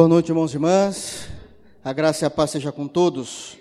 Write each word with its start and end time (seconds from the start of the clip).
Boa 0.00 0.08
noite, 0.08 0.30
irmãos 0.30 0.50
e 0.52 0.56
irmãs. 0.56 1.28
A 1.84 1.92
graça 1.92 2.24
e 2.24 2.26
a 2.26 2.30
paz 2.30 2.52
seja 2.52 2.72
com 2.72 2.88
todos. 2.88 3.58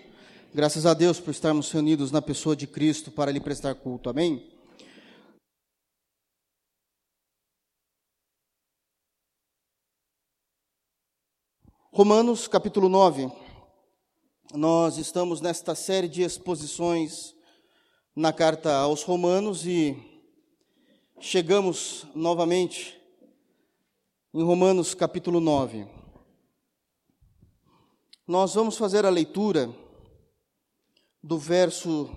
Graças 0.55 0.85
a 0.85 0.93
Deus 0.93 1.19
por 1.19 1.31
estarmos 1.31 1.69
reunidos 1.69 2.13
na 2.13 2.21
pessoa 2.21 2.55
de 2.55 2.65
Cristo 2.65 3.11
para 3.11 3.29
lhe 3.29 3.41
prestar 3.41 3.75
culto. 3.75 4.09
Amém. 4.09 4.49
Romanos 11.91 12.47
capítulo 12.47 12.87
9. 12.87 13.29
Nós 14.53 14.97
estamos 14.97 15.41
nesta 15.41 15.75
série 15.75 16.07
de 16.07 16.21
exposições 16.21 17.35
na 18.15 18.31
carta 18.31 18.73
aos 18.77 19.03
Romanos 19.03 19.65
e 19.65 19.93
chegamos 21.19 22.07
novamente 22.15 22.97
em 24.33 24.41
Romanos 24.41 24.93
capítulo 24.93 25.41
9. 25.41 25.98
Nós 28.29 28.53
vamos 28.53 28.77
fazer 28.77 29.07
a 29.07 29.09
leitura 29.09 29.75
do 31.23 31.39
verso 31.39 32.11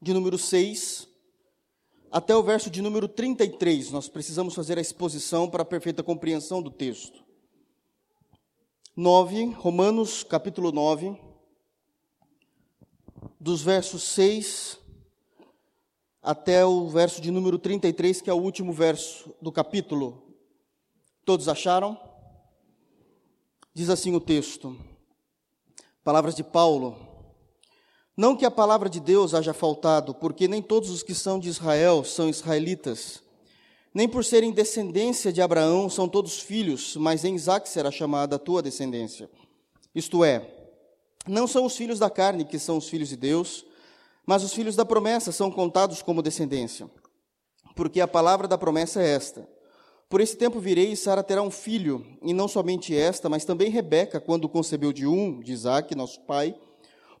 de 0.00 0.14
número 0.14 0.38
6 0.38 1.06
até 2.10 2.34
o 2.34 2.42
verso 2.42 2.70
de 2.70 2.80
número 2.80 3.06
33. 3.06 3.90
Nós 3.90 4.08
precisamos 4.08 4.54
fazer 4.54 4.78
a 4.78 4.80
exposição 4.80 5.50
para 5.50 5.60
a 5.60 5.66
perfeita 5.66 6.02
compreensão 6.02 6.62
do 6.62 6.70
texto. 6.70 7.22
9, 8.96 9.50
Romanos 9.50 10.24
capítulo 10.24 10.72
9, 10.72 11.14
dos 13.38 13.60
versos 13.60 14.02
6 14.02 14.80
até 16.22 16.64
o 16.64 16.88
verso 16.88 17.20
de 17.20 17.30
número 17.30 17.58
33, 17.58 18.22
que 18.22 18.30
é 18.30 18.32
o 18.32 18.40
último 18.40 18.72
verso 18.72 19.34
do 19.42 19.52
capítulo. 19.52 20.26
Todos 21.22 21.48
acharam? 21.48 22.00
Diz 23.74 23.90
assim 23.90 24.14
o 24.14 24.20
texto, 24.20 24.74
palavras 26.04 26.34
de 26.34 26.44
Paulo. 26.44 26.96
Não 28.16 28.36
que 28.36 28.44
a 28.44 28.50
palavra 28.50 28.88
de 28.88 29.00
Deus 29.00 29.34
haja 29.34 29.52
faltado, 29.52 30.14
porque 30.14 30.46
nem 30.46 30.62
todos 30.62 30.90
os 30.90 31.02
que 31.02 31.14
são 31.14 31.40
de 31.40 31.48
Israel 31.48 32.04
são 32.04 32.28
israelitas 32.28 33.24
nem 33.94 34.08
por 34.08 34.24
serem 34.24 34.50
descendência 34.50 35.32
de 35.32 35.40
Abraão 35.40 35.88
são 35.88 36.08
todos 36.08 36.40
filhos, 36.40 36.96
mas 36.96 37.24
em 37.24 37.36
Isaac 37.36 37.68
será 37.68 37.92
chamada 37.92 38.34
a 38.34 38.40
tua 38.40 38.60
descendência. 38.60 39.30
Isto 39.94 40.24
é, 40.24 40.50
não 41.28 41.46
são 41.46 41.64
os 41.64 41.76
filhos 41.76 42.00
da 42.00 42.10
carne 42.10 42.44
que 42.44 42.58
são 42.58 42.76
os 42.76 42.88
filhos 42.88 43.08
de 43.08 43.16
Deus, 43.16 43.64
mas 44.26 44.42
os 44.42 44.52
filhos 44.52 44.74
da 44.74 44.84
promessa 44.84 45.30
são 45.30 45.48
contados 45.48 46.02
como 46.02 46.22
descendência. 46.22 46.90
Porque 47.76 48.00
a 48.00 48.08
palavra 48.08 48.48
da 48.48 48.58
promessa 48.58 49.00
é 49.00 49.08
esta: 49.14 49.48
Por 50.08 50.20
esse 50.20 50.36
tempo 50.36 50.60
virei 50.60 50.92
e 50.92 50.96
Sara 50.96 51.22
terá 51.22 51.42
um 51.42 51.50
filho, 51.50 52.04
e 52.22 52.32
não 52.32 52.46
somente 52.46 52.94
esta, 52.94 53.28
mas 53.28 53.44
também 53.44 53.70
Rebeca, 53.70 54.20
quando 54.20 54.48
concebeu 54.48 54.92
de 54.92 55.06
um, 55.06 55.40
de 55.40 55.52
Isaac, 55.52 55.94
nosso 55.94 56.20
pai, 56.20 56.54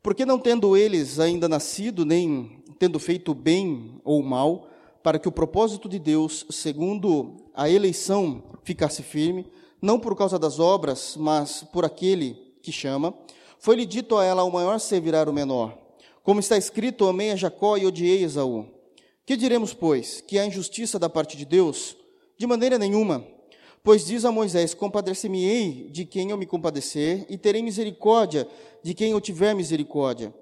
porque 0.02 0.26
não 0.26 0.38
tendo 0.38 0.76
eles 0.76 1.18
ainda 1.18 1.48
nascido, 1.48 2.04
nem 2.04 2.62
tendo 2.78 2.98
feito 2.98 3.34
bem 3.34 4.00
ou 4.04 4.22
mal, 4.22 4.68
para 5.02 5.18
que 5.18 5.28
o 5.28 5.32
propósito 5.32 5.88
de 5.88 5.98
Deus, 5.98 6.46
segundo 6.50 7.36
a 7.54 7.68
eleição, 7.68 8.42
ficasse 8.62 9.02
firme, 9.02 9.46
não 9.80 9.98
por 9.98 10.16
causa 10.16 10.38
das 10.38 10.58
obras, 10.58 11.16
mas 11.18 11.62
por 11.72 11.84
aquele 11.84 12.36
que 12.62 12.72
chama, 12.72 13.14
foi-lhe 13.58 13.86
dito 13.86 14.16
a 14.16 14.24
ela: 14.24 14.44
o 14.44 14.52
maior 14.52 14.78
servirá 14.78 15.28
o 15.28 15.32
menor. 15.32 15.76
Como 16.22 16.40
está 16.40 16.56
escrito: 16.56 17.06
amei 17.06 17.30
a 17.30 17.36
Jacó 17.36 17.76
e 17.76 17.86
odiei 17.86 18.24
Esaú. 18.24 18.66
Que 19.26 19.36
diremos, 19.36 19.72
pois? 19.72 20.20
Que 20.20 20.38
há 20.38 20.46
injustiça 20.46 20.98
da 20.98 21.08
parte 21.08 21.36
de 21.36 21.44
Deus? 21.44 21.96
De 22.36 22.46
maneira 22.46 22.78
nenhuma. 22.78 23.26
Pois 23.82 24.06
diz 24.06 24.24
a 24.24 24.32
Moisés: 24.32 24.72
Compadecer-me-ei 24.72 25.90
de 25.90 26.04
quem 26.04 26.30
eu 26.30 26.38
me 26.38 26.46
compadecer, 26.46 27.26
e 27.28 27.36
terei 27.36 27.62
misericórdia 27.62 28.48
de 28.82 28.94
quem 28.94 29.12
eu 29.12 29.20
tiver 29.20 29.54
misericórdia. 29.54 30.34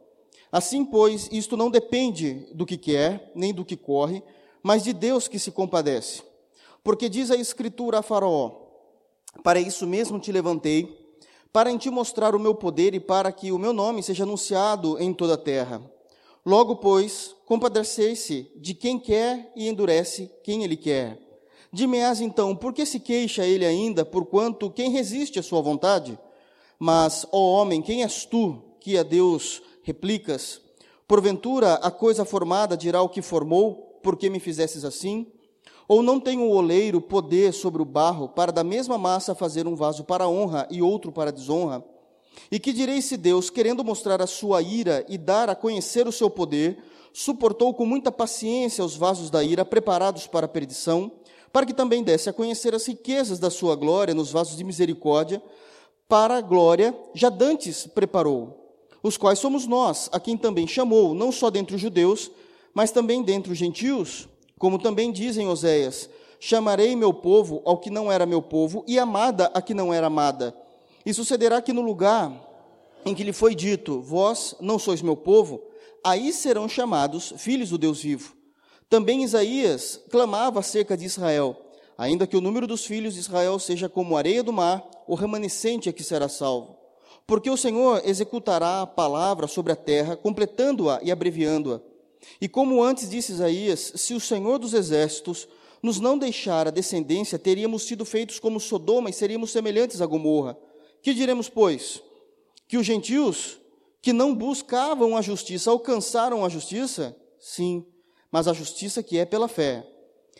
Assim, 0.51 0.85
pois, 0.85 1.29
isto 1.33 1.57
não 1.57 1.71
depende 1.71 2.47
do 2.55 2.67
que 2.67 2.77
quer, 2.77 3.33
nem 3.35 3.53
do 3.53 3.65
que 3.65 3.77
corre, 3.77 4.23
mas 4.63 4.85
de 4.85 4.93
Deus 4.93 5.27
que 5.27 5.39
se 5.39 5.51
compadece. 5.51 6.23
Porque 6.85 7.09
diz 7.09 7.31
a 7.31 7.37
Escritura 7.37 7.99
a 7.99 8.03
Faraó: 8.03 8.53
Para 9.43 9.61
isso 9.61 9.87
mesmo 9.87 10.21
te 10.21 10.31
levantei, 10.31 11.17
para 11.53 11.71
em 11.71 11.77
ti 11.77 11.91
mostrar 11.91 12.35
o 12.35 12.39
meu 12.39 12.55
poder 12.55 12.95
e 12.95 13.01
para 13.01 13.33
que 13.33 13.51
o 13.51 13.59
meu 13.59 13.73
nome 13.73 14.03
seja 14.03 14.23
anunciado 14.23 15.01
em 15.01 15.13
toda 15.13 15.35
a 15.35 15.39
terra. 15.39 15.83
Logo, 16.45 16.77
pois, 16.77 17.35
compadecer-se 17.45 18.51
de 18.57 18.75
quem 18.75 18.99
quer 18.99 19.53
e 19.55 19.69
endurece 19.69 20.31
quem 20.43 20.65
ele 20.65 20.77
quer. 20.77 21.32
Dime-as 21.73 22.21
então, 22.21 22.55
por 22.55 22.75
que 22.75 22.85
se 22.85 23.01
queixa 23.01 23.47
ele 23.47 23.65
ainda, 23.65 24.05
porquanto 24.05 24.71
quem 24.71 24.91
resiste 24.91 25.39
à 25.39 25.43
sua 25.43 25.63
vontade? 25.63 26.19
Mas, 26.79 27.27
ó 27.33 27.39
homem, 27.39 27.81
quem 27.81 28.03
és 28.03 28.27
tu 28.27 28.63
que 28.79 28.99
a 28.99 29.03
Deus 29.03 29.63
replicas? 29.83 30.61
Porventura 31.09 31.75
a 31.75 31.91
coisa 31.91 32.27
formada 32.27 32.77
dirá 32.77 33.01
o 33.01 33.09
que 33.09 33.23
formou, 33.23 33.99
por 34.03 34.17
que 34.17 34.29
me 34.29 34.39
fizesses 34.39 34.85
assim? 34.85 35.27
Ou 35.89 36.03
não 36.03 36.21
tem 36.21 36.39
o 36.39 36.51
oleiro 36.51 37.01
poder 37.01 37.55
sobre 37.55 37.81
o 37.81 37.87
barro 37.87 38.29
para 38.29 38.53
da 38.53 38.63
mesma 38.63 38.99
massa 38.99 39.35
fazer 39.35 39.67
um 39.67 39.75
vaso 39.75 40.05
para 40.05 40.29
honra 40.29 40.69
e 40.71 40.83
outro 40.83 41.11
para 41.11 41.33
desonra? 41.33 41.83
E 42.51 42.59
que 42.61 42.73
direi 42.73 43.01
se 43.01 43.17
Deus, 43.17 43.49
querendo 43.49 43.83
mostrar 43.83 44.21
a 44.21 44.27
sua 44.27 44.61
ira 44.61 45.07
e 45.09 45.17
dar 45.17 45.49
a 45.49 45.55
conhecer 45.55 46.07
o 46.07 46.13
seu 46.13 46.29
poder, 46.29 46.83
suportou 47.13 47.73
com 47.75 47.87
muita 47.87 48.11
paciência 48.11 48.85
os 48.85 48.97
vasos 48.97 49.31
da 49.31 49.43
ira 49.43 49.65
preparados 49.65 50.27
para 50.27 50.47
a 50.47 50.49
perdição, 50.49 51.13
para 51.53 51.67
que 51.67 51.75
também 51.75 52.03
desse 52.03 52.31
a 52.31 52.33
conhecer 52.33 52.75
as 52.75 52.87
riquezas 52.87 53.39
da 53.39 53.51
sua 53.51 53.77
glória 53.77 54.15
nos 54.15 54.33
vasos 54.33 54.57
de 54.57 54.65
misericórdia, 54.65 55.43
para 56.09 56.39
a 56.39 56.41
glória 56.41 56.97
já 57.15 57.29
dantes 57.29 57.87
preparou, 57.87 58.77
os 59.03 59.17
quais 59.17 59.39
somos 59.39 59.67
nós, 59.67 60.09
a 60.13 60.21
quem 60.21 60.37
também 60.37 60.67
chamou, 60.67 61.15
não 61.15 61.31
só 61.31 61.51
dentre 61.51 61.77
os 61.77 61.81
judeus, 61.81 62.31
mas 62.73 62.91
também 62.91 63.23
dentre 63.23 63.53
os 63.53 63.59
gentios, 63.59 64.29
como 64.59 64.79
também 64.79 65.13
dizem 65.13 65.49
Oséias: 65.49 66.09
Chamarei 66.39 66.97
meu 66.97 67.13
povo 67.13 67.63
ao 67.65 67.79
que 67.79 67.91
não 67.91 68.11
era 68.11 68.25
meu 68.25 68.41
povo, 68.41 68.85
e 68.87 68.99
amada 68.99 69.51
a 69.55 69.61
que 69.61 69.75
não 69.75 69.93
era 69.93 70.07
amada. 70.07 70.55
E 71.05 71.13
sucederá 71.13 71.61
que 71.61 71.73
no 71.73 71.83
lugar 71.83 72.33
em 73.05 73.15
que 73.15 73.25
lhe 73.25 73.33
foi 73.33 73.55
dito: 73.55 74.01
Vós 74.01 74.55
não 74.61 74.79
sois 74.79 75.03
meu 75.03 75.17
povo, 75.17 75.63
aí 76.05 76.33
serão 76.33 76.69
chamados 76.69 77.35
filhos 77.37 77.71
do 77.71 77.79
Deus 77.79 78.01
vivo. 78.01 78.42
Também 78.93 79.25
Isaías 79.25 79.99
clamava 80.11 80.61
acerca 80.61 80.99
de 80.99 81.07
Israel: 81.07 81.57
Ainda 81.97 82.27
que 82.27 82.37
o 82.37 82.43
número 82.43 82.67
dos 82.67 82.85
filhos 82.85 83.15
de 83.15 83.21
Israel 83.21 83.59
seja 83.59 83.89
como 83.89 84.15
a 84.15 84.19
areia 84.19 84.43
do 84.43 84.53
mar, 84.53 84.87
o 85.09 85.15
remanescente 85.15 85.89
é 85.89 85.93
que 85.95 86.05
será 86.05 86.29
salvo. 86.29 86.77
Porque 87.27 87.49
o 87.49 87.57
Senhor 87.57 88.03
executará 88.05 88.83
a 88.83 88.87
palavra 88.87 89.47
sobre 89.47 89.73
a 89.73 89.77
terra, 89.77 90.15
completando-a 90.15 91.01
e 91.03 91.11
abreviando-a. 91.11 91.81
E 92.39 92.47
como 92.47 92.83
antes 92.83 93.09
disse 93.09 93.33
Isaías, 93.33 93.95
se 93.97 94.13
o 94.13 94.21
Senhor 94.21 94.59
dos 94.59 94.75
exércitos 94.75 95.49
nos 95.83 95.99
não 95.99 96.19
deixar 96.19 96.69
a 96.69 96.71
descendência, 96.71 97.39
teríamos 97.39 97.85
sido 97.85 98.05
feitos 98.05 98.39
como 98.39 98.61
Sodoma 98.61 99.09
e 99.09 99.15
seríamos 99.15 99.53
semelhantes 99.53 100.03
a 100.03 100.07
Gomorra. 100.07 100.55
Que 101.01 101.15
diremos, 101.15 101.49
pois? 101.49 102.03
Que 102.69 102.77
os 102.77 102.85
gentios 102.85 103.59
que 104.03 104.13
não 104.13 104.35
buscavam 104.35 105.17
a 105.17 105.23
justiça 105.23 105.71
alcançaram 105.71 106.45
a 106.45 106.51
justiça? 106.51 107.17
Sim, 107.41 107.87
mas 108.33 108.49
a 108.49 108.55
justiça 108.55 109.03
que 109.03 109.19
é 109.19 109.27
pela 109.27 109.47
fé. 109.47 109.87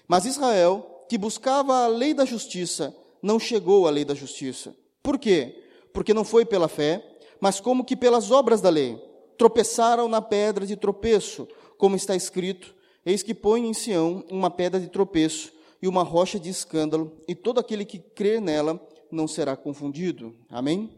Mas 0.09 0.25
Israel, 0.25 1.05
que 1.09 1.19
buscava 1.19 1.85
a 1.85 1.87
lei 1.87 2.15
da 2.15 2.25
justiça, 2.25 2.97
não 3.23 3.39
chegou 3.39 3.87
à 3.87 3.91
lei 3.91 4.05
da 4.05 4.15
justiça. 4.15 4.75
Por 5.03 5.19
quê? 5.19 5.63
Porque 5.93 6.15
não 6.15 6.25
foi 6.25 6.47
pela 6.47 6.69
fé, 6.69 7.07
mas 7.39 7.61
como 7.61 7.85
que 7.85 7.95
pelas 7.95 8.31
obras 8.31 8.63
da 8.63 8.71
lei. 8.71 8.99
Tropeçaram 9.37 10.09
na 10.09 10.23
pedra 10.23 10.67
de 10.67 10.75
tropeço 10.75 11.47
como 11.77 11.97
está 11.97 12.17
escrito: 12.17 12.75
Eis 13.05 13.23
que 13.23 13.35
põe 13.35 13.67
em 13.67 13.75
Sião 13.75 14.25
uma 14.31 14.51
pedra 14.51 14.81
de 14.81 14.89
tropeço 14.89 15.53
e 15.83 15.89
uma 15.89 16.03
rocha 16.03 16.39
de 16.39 16.49
escândalo, 16.49 17.21
e 17.27 17.35
todo 17.35 17.59
aquele 17.59 17.85
que 17.85 17.99
crer 17.99 18.41
nela 18.41 18.81
não 19.11 19.27
será 19.27 19.57
confundido. 19.57 20.35
Amém? 20.49 20.97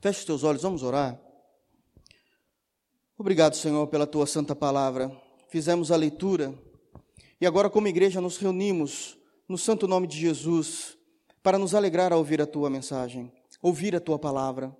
Feche 0.00 0.18
os 0.18 0.24
teus 0.24 0.42
olhos, 0.42 0.62
vamos 0.62 0.82
orar. 0.82 1.18
Obrigado, 3.16 3.54
Senhor, 3.54 3.86
pela 3.86 4.06
tua 4.06 4.26
santa 4.26 4.54
palavra. 4.54 5.25
Fizemos 5.48 5.90
a 5.90 5.96
leitura 5.96 6.54
e 7.38 7.46
agora, 7.46 7.68
como 7.68 7.86
igreja, 7.86 8.18
nos 8.18 8.38
reunimos 8.38 9.18
no 9.46 9.58
santo 9.58 9.86
nome 9.86 10.06
de 10.06 10.18
Jesus 10.18 10.96
para 11.42 11.58
nos 11.58 11.74
alegrar 11.74 12.10
ao 12.10 12.18
ouvir 12.18 12.40
a 12.40 12.46
tua 12.46 12.70
mensagem, 12.70 13.30
ouvir 13.60 13.94
a 13.94 14.00
tua 14.00 14.18
palavra. 14.18 14.74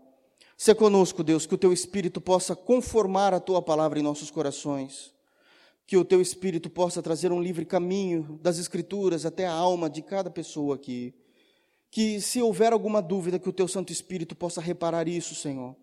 Se 0.57 0.75
conosco, 0.75 1.23
Deus, 1.23 1.45
que 1.45 1.55
o 1.55 1.59
teu 1.59 1.71
Espírito 1.71 2.19
possa 2.19 2.57
conformar 2.57 3.35
a 3.35 3.41
tua 3.41 3.61
palavra 3.61 3.99
em 3.99 4.03
nossos 4.03 4.31
corações, 4.31 5.13
que 5.87 5.99
o 5.99 6.05
teu 6.05 6.19
Espírito 6.23 6.71
possa 6.71 7.03
trazer 7.03 7.31
um 7.31 7.43
livre 7.43 7.67
caminho 7.67 8.41
das 8.43 8.59
Escrituras 8.59 9.27
até 9.27 9.47
a 9.47 9.53
alma 9.53 9.91
de 9.91 10.01
cada 10.01 10.31
pessoa 10.31 10.77
aqui. 10.77 11.15
Que, 11.91 12.23
se 12.23 12.41
houver 12.41 12.73
alguma 12.73 13.03
dúvida, 13.03 13.39
que 13.39 13.51
o 13.51 13.53
teu 13.53 13.69
Santo 13.69 13.93
Espírito 13.93 14.35
possa 14.35 14.63
reparar 14.63 15.07
isso, 15.07 15.35
Senhor. 15.35 15.77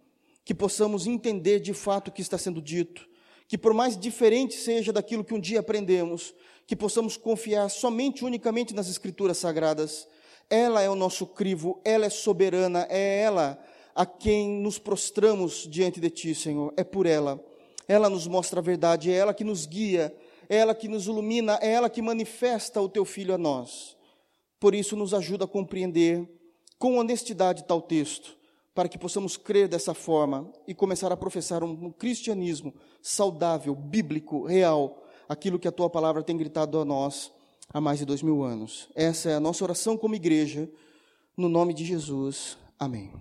Que 0.44 0.56
possamos 0.56 1.06
entender 1.06 1.60
de 1.60 1.74
fato 1.74 2.08
o 2.08 2.12
que 2.12 2.22
está 2.22 2.38
sendo 2.38 2.60
dito. 2.60 3.08
Que, 3.54 3.58
por 3.60 3.72
mais 3.72 3.96
diferente 3.96 4.56
seja 4.56 4.92
daquilo 4.92 5.24
que 5.24 5.32
um 5.32 5.40
dia 5.40 5.60
aprendemos, 5.60 6.34
que 6.66 6.76
possamos 6.76 7.16
confiar 7.16 7.70
somente, 7.70 8.26
unicamente 8.26 8.74
nas 8.74 8.90
Escrituras 8.90 9.38
sagradas 9.38 10.08
ela 10.50 10.82
é 10.82 10.90
o 10.90 10.96
nosso 10.96 11.28
crivo, 11.28 11.80
ela 11.86 12.04
é 12.04 12.10
soberana, 12.10 12.88
é 12.90 13.20
ela 13.22 13.64
a 13.94 14.08
quem 14.08 14.50
nos 14.50 14.80
prostramos 14.80 15.68
diante 15.70 16.00
de 16.00 16.10
Ti, 16.10 16.34
Senhor, 16.34 16.74
é 16.76 16.84
por 16.84 17.06
ela. 17.06 17.40
Ela 17.88 18.10
nos 18.10 18.26
mostra 18.26 18.60
a 18.60 18.64
verdade, 18.64 19.12
é 19.12 19.14
ela 19.14 19.36
que 19.36 19.44
nos 19.44 19.68
guia, 19.68 20.12
é 20.50 20.58
ela 20.58 20.74
que 20.74 20.88
nos 20.88 21.06
ilumina, 21.06 21.60
é 21.62 21.74
ela 21.74 21.92
que 21.92 22.02
manifesta 22.02 22.82
o 22.82 22.90
Teu 22.90 23.06
Filho 23.06 23.36
a 23.36 23.38
nós. 23.38 23.96
Por 24.60 24.74
isso, 24.74 24.96
nos 24.96 25.14
ajuda 25.14 25.46
a 25.46 25.48
compreender 25.48 26.28
com 26.80 26.98
honestidade 26.98 27.66
tal 27.66 27.84
texto, 27.84 28.36
para 28.74 28.90
que 28.90 28.98
possamos 28.98 29.38
crer 29.38 29.68
dessa 29.68 29.94
forma 29.94 30.52
e 30.68 30.74
começar 30.74 31.12
a 31.12 31.18
professar 31.18 31.64
um 31.64 31.92
cristianismo 31.92 32.74
saudável, 33.02 33.76
bíblico, 33.76 34.46
real, 34.46 35.04
aquilo 35.30 35.60
que 35.60 35.68
a 35.68 35.72
Tua 35.72 35.90
palavra 35.90 36.24
tem 36.24 36.36
gritado 36.36 36.80
a 36.80 36.86
nós 36.86 37.32
há 37.72 37.80
mais 37.80 38.00
de 38.00 38.06
dois 38.06 38.22
mil 38.22 38.44
anos. 38.44 38.90
Essa 38.96 39.30
é 39.30 39.36
a 39.36 39.40
nossa 39.40 39.64
oração 39.64 39.96
como 39.96 40.16
igreja, 40.16 40.70
no 41.38 41.48
nome 41.48 41.74
de 41.74 41.86
Jesus. 41.86 42.58
Amém. 42.80 43.12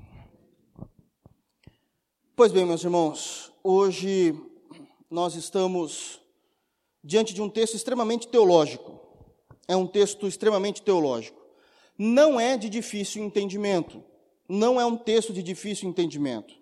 Pois 2.35 2.51
bem, 2.51 2.65
meus 2.65 2.83
irmãos, 2.83 3.53
hoje 3.63 4.35
nós 5.11 5.35
estamos 5.35 6.21
diante 7.05 7.35
de 7.35 7.43
um 7.43 7.49
texto 7.49 7.75
extremamente 7.75 8.27
teológico. 8.29 9.01
É 9.69 9.77
um 9.77 9.87
texto 9.87 10.27
extremamente 10.27 10.83
teológico. 10.83 11.41
Não 11.97 12.41
é 12.41 12.57
de 12.57 12.69
difícil 12.69 13.23
entendimento. 13.23 14.03
Não 14.55 14.79
é 14.79 14.85
um 14.85 14.99
texto 14.99 15.33
de 15.33 15.43
difícil 15.43 15.89
entendimento. 15.89 16.55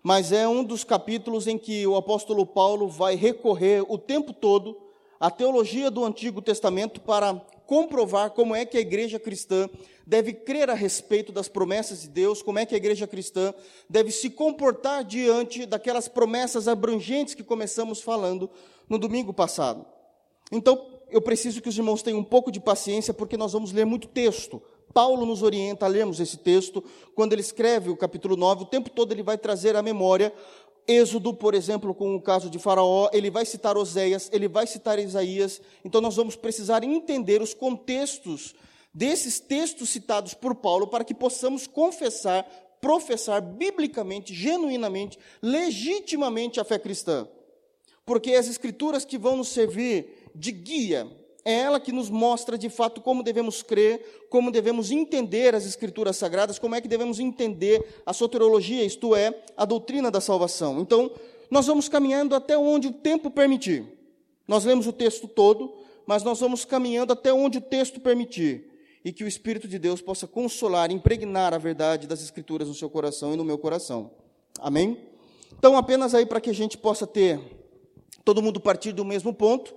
Mas 0.00 0.30
é 0.30 0.46
um 0.46 0.62
dos 0.62 0.84
capítulos 0.84 1.48
em 1.48 1.58
que 1.58 1.84
o 1.84 1.96
apóstolo 1.96 2.46
Paulo 2.46 2.88
vai 2.88 3.16
recorrer 3.16 3.84
o 3.88 3.98
tempo 3.98 4.32
todo 4.32 4.78
à 5.18 5.28
teologia 5.28 5.90
do 5.90 6.04
Antigo 6.04 6.40
Testamento 6.40 7.00
para 7.00 7.34
comprovar 7.66 8.30
como 8.30 8.54
é 8.54 8.64
que 8.64 8.76
a 8.78 8.80
igreja 8.80 9.18
cristã 9.18 9.68
deve 10.06 10.34
crer 10.34 10.70
a 10.70 10.74
respeito 10.74 11.32
das 11.32 11.48
promessas 11.48 12.02
de 12.02 12.08
Deus, 12.10 12.42
como 12.42 12.60
é 12.60 12.64
que 12.64 12.76
a 12.76 12.78
igreja 12.78 13.08
cristã 13.08 13.52
deve 13.90 14.12
se 14.12 14.30
comportar 14.30 15.02
diante 15.02 15.66
daquelas 15.66 16.06
promessas 16.06 16.68
abrangentes 16.68 17.34
que 17.34 17.42
começamos 17.42 18.00
falando 18.00 18.48
no 18.88 19.00
domingo 19.00 19.32
passado. 19.32 19.84
Então, 20.52 20.86
eu 21.10 21.20
preciso 21.20 21.60
que 21.60 21.68
os 21.68 21.76
irmãos 21.76 22.02
tenham 22.02 22.20
um 22.20 22.24
pouco 22.24 22.52
de 22.52 22.60
paciência, 22.60 23.12
porque 23.12 23.36
nós 23.36 23.52
vamos 23.52 23.72
ler 23.72 23.84
muito 23.84 24.06
texto. 24.06 24.62
Paulo 24.96 25.26
nos 25.26 25.42
orienta 25.42 25.84
a 25.84 25.88
lermos 25.90 26.20
esse 26.20 26.38
texto, 26.38 26.82
quando 27.14 27.34
ele 27.34 27.42
escreve 27.42 27.90
o 27.90 27.96
capítulo 27.98 28.34
9, 28.34 28.62
o 28.62 28.66
tempo 28.66 28.88
todo 28.88 29.12
ele 29.12 29.22
vai 29.22 29.36
trazer 29.36 29.76
à 29.76 29.82
memória 29.82 30.32
Êxodo, 30.88 31.34
por 31.34 31.54
exemplo, 31.54 31.94
com 31.94 32.16
o 32.16 32.22
caso 32.22 32.48
de 32.48 32.58
Faraó, 32.58 33.10
ele 33.12 33.28
vai 33.28 33.44
citar 33.44 33.76
Oséias, 33.76 34.30
ele 34.32 34.48
vai 34.48 34.66
citar 34.66 34.98
Isaías, 34.98 35.60
então 35.84 36.00
nós 36.00 36.16
vamos 36.16 36.34
precisar 36.34 36.82
entender 36.82 37.42
os 37.42 37.52
contextos 37.52 38.54
desses 38.94 39.38
textos 39.38 39.90
citados 39.90 40.32
por 40.32 40.54
Paulo 40.54 40.86
para 40.86 41.04
que 41.04 41.12
possamos 41.12 41.66
confessar, 41.66 42.44
professar 42.80 43.42
biblicamente, 43.42 44.32
genuinamente, 44.32 45.18
legitimamente 45.42 46.58
a 46.58 46.64
fé 46.64 46.78
cristã. 46.78 47.28
Porque 48.06 48.32
as 48.32 48.48
escrituras 48.48 49.04
que 49.04 49.18
vão 49.18 49.36
nos 49.36 49.48
servir 49.48 50.30
de 50.34 50.52
guia, 50.52 51.06
é 51.46 51.60
ela 51.60 51.78
que 51.78 51.92
nos 51.92 52.10
mostra 52.10 52.58
de 52.58 52.68
fato 52.68 53.00
como 53.00 53.22
devemos 53.22 53.62
crer, 53.62 54.26
como 54.28 54.50
devemos 54.50 54.90
entender 54.90 55.54
as 55.54 55.64
escrituras 55.64 56.16
sagradas, 56.16 56.58
como 56.58 56.74
é 56.74 56.80
que 56.80 56.88
devemos 56.88 57.20
entender 57.20 58.02
a 58.04 58.12
soteriologia, 58.12 58.84
isto 58.84 59.14
é, 59.14 59.32
a 59.56 59.64
doutrina 59.64 60.10
da 60.10 60.20
salvação. 60.20 60.80
Então, 60.80 61.08
nós 61.48 61.68
vamos 61.68 61.88
caminhando 61.88 62.34
até 62.34 62.58
onde 62.58 62.88
o 62.88 62.92
tempo 62.92 63.30
permitir. 63.30 63.86
Nós 64.48 64.64
lemos 64.64 64.88
o 64.88 64.92
texto 64.92 65.28
todo, 65.28 65.72
mas 66.04 66.24
nós 66.24 66.40
vamos 66.40 66.64
caminhando 66.64 67.12
até 67.12 67.32
onde 67.32 67.58
o 67.58 67.60
texto 67.60 68.00
permitir 68.00 68.68
e 69.04 69.12
que 69.12 69.22
o 69.22 69.28
Espírito 69.28 69.68
de 69.68 69.78
Deus 69.78 70.00
possa 70.00 70.26
consolar, 70.26 70.90
impregnar 70.90 71.54
a 71.54 71.58
verdade 71.58 72.08
das 72.08 72.20
Escrituras 72.22 72.66
no 72.66 72.74
seu 72.74 72.90
coração 72.90 73.34
e 73.34 73.36
no 73.36 73.44
meu 73.44 73.56
coração. 73.56 74.10
Amém? 74.58 74.98
Então, 75.56 75.76
apenas 75.76 76.12
aí 76.12 76.26
para 76.26 76.40
que 76.40 76.50
a 76.50 76.54
gente 76.54 76.76
possa 76.76 77.06
ter 77.06 77.38
todo 78.24 78.42
mundo 78.42 78.58
partir 78.58 78.90
do 78.90 79.04
mesmo 79.04 79.32
ponto, 79.32 79.72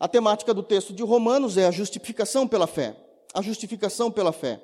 a 0.00 0.06
temática 0.06 0.54
do 0.54 0.62
texto 0.62 0.92
de 0.92 1.02
Romanos 1.02 1.56
é 1.56 1.66
a 1.66 1.70
justificação 1.70 2.46
pela 2.46 2.66
fé. 2.66 2.94
A 3.34 3.42
justificação 3.42 4.10
pela 4.10 4.32
fé. 4.32 4.60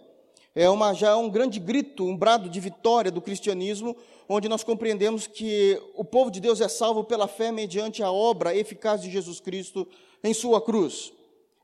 É 0.55 0.71
uma, 0.71 0.95
já 0.95 1.11
é 1.11 1.15
um 1.15 1.29
grande 1.29 1.59
grito, 1.59 2.05
um 2.05 2.17
brado 2.17 2.49
de 2.49 2.61
vitória 2.61 3.11
do 3.11 3.21
cristianismo, 3.21 3.97
onde 4.29 4.49
nós 4.49 4.63
compreendemos 4.63 5.27
que 5.27 5.81
o 5.97 6.05
povo 6.05 6.31
de 6.31 6.41
Deus 6.41 6.61
é 6.61 6.69
salvo 6.69 7.03
pela 7.03 7.27
fé 7.27 7.51
mediante 7.51 8.03
a 8.03 8.13
obra 8.13 8.55
eficaz 8.55 9.03
de 9.03 9.11
Jesus 9.11 9.41
Cristo 9.41 9.89
em 10.23 10.33
sua 10.33 10.61
cruz. 10.61 11.13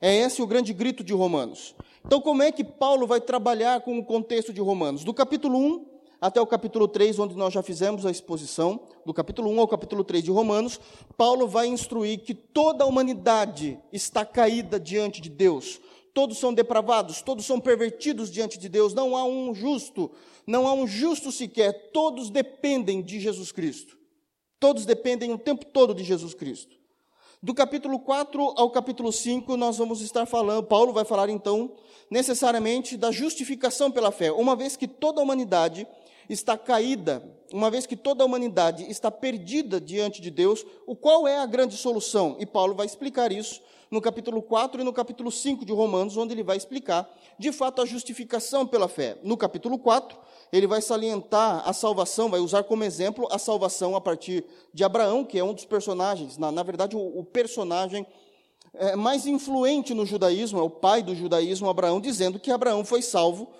É 0.00 0.16
esse 0.16 0.42
o 0.42 0.46
grande 0.46 0.72
grito 0.72 1.04
de 1.04 1.12
Romanos. 1.12 1.74
Então, 2.04 2.20
como 2.20 2.42
é 2.42 2.50
que 2.50 2.64
Paulo 2.64 3.06
vai 3.06 3.20
trabalhar 3.20 3.82
com 3.82 3.98
o 3.98 4.04
contexto 4.04 4.52
de 4.52 4.60
Romanos? 4.60 5.04
Do 5.04 5.14
capítulo 5.14 5.56
1 5.56 5.89
até 6.20 6.40
o 6.40 6.46
capítulo 6.46 6.86
3, 6.86 7.18
onde 7.18 7.34
nós 7.34 7.52
já 7.52 7.62
fizemos 7.62 8.04
a 8.04 8.10
exposição, 8.10 8.80
do 9.06 9.14
capítulo 9.14 9.50
1 9.50 9.60
ao 9.60 9.68
capítulo 9.68 10.04
3 10.04 10.22
de 10.22 10.30
Romanos, 10.30 10.78
Paulo 11.16 11.48
vai 11.48 11.66
instruir 11.66 12.20
que 12.20 12.34
toda 12.34 12.84
a 12.84 12.86
humanidade 12.86 13.78
está 13.90 14.24
caída 14.24 14.78
diante 14.78 15.20
de 15.20 15.30
Deus. 15.30 15.80
Todos 16.12 16.38
são 16.38 16.52
depravados, 16.52 17.22
todos 17.22 17.46
são 17.46 17.58
pervertidos 17.58 18.30
diante 18.30 18.58
de 18.58 18.68
Deus, 18.68 18.92
não 18.92 19.16
há 19.16 19.24
um 19.24 19.54
justo, 19.54 20.10
não 20.46 20.66
há 20.66 20.74
um 20.74 20.86
justo 20.86 21.32
sequer, 21.32 21.90
todos 21.92 22.28
dependem 22.28 23.00
de 23.00 23.18
Jesus 23.18 23.50
Cristo. 23.50 23.96
Todos 24.58 24.84
dependem 24.84 25.32
o 25.32 25.38
tempo 25.38 25.64
todo 25.64 25.94
de 25.94 26.04
Jesus 26.04 26.34
Cristo. 26.34 26.76
Do 27.42 27.54
capítulo 27.54 27.98
4 27.98 28.52
ao 28.54 28.70
capítulo 28.70 29.10
5, 29.10 29.56
nós 29.56 29.78
vamos 29.78 30.02
estar 30.02 30.26
falando, 30.26 30.62
Paulo 30.64 30.92
vai 30.92 31.06
falar 31.06 31.30
então, 31.30 31.72
necessariamente, 32.10 32.98
da 32.98 33.10
justificação 33.10 33.90
pela 33.90 34.10
fé, 34.10 34.30
uma 34.30 34.54
vez 34.54 34.76
que 34.76 34.86
toda 34.86 35.20
a 35.20 35.24
humanidade 35.24 35.86
está 36.32 36.56
caída, 36.56 37.22
uma 37.52 37.70
vez 37.70 37.86
que 37.86 37.96
toda 37.96 38.22
a 38.22 38.26
humanidade 38.26 38.88
está 38.88 39.10
perdida 39.10 39.80
diante 39.80 40.22
de 40.22 40.30
Deus, 40.30 40.64
o 40.86 40.94
qual 40.94 41.26
é 41.26 41.38
a 41.38 41.46
grande 41.46 41.76
solução? 41.76 42.36
E 42.38 42.46
Paulo 42.46 42.74
vai 42.74 42.86
explicar 42.86 43.32
isso 43.32 43.60
no 43.90 44.00
capítulo 44.00 44.40
4 44.40 44.80
e 44.80 44.84
no 44.84 44.92
capítulo 44.92 45.32
5 45.32 45.64
de 45.64 45.72
Romanos, 45.72 46.16
onde 46.16 46.32
ele 46.32 46.44
vai 46.44 46.56
explicar, 46.56 47.12
de 47.36 47.50
fato, 47.50 47.82
a 47.82 47.86
justificação 47.86 48.64
pela 48.64 48.86
fé. 48.86 49.18
No 49.24 49.36
capítulo 49.36 49.76
4, 49.76 50.16
ele 50.52 50.68
vai 50.68 50.80
salientar 50.80 51.68
a 51.68 51.72
salvação, 51.72 52.30
vai 52.30 52.38
usar 52.38 52.62
como 52.62 52.84
exemplo 52.84 53.26
a 53.32 53.38
salvação 53.38 53.96
a 53.96 54.00
partir 54.00 54.44
de 54.72 54.84
Abraão, 54.84 55.24
que 55.24 55.38
é 55.38 55.42
um 55.42 55.52
dos 55.52 55.64
personagens, 55.64 56.38
na, 56.38 56.52
na 56.52 56.62
verdade, 56.62 56.96
o, 56.96 57.18
o 57.18 57.24
personagem 57.24 58.06
é, 58.74 58.94
mais 58.94 59.26
influente 59.26 59.92
no 59.92 60.06
judaísmo, 60.06 60.60
é 60.60 60.62
o 60.62 60.70
pai 60.70 61.02
do 61.02 61.12
judaísmo, 61.12 61.68
Abraão, 61.68 62.00
dizendo 62.00 62.38
que 62.38 62.52
Abraão 62.52 62.84
foi 62.84 63.02
salvo 63.02 63.50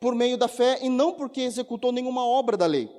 por 0.00 0.14
meio 0.14 0.36
da 0.36 0.48
fé 0.48 0.78
e 0.82 0.88
não 0.88 1.12
porque 1.12 1.40
executou 1.40 1.92
nenhuma 1.92 2.24
obra 2.26 2.56
da 2.56 2.66
lei. 2.66 2.90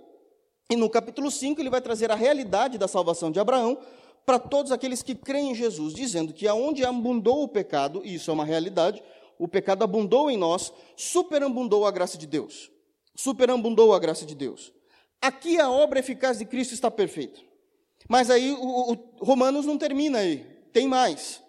E 0.70 0.76
no 0.76 0.90
capítulo 0.90 1.32
5 1.32 1.60
ele 1.62 1.70
vai 1.70 1.82
trazer 1.82 2.12
a 2.12 2.16
realidade 2.16 2.78
da 2.78 2.88
salvação 2.88 3.32
de 3.32 3.40
Abraão 3.40 3.78
para 4.26 4.38
todos 4.38 4.72
aqueles 4.72 5.02
que 5.02 5.16
creem 5.16 5.52
em 5.52 5.56
Jesus, 5.56 5.94
dizendo 5.94 6.34
que 6.34 6.48
aonde 6.48 6.86
abundou 6.86 7.44
o 7.44 7.48
pecado, 7.48 8.02
e 8.04 8.16
isso 8.16 8.30
é 8.30 8.34
uma 8.34 8.46
realidade, 8.46 9.02
o 9.40 9.48
pecado 9.48 9.84
abundou 9.84 10.30
em 10.30 10.38
nós, 10.38 10.72
superabundou 10.96 11.86
a 11.86 11.92
graça 11.92 12.18
de 12.18 12.28
Deus 12.28 12.70
superabundou 13.20 13.94
a 13.94 14.00
graça 14.00 14.26
de 14.26 14.34
Deus. 14.34 14.72
Aqui 15.22 15.60
a 15.60 15.70
obra 15.70 16.00
eficaz 16.00 16.40
de 16.40 16.46
Cristo 16.46 16.74
está 16.74 16.90
perfeita. 16.90 17.42
Mas 18.08 18.30
aí 18.30 18.52
o, 18.54 18.94
o, 18.94 19.26
Romanos 19.26 19.66
não 19.66 19.78
termina 19.78 20.20
aí, 20.20 20.38
tem 20.72 20.88
mais. 20.88 21.44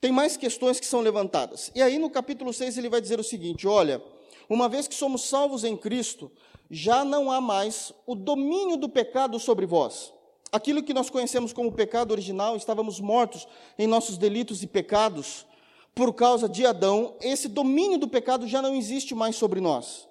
Tem 0.00 0.12
mais 0.12 0.36
questões 0.36 0.78
que 0.78 0.86
são 0.86 1.00
levantadas. 1.00 1.72
E 1.74 1.82
aí 1.82 1.98
no 1.98 2.08
capítulo 2.08 2.52
6 2.52 2.78
ele 2.78 2.88
vai 2.88 3.00
dizer 3.00 3.18
o 3.18 3.24
seguinte: 3.24 3.66
olha, 3.66 4.00
uma 4.48 4.68
vez 4.68 4.88
que 4.88 4.94
somos 4.94 5.22
salvos 5.22 5.64
em 5.64 5.76
Cristo, 5.76 6.30
já 6.70 7.04
não 7.04 7.30
há 7.30 7.40
mais 7.40 7.92
o 8.06 8.14
domínio 8.14 8.76
do 8.76 8.88
pecado 8.88 9.38
sobre 9.38 9.66
vós. 9.66 10.12
Aquilo 10.50 10.82
que 10.82 10.94
nós 10.94 11.08
conhecemos 11.08 11.52
como 11.52 11.72
pecado 11.72 12.12
original, 12.12 12.56
estávamos 12.56 13.00
mortos 13.00 13.46
em 13.78 13.86
nossos 13.86 14.18
delitos 14.18 14.62
e 14.62 14.66
pecados 14.66 15.46
por 15.94 16.14
causa 16.14 16.48
de 16.48 16.64
Adão, 16.64 17.16
esse 17.20 17.48
domínio 17.48 17.98
do 17.98 18.08
pecado 18.08 18.46
já 18.46 18.62
não 18.62 18.74
existe 18.74 19.14
mais 19.14 19.36
sobre 19.36 19.60
nós. 19.60 20.08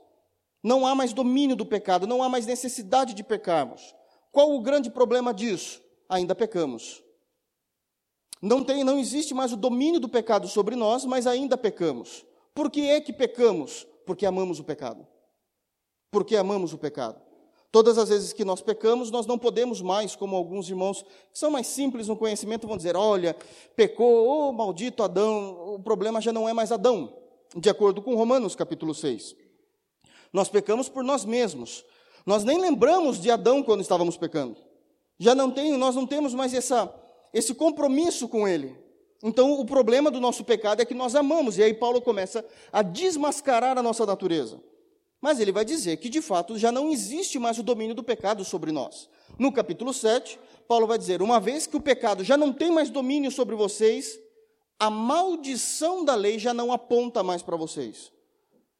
Não 0.63 0.85
há 0.85 0.93
mais 0.93 1.11
domínio 1.11 1.55
do 1.55 1.65
pecado, 1.65 2.05
não 2.05 2.21
há 2.21 2.29
mais 2.29 2.45
necessidade 2.45 3.15
de 3.15 3.23
pecarmos. 3.23 3.95
Qual 4.31 4.53
o 4.53 4.61
grande 4.61 4.91
problema 4.91 5.33
disso? 5.33 5.81
Ainda 6.07 6.35
pecamos. 6.35 7.03
Não 8.41 8.63
tem, 8.63 8.83
não 8.83 8.99
existe 8.99 9.33
mais 9.33 9.51
o 9.51 9.57
domínio 9.57 9.99
do 9.99 10.09
pecado 10.09 10.47
sobre 10.47 10.75
nós, 10.75 11.03
mas 11.05 11.25
ainda 11.25 11.57
pecamos. 11.57 12.25
Por 12.53 12.69
que 12.69 12.81
é 12.87 13.01
que 13.01 13.13
pecamos? 13.13 13.87
Porque 14.05 14.25
amamos 14.25 14.59
o 14.59 14.63
pecado. 14.63 15.07
Porque 16.09 16.35
amamos 16.35 16.73
o 16.73 16.77
pecado. 16.77 17.21
Todas 17.71 17.97
as 17.97 18.09
vezes 18.09 18.33
que 18.33 18.43
nós 18.43 18.61
pecamos, 18.61 19.09
nós 19.09 19.25
não 19.25 19.37
podemos 19.37 19.81
mais, 19.81 20.13
como 20.13 20.35
alguns 20.35 20.67
irmãos 20.67 21.03
que 21.31 21.39
são 21.39 21.49
mais 21.49 21.67
simples 21.67 22.09
no 22.09 22.17
conhecimento 22.17 22.67
vão 22.67 22.75
dizer: 22.75 22.97
olha, 22.97 23.35
pecou, 23.77 24.27
oh, 24.27 24.51
maldito 24.51 25.03
Adão, 25.03 25.75
o 25.75 25.79
problema 25.79 26.19
já 26.19 26.33
não 26.33 26.49
é 26.49 26.53
mais 26.53 26.71
Adão, 26.71 27.17
de 27.55 27.69
acordo 27.69 28.01
com 28.01 28.13
Romanos 28.13 28.55
capítulo 28.55 28.93
6. 28.93 29.35
Nós 30.33 30.49
pecamos 30.49 30.89
por 30.89 31.03
nós 31.03 31.23
mesmos. 31.23 31.85
Nós 32.25 32.43
nem 32.43 32.59
lembramos 32.59 33.19
de 33.19 33.31
Adão 33.31 33.63
quando 33.63 33.81
estávamos 33.81 34.17
pecando. 34.17 34.57
Já 35.17 35.33
não 35.33 35.49
tem, 35.49 35.77
nós 35.77 35.95
não 35.95 36.05
temos 36.05 36.33
mais 36.33 36.53
essa, 36.53 36.93
esse 37.33 37.53
compromisso 37.53 38.27
com 38.27 38.47
ele. 38.47 38.77
Então, 39.23 39.59
o 39.59 39.65
problema 39.65 40.09
do 40.09 40.19
nosso 40.19 40.43
pecado 40.43 40.81
é 40.81 40.85
que 40.85 40.93
nós 40.93 41.15
amamos, 41.15 41.57
e 41.57 41.63
aí 41.63 41.73
Paulo 41.73 42.01
começa 42.01 42.43
a 42.71 42.81
desmascarar 42.81 43.77
a 43.77 43.83
nossa 43.83 44.05
natureza. 44.05 44.59
Mas 45.21 45.39
ele 45.39 45.51
vai 45.51 45.63
dizer 45.63 45.97
que, 45.97 46.09
de 46.09 46.21
fato, 46.21 46.57
já 46.57 46.71
não 46.71 46.89
existe 46.89 47.37
mais 47.37 47.59
o 47.59 47.63
domínio 47.63 47.93
do 47.93 48.03
pecado 48.03 48.43
sobre 48.43 48.71
nós. 48.71 49.07
No 49.37 49.51
capítulo 49.51 49.93
7, 49.93 50.39
Paulo 50.67 50.87
vai 50.87 50.97
dizer: 50.97 51.21
uma 51.21 51.39
vez 51.39 51.67
que 51.67 51.77
o 51.77 51.81
pecado 51.81 52.23
já 52.23 52.35
não 52.35 52.51
tem 52.51 52.71
mais 52.71 52.89
domínio 52.89 53.29
sobre 53.29 53.55
vocês, 53.55 54.19
a 54.79 54.89
maldição 54.89 56.03
da 56.03 56.15
lei 56.15 56.39
já 56.39 56.55
não 56.55 56.71
aponta 56.71 57.21
mais 57.21 57.43
para 57.43 57.55
vocês. 57.55 58.11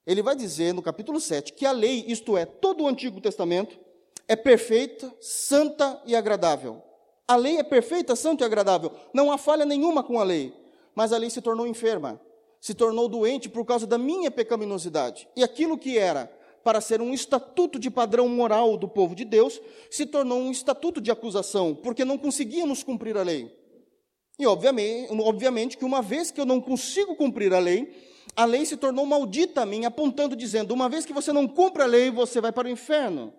Ele 0.07 0.24
vai 0.24 0.36
dizer 0.36 0.74
no 0.74 0.81
capítulo 0.81 1.19
7 1.19 1.53
que 1.53 1.63
a 1.63 1.71
lei, 1.71 2.03
isto 2.07 2.36
é, 2.36 2.43
todo 2.43 2.83
o 2.83 2.88
Antigo 2.88 3.21
Testamento, 3.21 3.79
é 4.27 4.36
perfeita, 4.36 5.13
santa 5.19 6.01
e 6.05 6.15
agradável. 6.15 6.81
A 7.28 7.36
lei 7.36 7.58
é 7.58 7.63
perfeita, 7.63 8.16
santa 8.16 8.44
e 8.44 8.46
agradável. 8.46 8.92
Não 9.13 9.32
há 9.32 9.38
falha 9.38 9.66
nenhuma 9.66 10.04
com 10.04 10.20
a 10.20 10.24
lei. 10.24 10.54
Mas 10.96 11.13
a 11.13 11.18
lei 11.18 11.30
se 11.30 11.42
tornou 11.42 11.66
enferma, 11.66 12.20
se 12.60 12.74
tornou 12.74 13.08
doente 13.08 13.48
por 13.48 13.66
causa 13.66 13.88
da 13.88 13.98
minha 13.98 14.30
pecaminosidade. 14.30 15.28
E 15.36 15.44
aquilo 15.44 15.78
que 15.78 15.98
era 15.98 16.30
para 16.63 16.82
ser 16.82 17.01
um 17.01 17.13
estatuto 17.13 17.80
de 17.80 17.90
padrão 17.90 18.28
moral 18.28 18.78
do 18.78 18.88
povo 18.88 19.16
de 19.16 19.25
Deus, 19.25 19.60
se 19.90 20.06
tornou 20.06 20.40
um 20.40 20.51
estatuto 20.51 21.01
de 21.01 21.10
acusação, 21.10 21.74
porque 21.74 22.06
não 22.06 22.20
conseguíamos 22.20 22.84
cumprir 22.84 23.18
a 23.18 23.24
lei. 23.24 23.51
E 24.38 24.46
obviamente, 24.46 25.12
obviamente 25.12 25.78
que 25.78 25.86
uma 25.86 26.01
vez 26.01 26.30
que 26.30 26.40
eu 26.40 26.46
não 26.46 26.62
consigo 26.62 27.16
cumprir 27.16 27.54
a 27.54 27.60
lei, 27.60 27.92
a 28.36 28.46
lei 28.46 28.66
se 28.66 28.78
tornou 28.78 29.06
maldita 29.06 29.62
a 29.62 29.66
mim, 29.66 29.86
apontando, 29.86 30.36
dizendo: 30.36 30.74
uma 30.74 30.88
vez 30.88 31.06
que 31.06 31.13
você 31.13 31.34
não 31.34 31.48
cumpre 31.48 31.82
a 31.82 31.88
lei, 31.88 32.12
você 32.12 32.40
vai 32.40 32.51
para 32.51 32.68
o 32.68 32.72
inferno 32.72 33.34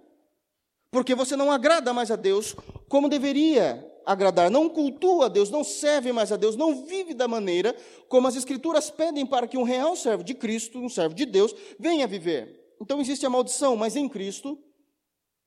porque 0.93 1.15
você 1.15 1.35
não 1.35 1.51
agrada 1.51 1.93
mais 1.95 2.11
a 2.11 2.17
Deus 2.17 2.55
como 2.87 3.09
deveria 3.09 3.91
agradar, 4.05 4.51
não 4.51 4.69
cultua 4.69 5.25
a 5.25 5.29
Deus, 5.29 5.49
não 5.49 5.65
serve 5.65 6.13
mais 6.13 6.31
a 6.31 6.37
Deus, 6.37 6.55
não 6.55 6.85
vive 6.85 7.15
da 7.15 7.27
maneira 7.27 7.75
como 8.09 8.29
as 8.29 8.37
Escrituras 8.37 8.91
pedem 8.91 9.25
para 9.25 9.47
que 9.49 9.57
um 9.57 9.63
real 9.63 9.97
servo 9.97 10.23
de 10.23 10.35
Cristo, 10.35 10.79
um 10.79 10.91
servo 10.91 11.15
de 11.15 11.25
Deus, 11.25 11.55
venha 11.79 12.07
viver. 12.07 12.75
Então 12.81 13.01
existe 13.01 13.25
a 13.25 13.31
maldição, 13.31 13.75
mas 13.75 13.97
em 13.97 14.07
Cristo, 14.07 14.59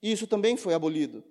isso 0.01 0.25
também 0.25 0.57
foi 0.57 0.73
abolido. 0.73 1.23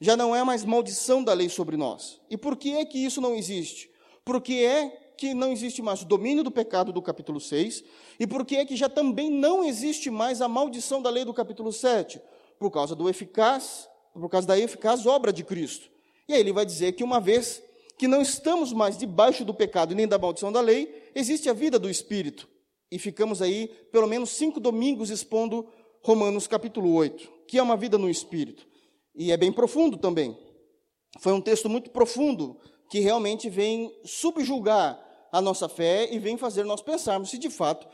Já 0.00 0.16
não 0.16 0.34
é 0.34 0.42
mais 0.42 0.64
maldição 0.64 1.22
da 1.22 1.34
lei 1.34 1.50
sobre 1.50 1.76
nós. 1.76 2.20
E 2.30 2.38
por 2.38 2.56
que 2.56 2.72
é 2.72 2.84
que 2.86 3.04
isso 3.04 3.20
não 3.20 3.34
existe? 3.34 3.90
Porque 4.24 4.54
é 4.54 5.12
que 5.18 5.34
não 5.34 5.52
existe 5.52 5.82
mais 5.82 6.02
o 6.02 6.06
domínio 6.06 6.42
do 6.42 6.50
pecado 6.50 6.90
do 6.90 7.02
capítulo 7.02 7.38
6, 7.38 7.84
e 8.18 8.26
porque 8.26 8.56
é 8.56 8.64
que 8.64 8.76
já 8.76 8.88
também 8.88 9.30
não 9.30 9.62
existe 9.62 10.10
mais 10.10 10.40
a 10.40 10.48
maldição 10.48 11.02
da 11.02 11.10
lei 11.10 11.24
do 11.24 11.34
capítulo 11.34 11.70
7 11.70 12.20
por 12.62 12.70
causa 12.70 12.94
do 12.94 13.08
eficaz, 13.08 13.88
por 14.14 14.28
causa 14.28 14.46
da 14.46 14.56
eficaz 14.56 15.04
obra 15.04 15.32
de 15.32 15.42
Cristo. 15.42 15.90
E 16.28 16.32
aí 16.32 16.38
ele 16.38 16.52
vai 16.52 16.64
dizer 16.64 16.92
que 16.92 17.02
uma 17.02 17.20
vez 17.20 17.60
que 17.98 18.06
não 18.06 18.22
estamos 18.22 18.72
mais 18.72 18.96
debaixo 18.96 19.44
do 19.44 19.52
pecado 19.52 19.96
nem 19.96 20.06
da 20.06 20.16
maldição 20.16 20.52
da 20.52 20.60
lei, 20.60 21.10
existe 21.12 21.50
a 21.50 21.52
vida 21.52 21.76
do 21.76 21.90
Espírito. 21.90 22.48
E 22.88 23.00
ficamos 23.00 23.42
aí 23.42 23.66
pelo 23.90 24.06
menos 24.06 24.30
cinco 24.30 24.60
domingos 24.60 25.10
expondo 25.10 25.66
Romanos 26.04 26.46
capítulo 26.46 26.94
8, 26.94 27.28
que 27.48 27.58
é 27.58 27.62
uma 27.62 27.76
vida 27.76 27.98
no 27.98 28.08
Espírito. 28.08 28.64
E 29.12 29.32
é 29.32 29.36
bem 29.36 29.50
profundo 29.50 29.96
também. 29.96 30.38
Foi 31.18 31.32
um 31.32 31.40
texto 31.40 31.68
muito 31.68 31.90
profundo 31.90 32.60
que 32.88 33.00
realmente 33.00 33.50
vem 33.50 33.92
subjulgar 34.04 35.04
a 35.32 35.40
nossa 35.40 35.68
fé 35.68 36.08
e 36.14 36.20
vem 36.20 36.36
fazer 36.36 36.62
nós 36.62 36.80
pensarmos 36.80 37.28
se 37.28 37.38
de 37.38 37.50
fato 37.50 37.88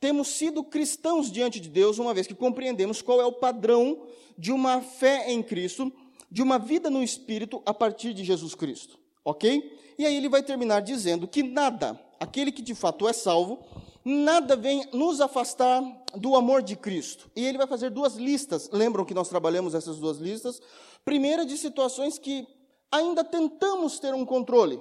temos 0.00 0.28
sido 0.28 0.62
cristãos 0.62 1.30
diante 1.30 1.60
de 1.60 1.68
Deus, 1.68 1.98
uma 1.98 2.14
vez 2.14 2.26
que 2.26 2.34
compreendemos 2.34 3.02
qual 3.02 3.20
é 3.20 3.26
o 3.26 3.32
padrão 3.32 4.06
de 4.36 4.52
uma 4.52 4.80
fé 4.80 5.30
em 5.30 5.42
Cristo, 5.42 5.92
de 6.30 6.42
uma 6.42 6.58
vida 6.58 6.88
no 6.88 7.02
Espírito 7.02 7.62
a 7.66 7.74
partir 7.74 8.14
de 8.14 8.24
Jesus 8.24 8.54
Cristo. 8.54 8.98
Ok? 9.24 9.76
E 9.98 10.06
aí 10.06 10.16
ele 10.16 10.28
vai 10.28 10.42
terminar 10.42 10.80
dizendo 10.80 11.26
que 11.26 11.42
nada, 11.42 12.00
aquele 12.20 12.52
que 12.52 12.62
de 12.62 12.74
fato 12.74 13.08
é 13.08 13.12
salvo, 13.12 13.58
nada 14.04 14.56
vem 14.56 14.88
nos 14.92 15.20
afastar 15.20 15.82
do 16.14 16.36
amor 16.36 16.62
de 16.62 16.76
Cristo. 16.76 17.30
E 17.34 17.44
ele 17.44 17.58
vai 17.58 17.66
fazer 17.66 17.90
duas 17.90 18.14
listas. 18.14 18.70
Lembram 18.72 19.04
que 19.04 19.12
nós 19.12 19.28
trabalhamos 19.28 19.74
essas 19.74 19.98
duas 19.98 20.18
listas? 20.18 20.60
Primeira, 21.04 21.44
de 21.44 21.58
situações 21.58 22.18
que 22.18 22.46
ainda 22.90 23.24
tentamos 23.24 23.98
ter 23.98 24.14
um 24.14 24.24
controle, 24.24 24.80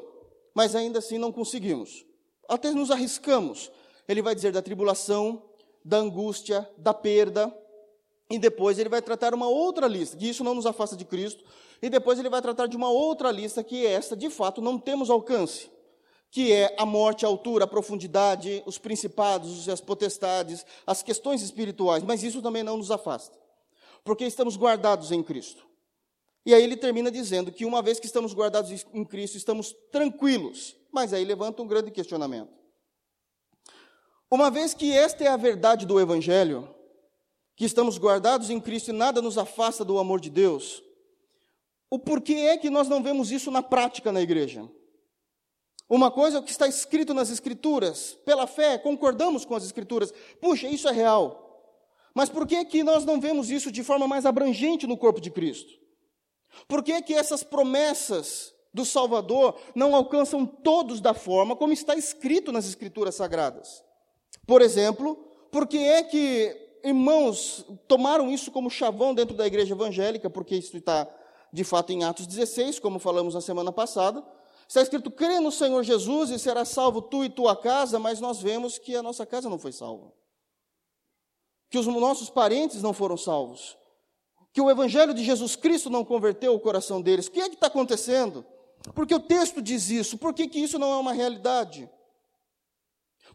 mas 0.54 0.76
ainda 0.76 1.00
assim 1.00 1.18
não 1.18 1.32
conseguimos. 1.32 2.06
Até 2.48 2.72
nos 2.72 2.92
arriscamos 2.92 3.72
ele 4.08 4.22
vai 4.22 4.34
dizer 4.34 4.52
da 4.52 4.62
tribulação, 4.62 5.44
da 5.84 5.98
angústia, 5.98 6.70
da 6.78 6.94
perda, 6.94 7.54
e 8.30 8.38
depois 8.38 8.78
ele 8.78 8.90
vai 8.90 9.02
tratar 9.02 9.34
uma 9.34 9.48
outra 9.48 9.88
lista, 9.88 10.18
que 10.18 10.28
isso 10.28 10.44
não 10.44 10.54
nos 10.54 10.66
afasta 10.66 10.96
de 10.96 11.06
Cristo, 11.06 11.44
e 11.82 11.90
depois 11.90 12.20
ele 12.20 12.30
vai 12.30 12.42
tratar 12.42 12.68
de 12.68 12.76
uma 12.76 12.90
outra 12.90 13.32
lista, 13.32 13.64
que 13.64 13.86
é 13.86 13.92
esta, 13.92 14.16
de 14.16 14.30
fato, 14.30 14.62
não 14.62 14.78
temos 14.78 15.10
alcance, 15.10 15.70
que 16.30 16.52
é 16.52 16.76
a 16.78 16.86
morte, 16.86 17.26
a 17.26 17.28
altura, 17.28 17.64
a 17.64 17.68
profundidade, 17.68 18.64
os 18.66 18.78
principados, 18.78 19.70
as 19.70 19.80
potestades, 19.80 20.66
as 20.86 21.02
questões 21.02 21.42
espirituais, 21.42 22.04
mas 22.04 22.24
isso 22.24 22.42
também 22.42 22.64
não 22.64 22.78
nos 22.78 22.92
afasta, 22.92 23.38
porque 24.04 24.26
estamos 24.26 24.58
guardados 24.58 25.12
em 25.12 25.24
Cristo. 25.24 25.66
E 26.46 26.54
aí 26.54 26.64
ele 26.64 26.78
termina 26.78 27.12
dizendo 27.12 27.52
que 27.52 27.66
uma 27.66 27.82
vez 27.82 28.00
que 28.00 28.06
estamos 28.06 28.34
guardados 28.34 28.86
em 28.94 29.04
Cristo, 29.04 29.36
estamos 29.36 29.76
tranquilos, 29.92 30.76
mas 30.92 31.14
aí 31.14 31.26
levanta 31.26 31.62
um 31.62 31.68
grande 31.68 31.92
questionamento. 31.92 32.67
Uma 34.30 34.52
vez 34.52 34.74
que 34.74 34.92
esta 34.92 35.24
é 35.24 35.28
a 35.28 35.38
verdade 35.38 35.86
do 35.86 36.00
Evangelho, 36.00 36.74
que 37.56 37.64
estamos 37.64 37.98
guardados 37.98 38.50
em 38.50 38.60
Cristo 38.60 38.90
e 38.90 38.94
nada 38.94 39.22
nos 39.22 39.38
afasta 39.38 39.86
do 39.86 39.98
amor 39.98 40.20
de 40.20 40.30
Deus, 40.30 40.84
o 41.90 41.98
porquê 41.98 42.34
é 42.34 42.58
que 42.58 42.70
nós 42.70 42.90
não 42.90 43.02
vemos 43.02 43.32
isso 43.32 43.50
na 43.50 43.64
prática 43.64 44.12
na 44.12 44.22
igreja? 44.22 44.70
Uma 45.90 46.12
coisa 46.12 46.38
é 46.38 46.40
o 46.42 46.44
que 46.44 46.52
está 46.52 46.68
escrito 46.68 47.14
nas 47.14 47.30
Escrituras, 47.30 48.18
pela 48.26 48.46
fé, 48.46 48.78
concordamos 48.78 49.46
com 49.46 49.56
as 49.56 49.64
Escrituras, 49.64 50.14
puxa, 50.42 50.68
isso 50.68 50.90
é 50.90 50.92
real. 50.92 51.46
Mas 52.14 52.30
por 52.30 52.46
que, 52.46 52.66
que 52.66 52.84
nós 52.84 53.06
não 53.06 53.22
vemos 53.22 53.50
isso 53.50 53.72
de 53.72 53.84
forma 53.84 54.08
mais 54.08 54.26
abrangente 54.26 54.86
no 54.86 54.98
corpo 54.98 55.22
de 55.22 55.32
Cristo? 55.32 55.72
Por 56.68 56.84
que, 56.84 57.02
que 57.02 57.14
essas 57.14 57.44
promessas 57.44 58.54
do 58.74 58.84
Salvador 58.84 59.58
não 59.74 59.96
alcançam 59.96 60.46
todos 60.46 61.00
da 61.00 61.14
forma 61.14 61.56
como 61.56 61.72
está 61.72 61.96
escrito 61.96 62.52
nas 62.52 62.68
Escrituras 62.68 63.16
Sagradas? 63.16 63.87
Por 64.48 64.62
exemplo, 64.62 65.16
por 65.52 65.68
que 65.68 65.78
é 65.78 66.02
que 66.02 66.80
irmãos 66.84 67.66
tomaram 67.86 68.32
isso 68.32 68.50
como 68.50 68.70
chavão 68.70 69.14
dentro 69.14 69.36
da 69.36 69.46
igreja 69.46 69.76
evangélica? 69.76 70.30
Porque 70.30 70.56
isso 70.56 70.78
está, 70.78 71.06
de 71.52 71.66
fato, 71.66 71.92
em 71.92 72.06
Atos 72.06 72.26
16, 72.26 72.80
como 72.80 72.98
falamos 72.98 73.36
na 73.36 73.42
semana 73.42 73.74
passada. 73.74 74.26
Está 74.66 74.82
escrito: 74.82 75.12
crê 75.12 75.42
no 75.42 75.52
Senhor 75.52 75.84
Jesus 75.84 76.30
e 76.30 76.40
será 76.40 76.64
salvo 76.64 77.02
tu 77.02 77.26
e 77.26 77.30
tua 77.30 77.58
casa, 77.58 78.00
mas 78.00 78.22
nós 78.22 78.42
vemos 78.42 78.78
que 78.78 78.96
a 78.96 79.04
nossa 79.04 79.26
casa 79.26 79.50
não 79.50 79.60
foi 79.60 79.74
salva. 79.74 80.14
Que 81.70 81.78
os 81.78 81.86
nossos 81.86 82.30
parentes 82.30 82.82
não 82.82 82.94
foram 82.94 83.18
salvos. 83.18 83.78
Que 84.54 84.62
o 84.62 84.72
evangelho 84.72 85.14
de 85.14 85.24
Jesus 85.26 85.58
Cristo 85.58 85.90
não 85.90 86.06
converteu 86.06 86.56
o 86.56 86.60
coração 86.60 87.02
deles. 87.02 87.28
O 87.28 87.32
que 87.32 87.42
é 87.42 87.50
que 87.50 87.56
está 87.56 87.68
acontecendo? 87.68 88.46
Porque 88.96 89.14
o 89.14 89.20
texto 89.20 89.62
diz 89.62 89.90
isso. 89.90 90.18
Por 90.18 90.34
que, 90.34 90.48
que 90.48 90.60
isso 90.60 90.80
não 90.80 90.94
é 90.94 90.98
uma 90.98 91.12
realidade? 91.12 91.90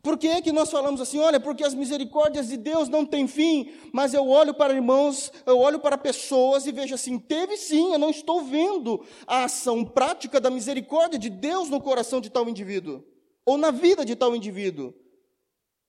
Por 0.02 0.18
que 0.18 0.26
é 0.26 0.42
que 0.42 0.50
nós 0.50 0.68
falamos 0.68 1.00
assim? 1.00 1.21
Olha, 1.21 1.38
porque 1.38 1.62
as 1.62 1.75
misericórdias 1.75 2.49
de 2.49 2.56
Deus 2.56 2.88
não 2.88 3.06
têm 3.06 3.28
fim, 3.28 3.73
mas 3.92 4.12
eu 4.12 4.28
olho 4.28 4.52
para 4.52 4.75
irmãos, 4.75 5.30
eu 5.47 5.61
olho 5.61 5.78
para 5.78 5.97
pessoas 5.97 6.66
e 6.66 6.73
vejo 6.73 6.92
assim: 6.92 7.21
teve 7.21 7.56
sim, 7.56 7.92
eu 7.92 7.99
não 8.00 8.11
estou 8.11 8.42
vendo 8.42 9.06
a 9.28 9.44
ação 9.44 9.85
prática 9.85 10.40
da 10.40 10.50
misericórdia 10.50 11.21
de 11.21 11.30
Deus 11.30 11.71
no 11.71 11.80
coração 11.80 12.21
de 12.21 12.30
tal 12.30 12.49
indivíduo, 12.49 13.04
ou 13.47 13.56
na 13.56 13.71
vida 13.71 14.04
de 14.04 14.16
tal 14.16 14.35
indivíduo, 14.35 14.92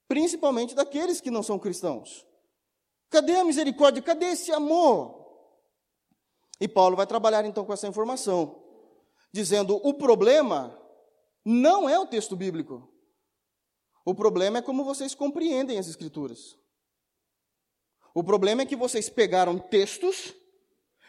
principalmente 0.07 0.75
daqueles 0.75 1.19
que 1.19 1.31
não 1.31 1.41
são 1.41 1.57
cristãos. 1.57 2.23
Cadê 3.09 3.35
a 3.37 3.43
misericórdia? 3.43 4.03
Cadê 4.03 4.27
esse 4.27 4.51
amor? 4.51 5.23
E 6.61 6.67
Paulo 6.67 6.95
vai 6.95 7.07
trabalhar 7.07 7.43
então 7.45 7.65
com 7.65 7.73
essa 7.73 7.87
informação, 7.87 8.63
dizendo: 9.31 9.81
o 9.83 9.91
problema 9.95 10.79
não 11.43 11.89
é 11.89 11.97
o 11.97 12.05
texto 12.05 12.35
bíblico. 12.35 12.92
O 14.05 14.13
problema 14.13 14.59
é 14.59 14.61
como 14.61 14.83
vocês 14.83 15.15
compreendem 15.15 15.79
as 15.79 15.87
Escrituras. 15.87 16.57
O 18.13 18.23
problema 18.23 18.61
é 18.61 18.65
que 18.65 18.75
vocês 18.75 19.09
pegaram 19.09 19.57
textos 19.57 20.33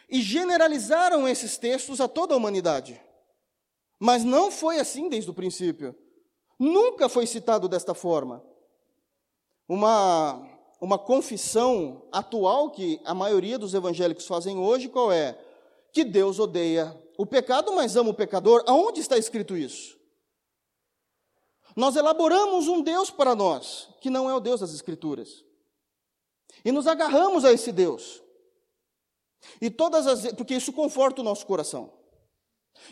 e 0.09 0.21
generalizaram 0.21 1.27
esses 1.27 1.57
textos 1.57 2.01
a 2.01 2.07
toda 2.07 2.33
a 2.33 2.37
humanidade. 2.37 2.99
Mas 3.99 4.23
não 4.23 4.49
foi 4.49 4.79
assim 4.79 5.07
desde 5.07 5.29
o 5.29 5.33
princípio. 5.33 5.95
Nunca 6.59 7.07
foi 7.07 7.27
citado 7.27 7.67
desta 7.67 7.93
forma. 7.93 8.43
Uma, 9.67 10.41
uma 10.81 10.97
confissão 10.97 12.07
atual 12.11 12.71
que 12.71 12.99
a 13.03 13.13
maioria 13.13 13.57
dos 13.57 13.73
evangélicos 13.73 14.25
fazem 14.25 14.57
hoje, 14.57 14.89
qual 14.89 15.11
é? 15.11 15.37
Que 15.91 16.03
Deus 16.03 16.39
odeia 16.39 16.99
o 17.17 17.25
pecado, 17.25 17.73
mas 17.73 17.95
ama 17.95 18.09
o 18.09 18.15
pecador. 18.15 18.63
Aonde 18.67 18.99
está 18.99 19.17
escrito 19.17 19.55
isso? 19.55 19.97
Nós 21.75 21.95
elaboramos 21.95 22.67
um 22.67 22.81
Deus 22.81 23.11
para 23.11 23.35
nós, 23.35 23.89
que 23.99 24.09
não 24.09 24.29
é 24.29 24.33
o 24.33 24.39
Deus 24.39 24.61
das 24.61 24.73
Escrituras. 24.73 25.43
E 26.63 26.71
nos 26.71 26.87
agarramos 26.87 27.43
a 27.43 27.51
esse 27.51 27.71
Deus. 27.71 28.23
E 29.61 29.69
todas 29.69 30.07
as 30.07 30.31
porque 30.33 30.55
isso 30.55 30.71
conforta 30.71 31.21
o 31.21 31.23
nosso 31.23 31.45
coração. 31.45 31.93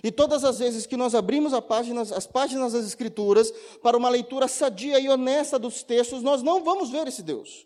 E 0.03 0.11
todas 0.11 0.43
as 0.43 0.59
vezes 0.59 0.85
que 0.85 0.97
nós 0.97 1.13
abrimos 1.15 1.53
páginas, 1.61 2.11
as 2.11 2.25
páginas 2.25 2.73
das 2.73 2.85
Escrituras 2.85 3.51
para 3.81 3.97
uma 3.97 4.09
leitura 4.09 4.47
sadia 4.47 4.99
e 4.99 5.09
honesta 5.09 5.57
dos 5.59 5.83
textos, 5.83 6.21
nós 6.21 6.41
não 6.41 6.63
vamos 6.63 6.89
ver 6.89 7.07
esse 7.07 7.21
Deus. 7.21 7.65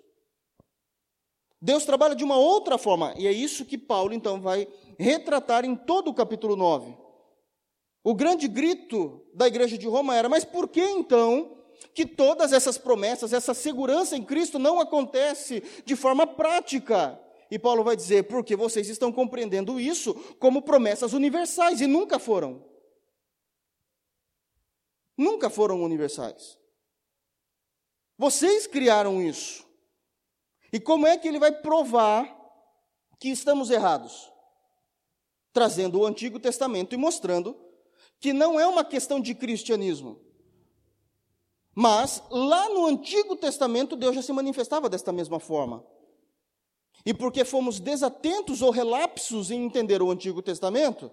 Deus 1.60 1.86
trabalha 1.86 2.16
de 2.16 2.24
uma 2.24 2.38
outra 2.38 2.78
forma, 2.78 3.14
e 3.18 3.28
é 3.28 3.32
isso 3.32 3.66
que 3.66 3.78
Paulo 3.78 4.14
então 4.14 4.40
vai 4.40 4.68
retratar 5.00 5.66
em 5.66 5.76
todo 5.76 6.10
o 6.10 6.14
capítulo 6.14 6.56
9. 6.56 7.07
O 8.08 8.16
grande 8.16 8.48
grito 8.48 9.22
da 9.34 9.48
igreja 9.48 9.78
de 9.78 9.86
Roma 9.86 10.16
era: 10.16 10.30
mas 10.30 10.46
por 10.46 10.70
que 10.70 10.80
então 10.80 11.62
que 11.94 12.06
todas 12.06 12.54
essas 12.54 12.78
promessas, 12.78 13.34
essa 13.34 13.54
segurança 13.54 14.16
em 14.16 14.24
Cristo 14.24 14.58
não 14.58 14.80
acontece 14.80 15.62
de 15.84 15.94
forma 15.94 16.26
prática? 16.26 17.22
E 17.52 17.60
Paulo 17.60 17.84
vai 17.84 17.98
dizer: 17.98 18.24
porque 18.30 18.56
vocês 18.56 18.88
estão 18.88 19.12
compreendendo 19.12 19.78
isso 19.78 20.14
como 20.40 20.62
promessas 20.62 21.12
universais 21.12 21.82
e 21.82 21.86
nunca 21.86 22.18
foram. 22.18 22.66
Nunca 25.18 25.50
foram 25.50 25.84
universais. 25.84 26.58
Vocês 28.18 28.68
criaram 28.68 29.22
isso. 29.22 29.68
E 30.72 30.80
como 30.80 31.06
é 31.06 31.18
que 31.18 31.28
ele 31.28 31.40
vai 31.40 31.52
provar 31.52 32.34
que 33.20 33.28
estamos 33.28 33.70
errados? 33.70 34.32
Trazendo 35.52 36.00
o 36.00 36.06
Antigo 36.06 36.40
Testamento 36.40 36.96
e 36.96 36.98
mostrando 36.98 37.67
que 38.20 38.34
não 38.34 38.60
é 38.60 38.66
uma 38.68 38.84
questão 38.84 39.20
de 39.20 39.34
cristianismo. 39.36 40.20
Mas 41.76 42.24
lá 42.32 42.70
no 42.70 42.88
Antigo 42.88 43.36
Testamento 43.36 43.96
Deus 43.96 44.16
já 44.16 44.22
se 44.22 44.34
manifestava 44.34 44.90
desta 44.90 45.12
mesma 45.12 45.40
forma. 45.40 45.86
E 47.06 47.14
porque 47.14 47.46
fomos 47.46 47.80
desatentos 47.80 48.62
ou 48.62 48.72
relapsos 48.72 49.52
em 49.52 49.64
entender 49.64 50.02
o 50.02 50.10
Antigo 50.10 50.42
Testamento, 50.42 51.12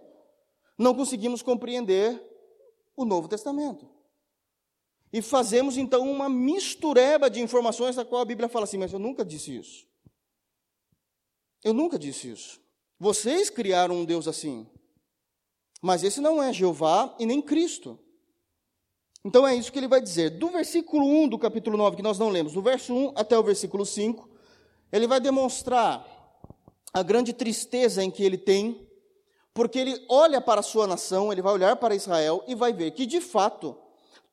não 0.78 0.94
conseguimos 0.94 1.42
compreender 1.42 2.20
o 2.96 3.04
Novo 3.04 3.28
Testamento. 3.28 3.88
E 5.12 5.22
fazemos 5.22 5.76
então 5.76 6.10
uma 6.10 6.28
mistureba 6.28 7.30
de 7.30 7.40
informações 7.40 7.94
da 7.94 8.04
qual 8.04 8.22
a 8.22 8.24
Bíblia 8.24 8.48
fala 8.48 8.64
assim, 8.64 8.78
mas 8.78 8.92
eu 8.92 8.98
nunca 8.98 9.24
disse 9.24 9.56
isso. 9.56 9.86
Eu 11.62 11.72
nunca 11.72 11.98
disse 11.98 12.30
isso. 12.30 12.60
Vocês 12.98 13.48
criaram 13.48 13.96
um 13.96 14.04
Deus 14.04 14.26
assim. 14.26 14.66
Mas 15.84 16.02
esse 16.02 16.18
não 16.18 16.42
é 16.42 16.50
Jeová 16.50 17.14
e 17.18 17.26
nem 17.26 17.42
Cristo. 17.42 17.98
Então 19.22 19.46
é 19.46 19.54
isso 19.54 19.70
que 19.70 19.78
ele 19.78 19.86
vai 19.86 20.00
dizer. 20.00 20.30
Do 20.30 20.48
versículo 20.48 21.04
1 21.04 21.28
do 21.28 21.38
capítulo 21.38 21.76
9, 21.76 21.96
que 21.96 22.02
nós 22.02 22.18
não 22.18 22.30
lemos, 22.30 22.54
do 22.54 22.62
verso 22.62 22.94
1 22.94 23.12
até 23.14 23.38
o 23.38 23.42
versículo 23.42 23.84
5, 23.84 24.26
ele 24.90 25.06
vai 25.06 25.20
demonstrar 25.20 26.02
a 26.90 27.02
grande 27.02 27.34
tristeza 27.34 28.02
em 28.02 28.10
que 28.10 28.24
ele 28.24 28.38
tem, 28.38 28.88
porque 29.52 29.78
ele 29.78 30.02
olha 30.08 30.40
para 30.40 30.60
a 30.60 30.62
sua 30.62 30.86
nação, 30.86 31.30
ele 31.30 31.42
vai 31.42 31.52
olhar 31.52 31.76
para 31.76 31.94
Israel 31.94 32.42
e 32.48 32.54
vai 32.54 32.72
ver 32.72 32.92
que, 32.92 33.04
de 33.04 33.20
fato, 33.20 33.76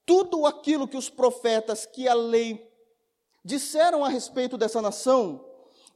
tudo 0.06 0.46
aquilo 0.46 0.88
que 0.88 0.96
os 0.96 1.10
profetas, 1.10 1.86
que 1.86 2.08
a 2.08 2.14
lei 2.14 2.66
disseram 3.44 4.06
a 4.06 4.08
respeito 4.08 4.58
dessa 4.58 4.82
nação, 4.82 5.44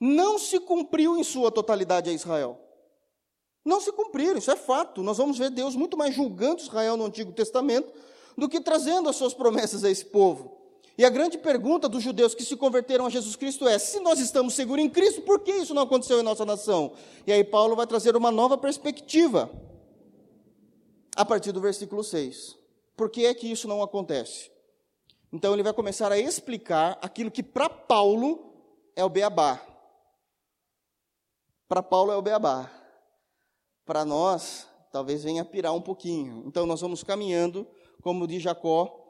não 0.02 0.38
se 0.38 0.60
cumpriu 0.60 1.16
em 1.18 1.24
sua 1.24 1.50
totalidade 1.50 2.10
a 2.10 2.14
Israel. 2.14 2.65
Não 3.66 3.82
se 3.82 3.92
cumpriram, 3.92 4.38
isso 4.38 4.52
é 4.52 4.56
fato. 4.56 5.02
Nós 5.02 5.18
vamos 5.18 5.40
ver 5.40 5.50
Deus 5.50 5.76
muito 5.76 5.98
mais 5.98 6.14
julgando 6.14 6.62
Israel 6.62 6.96
no 6.96 7.06
Antigo 7.06 7.32
Testamento 7.32 7.92
do 8.38 8.48
que 8.48 8.62
trazendo 8.62 9.10
as 9.10 9.16
suas 9.16 9.34
promessas 9.34 9.84
a 9.84 9.90
esse 9.90 10.06
povo. 10.06 10.56
E 10.98 11.04
a 11.04 11.10
grande 11.10 11.38
pergunta 11.38 11.90
dos 11.90 12.04
judeus 12.04 12.34
que 12.36 12.44
se 12.44 12.56
converteram 12.56 13.06
a 13.06 13.10
Jesus 13.10 13.36
Cristo 13.36 13.68
é: 13.68 13.80
se 13.80 14.00
nós 14.00 14.20
estamos 14.20 14.54
seguros 14.54 14.86
em 14.86 14.90
Cristo, 14.90 15.22
por 15.24 15.40
que 15.40 15.52
isso 15.52 15.74
não 15.74 15.82
aconteceu 15.82 16.20
em 16.20 16.24
nossa 16.24 16.46
nação? 16.46 16.94
E 17.26 17.34
aí 17.34 17.44
Paulo 17.44 17.76
vai 17.76 17.88
trazer 17.88 18.16
uma 18.16 18.32
nova 18.32 18.58
perspectiva 18.58 19.50
a 21.16 21.26
partir 21.26 21.52
do 21.52 21.60
versículo 21.60 22.04
6. 22.04 22.56
Por 22.96 23.10
que 23.10 23.26
é 23.26 23.34
que 23.34 23.52
isso 23.52 23.68
não 23.68 23.82
acontece? 23.82 24.52
Então 25.34 25.54
ele 25.54 25.64
vai 25.64 25.74
começar 25.74 26.12
a 26.12 26.20
explicar 26.20 26.98
aquilo 27.02 27.32
que 27.32 27.44
para 27.44 27.68
Paulo 27.68 28.54
é 28.96 29.04
o 29.04 29.10
beabá. 29.10 29.60
Para 31.68 31.84
Paulo 31.84 32.12
é 32.12 32.16
o 32.16 32.22
beabá. 32.22 32.72
Para 33.86 34.04
nós, 34.04 34.68
talvez 34.92 35.24
venha 35.24 35.46
pirar 35.46 35.74
um 35.74 35.82
pouquinho. 35.82 36.44
Então 36.46 36.66
nós 36.66 36.82
vamos 36.82 37.04
caminhando, 37.04 37.68
como 38.02 38.28
diz 38.28 38.42
Jacó, 38.42 39.02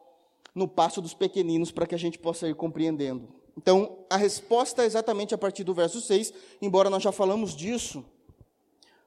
no 0.54 0.68
passo 0.68 1.02
dos 1.02 1.14
pequeninos 1.14 1.72
para 1.72 1.86
que 1.86 1.96
a 1.96 2.00
gente 2.00 2.20
possa 2.20 2.48
ir 2.48 2.56
compreendendo. 2.56 3.28
Então, 3.58 4.00
a 4.10 4.18
resposta 4.18 4.84
é 4.84 4.86
exatamente 4.86 5.34
a 5.34 5.38
partir 5.38 5.64
do 5.64 5.74
verso 5.74 6.02
6, 6.02 6.34
embora 6.62 6.90
nós 6.90 7.02
já 7.02 7.12
falamos 7.12 7.56
disso 7.56 8.04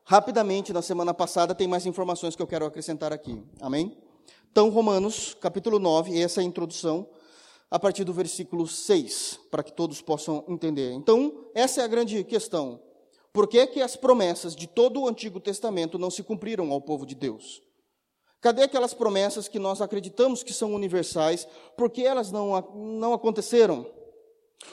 rapidamente 0.04 0.72
na 0.72 0.80
semana 0.80 1.12
passada, 1.12 1.54
tem 1.54 1.68
mais 1.68 1.84
informações 1.84 2.34
que 2.34 2.40
eu 2.40 2.46
quero 2.46 2.64
acrescentar 2.64 3.12
aqui. 3.12 3.42
Amém? 3.60 3.94
Então, 4.50 4.70
Romanos, 4.70 5.36
capítulo 5.38 5.78
9, 5.78 6.18
essa 6.18 6.40
é 6.40 6.42
a 6.42 6.46
introdução, 6.46 7.06
a 7.70 7.78
partir 7.78 8.04
do 8.04 8.14
versículo 8.14 8.66
6, 8.66 9.38
para 9.50 9.62
que 9.62 9.70
todos 9.70 10.00
possam 10.00 10.42
entender. 10.48 10.92
Então, 10.92 11.44
essa 11.54 11.82
é 11.82 11.84
a 11.84 11.88
grande 11.88 12.24
questão. 12.24 12.80
Por 13.32 13.46
que, 13.46 13.66
que 13.66 13.80
as 13.80 13.96
promessas 13.96 14.56
de 14.56 14.66
todo 14.66 15.00
o 15.00 15.08
Antigo 15.08 15.38
Testamento 15.40 15.98
não 15.98 16.10
se 16.10 16.22
cumpriram 16.22 16.72
ao 16.72 16.80
povo 16.80 17.06
de 17.06 17.14
Deus? 17.14 17.62
Cadê 18.40 18.62
aquelas 18.62 18.94
promessas 18.94 19.48
que 19.48 19.58
nós 19.58 19.80
acreditamos 19.80 20.42
que 20.42 20.52
são 20.52 20.74
universais? 20.74 21.46
Por 21.76 21.90
que 21.90 22.04
elas 22.04 22.30
não, 22.30 22.60
não 22.74 23.12
aconteceram? 23.12 23.86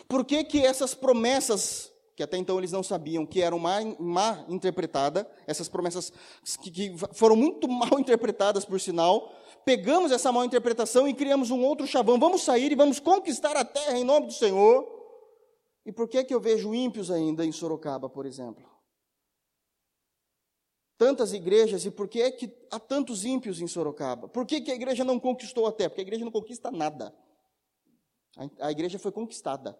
Por 0.08 0.24
que, 0.24 0.44
que 0.44 0.66
essas 0.66 0.94
promessas 0.94 1.92
que 2.16 2.24
até 2.24 2.38
então 2.38 2.58
eles 2.58 2.72
não 2.72 2.82
sabiam, 2.82 3.26
que 3.26 3.42
eram 3.42 3.60
má, 3.60 3.80
má 4.00 4.46
interpretadas, 4.48 5.26
essas 5.46 5.68
promessas 5.68 6.14
que, 6.62 6.72
que, 6.72 6.96
foram 7.12 7.36
muito 7.36 7.68
mal 7.68 8.00
interpretadas, 8.00 8.64
por 8.64 8.80
sinal, 8.80 9.34
pegamos 9.66 10.12
essa 10.12 10.32
mal 10.32 10.46
interpretação 10.46 11.08
e 11.08 11.14
criamos 11.14 11.52
um 11.52 11.62
outro 11.62 11.86
chavão, 11.86 12.18
vamos 12.18 12.42
sair 12.42 12.72
e 12.72 12.76
vamos 12.76 13.00
conquistar 13.00 13.58
a 13.58 13.66
terra 13.66 13.98
em 13.98 14.06
nome 14.06 14.28
do 14.28 14.34
Senhor. 14.34 14.95
E 15.86 15.92
por 15.92 16.10
que, 16.10 16.24
que 16.24 16.34
eu 16.34 16.42
vejo 16.42 16.74
ímpios 16.74 17.12
ainda 17.12 17.46
em 17.46 17.52
Sorocaba, 17.52 18.10
por 18.10 18.26
exemplo? 18.26 18.68
Tantas 20.98 21.32
igrejas, 21.32 21.86
e 21.86 21.92
por 21.92 22.08
que 22.08 22.32
que 22.32 22.58
há 22.72 22.80
tantos 22.80 23.24
ímpios 23.24 23.62
em 23.62 23.68
Sorocaba? 23.68 24.28
Por 24.28 24.46
que, 24.46 24.62
que 24.62 24.72
a 24.72 24.76
igreja 24.76 25.04
não 25.04 25.20
conquistou 25.20 25.68
a 25.68 25.72
terra? 25.72 25.90
Porque 25.90 26.02
a 26.02 26.04
igreja 26.04 26.26
não 26.26 26.32
conquista 26.32 26.72
nada. 26.72 27.14
A, 28.36 28.68
a 28.68 28.72
igreja 28.72 28.98
foi 28.98 29.12
conquistada 29.12 29.78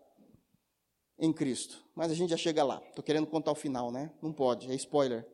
em 1.18 1.34
Cristo. 1.34 1.84
Mas 1.96 2.12
a 2.12 2.14
gente 2.14 2.30
já 2.30 2.38
chega 2.38 2.64
lá. 2.64 2.82
Estou 2.90 3.04
querendo 3.04 3.26
contar 3.26 3.52
o 3.52 3.56
final, 3.56 3.92
né? 3.92 4.12
Não 4.22 4.32
pode, 4.32 4.70
é 4.72 4.76
spoiler. 4.76 5.26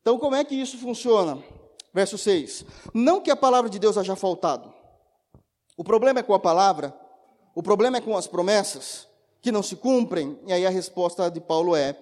Então, 0.00 0.18
como 0.18 0.34
é 0.34 0.44
que 0.44 0.54
isso 0.54 0.78
funciona? 0.78 1.42
Verso 1.92 2.16
6. 2.16 2.64
Não 2.94 3.20
que 3.20 3.30
a 3.30 3.36
palavra 3.36 3.68
de 3.68 3.78
Deus 3.78 3.98
haja 3.98 4.16
faltado. 4.16 4.72
O 5.76 5.84
problema 5.84 6.20
é 6.20 6.22
com 6.22 6.32
a 6.32 6.38
palavra, 6.38 6.98
o 7.54 7.62
problema 7.62 7.98
é 7.98 8.00
com 8.00 8.16
as 8.16 8.26
promessas 8.26 9.09
que 9.40 9.52
não 9.52 9.62
se 9.62 9.76
cumprem. 9.76 10.38
E 10.46 10.52
aí 10.52 10.66
a 10.66 10.70
resposta 10.70 11.30
de 11.30 11.40
Paulo 11.40 11.74
é: 11.74 11.98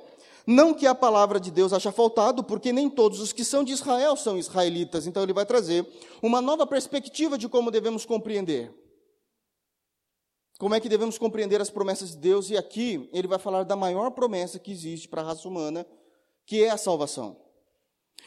não 0.47 0.73
que 0.73 0.87
a 0.87 0.95
palavra 0.95 1.39
de 1.39 1.51
Deus 1.51 1.73
haja 1.73 1.93
faltado, 1.93 2.43
porque 2.43 2.73
nem 2.73 2.89
todos 2.89 3.21
os 3.21 3.33
que 3.33 3.45
são 3.45 3.63
de 3.63 3.73
Israel 3.73 4.17
são 4.17 4.39
israelitas. 4.39 5.07
Então 5.07 5.23
ele 5.23 5.33
vai 5.33 5.45
trazer 5.45 5.87
uma 6.23 6.41
nova 6.41 6.67
perspectiva 6.67 7.37
de 7.37 7.49
como 7.49 7.71
devemos 7.71 8.07
compreender. 8.07 8.73
Como 10.59 10.75
é 10.75 10.81
que 10.81 10.89
devemos 10.89 11.17
compreender 11.19 11.61
as 11.61 11.71
promessas 11.71 12.11
de 12.11 12.17
Deus? 12.17 12.51
E 12.51 12.57
aqui 12.57 13.09
ele 13.13 13.29
vai 13.29 13.39
falar 13.39 13.63
da 13.63 13.77
maior 13.77 14.11
promessa 14.11 14.59
que 14.59 14.73
existe 14.73 15.07
para 15.07 15.23
a 15.23 15.25
raça 15.25 15.47
humana, 15.47 15.87
que 16.45 16.65
é 16.65 16.71
a 16.71 16.77
salvação. 16.77 17.37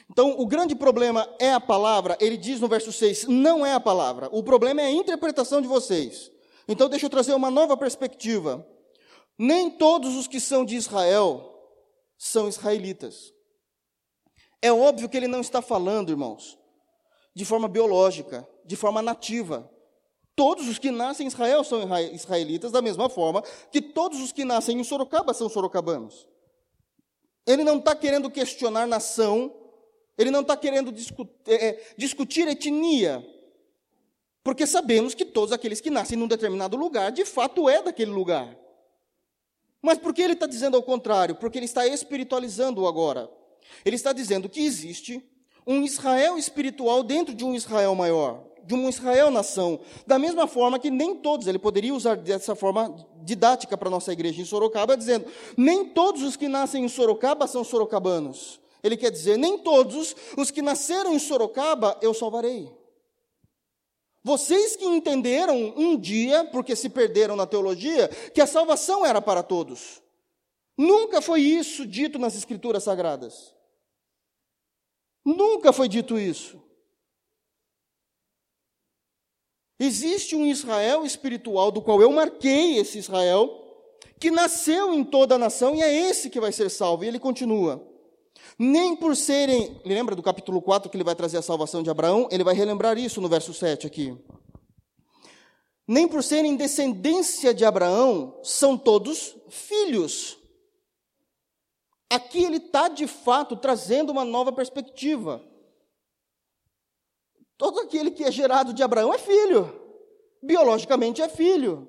Então, 0.09 0.35
o 0.39 0.45
grande 0.45 0.75
problema 0.75 1.27
é 1.39 1.53
a 1.53 1.59
palavra, 1.59 2.17
ele 2.19 2.37
diz 2.37 2.59
no 2.59 2.67
verso 2.67 2.91
6, 2.91 3.27
não 3.27 3.65
é 3.65 3.73
a 3.73 3.79
palavra, 3.79 4.29
o 4.31 4.43
problema 4.43 4.81
é 4.81 4.85
a 4.85 4.91
interpretação 4.91 5.61
de 5.61 5.67
vocês. 5.67 6.31
Então, 6.67 6.87
deixa 6.87 7.05
eu 7.05 7.09
trazer 7.09 7.33
uma 7.33 7.49
nova 7.51 7.75
perspectiva. 7.75 8.65
Nem 9.37 9.69
todos 9.69 10.15
os 10.15 10.27
que 10.27 10.39
são 10.39 10.63
de 10.63 10.75
Israel 10.75 11.47
são 12.17 12.47
israelitas. 12.47 13.33
É 14.61 14.71
óbvio 14.71 15.09
que 15.09 15.17
ele 15.17 15.27
não 15.27 15.41
está 15.41 15.61
falando, 15.61 16.11
irmãos, 16.11 16.57
de 17.33 17.43
forma 17.43 17.67
biológica, 17.67 18.47
de 18.63 18.75
forma 18.75 19.01
nativa. 19.01 19.69
Todos 20.35 20.67
os 20.67 20.77
que 20.77 20.91
nascem 20.91 21.25
em 21.25 21.27
Israel 21.27 21.63
são 21.63 21.81
israelitas, 22.13 22.71
da 22.71 22.81
mesma 22.81 23.09
forma 23.09 23.41
que 23.71 23.81
todos 23.81 24.21
os 24.21 24.31
que 24.31 24.45
nascem 24.45 24.79
em 24.79 24.83
Sorocaba 24.83 25.33
são 25.33 25.49
sorocabanos. 25.49 26.27
Ele 27.45 27.63
não 27.63 27.79
está 27.79 27.95
querendo 27.95 28.29
questionar 28.29 28.85
nação, 28.85 29.53
ele 30.17 30.29
não 30.29 30.41
está 30.41 30.55
querendo 30.55 30.91
discutir, 30.91 31.33
é, 31.47 31.67
é, 31.69 31.93
discutir 31.97 32.47
etnia, 32.47 33.25
porque 34.43 34.65
sabemos 34.65 35.13
que 35.13 35.25
todos 35.25 35.51
aqueles 35.51 35.81
que 35.81 35.89
nascem 35.89 36.17
num 36.17 36.27
determinado 36.27 36.77
lugar, 36.77 37.11
de 37.11 37.25
fato 37.25 37.69
é 37.69 37.81
daquele 37.81 38.11
lugar. 38.11 38.57
Mas 39.81 39.97
por 39.97 40.13
que 40.13 40.21
ele 40.21 40.33
está 40.33 40.45
dizendo 40.45 40.77
ao 40.77 40.83
contrário? 40.83 41.35
Porque 41.35 41.57
ele 41.57 41.65
está 41.65 41.87
espiritualizando 41.87 42.85
agora. 42.87 43.29
Ele 43.83 43.95
está 43.95 44.13
dizendo 44.13 44.49
que 44.49 44.61
existe 44.61 45.23
um 45.65 45.83
Israel 45.83 46.37
espiritual 46.37 47.03
dentro 47.03 47.33
de 47.33 47.43
um 47.43 47.55
Israel 47.55 47.95
maior 47.95 48.51
de 48.63 48.73
uma 48.73 48.89
Israel-nação. 48.89 49.79
Da 50.05 50.19
mesma 50.19 50.47
forma 50.47 50.79
que 50.79 50.89
nem 50.89 51.15
todos, 51.15 51.47
ele 51.47 51.59
poderia 51.59 51.93
usar 51.93 52.15
dessa 52.15 52.55
forma 52.55 52.95
didática 53.23 53.77
para 53.77 53.87
a 53.87 53.91
nossa 53.91 54.13
igreja 54.13 54.41
em 54.41 54.45
Sorocaba, 54.45 54.97
dizendo: 54.97 55.25
nem 55.57 55.85
todos 55.85 56.21
os 56.23 56.35
que 56.35 56.47
nascem 56.47 56.85
em 56.85 56.87
Sorocaba 56.89 57.47
são 57.47 57.63
sorocabanos. 57.63 58.59
Ele 58.83 58.97
quer 58.97 59.11
dizer: 59.11 59.37
nem 59.37 59.57
todos 59.57 60.15
os 60.37 60.51
que 60.51 60.61
nasceram 60.61 61.13
em 61.13 61.19
Sorocaba 61.19 61.97
eu 62.01 62.13
salvarei. 62.13 62.71
Vocês 64.23 64.75
que 64.75 64.85
entenderam 64.85 65.73
um 65.75 65.97
dia, 65.97 66.45
porque 66.45 66.75
se 66.75 66.89
perderam 66.89 67.35
na 67.35 67.47
teologia, 67.47 68.07
que 68.33 68.41
a 68.41 68.47
salvação 68.47 69.05
era 69.05 69.21
para 69.21 69.41
todos. 69.41 70.01
Nunca 70.77 71.21
foi 71.21 71.41
isso 71.41 71.85
dito 71.85 72.19
nas 72.19 72.35
Escrituras 72.35 72.83
Sagradas. 72.83 73.53
Nunca 75.25 75.73
foi 75.73 75.87
dito 75.87 76.19
isso. 76.19 76.61
Existe 79.79 80.35
um 80.35 80.45
Israel 80.45 81.03
espiritual, 81.03 81.71
do 81.71 81.81
qual 81.81 81.99
eu 81.99 82.11
marquei 82.11 82.77
esse 82.77 82.99
Israel, 82.99 83.57
que 84.19 84.29
nasceu 84.29 84.93
em 84.93 85.03
toda 85.03 85.33
a 85.33 85.39
nação 85.39 85.75
e 85.75 85.81
é 85.81 86.09
esse 86.09 86.29
que 86.29 86.39
vai 86.39 86.51
ser 86.51 86.69
salvo. 86.69 87.03
E 87.03 87.07
ele 87.07 87.17
continua. 87.17 87.90
Nem 88.57 88.95
por 88.95 89.15
serem, 89.15 89.81
lembra 89.85 90.15
do 90.15 90.21
capítulo 90.21 90.61
4 90.61 90.89
que 90.89 90.97
ele 90.97 91.03
vai 91.03 91.15
trazer 91.15 91.37
a 91.37 91.41
salvação 91.41 91.81
de 91.81 91.89
Abraão? 91.89 92.27
Ele 92.31 92.43
vai 92.43 92.53
relembrar 92.53 92.97
isso 92.97 93.19
no 93.21 93.27
verso 93.27 93.53
7 93.53 93.87
aqui. 93.87 94.17
Nem 95.87 96.07
por 96.07 96.23
serem 96.23 96.55
descendência 96.55 97.53
de 97.53 97.65
Abraão, 97.65 98.39
são 98.43 98.77
todos 98.77 99.35
filhos. 99.49 100.37
Aqui 102.09 102.43
ele 102.43 102.57
está 102.57 102.87
de 102.87 103.07
fato 103.07 103.55
trazendo 103.55 104.11
uma 104.11 104.23
nova 104.23 104.51
perspectiva. 104.51 105.43
Todo 107.57 107.79
aquele 107.79 108.11
que 108.11 108.23
é 108.23 108.31
gerado 108.31 108.73
de 108.73 108.83
Abraão 108.83 109.13
é 109.13 109.17
filho, 109.17 109.71
biologicamente 110.41 111.21
é 111.21 111.29
filho. 111.29 111.87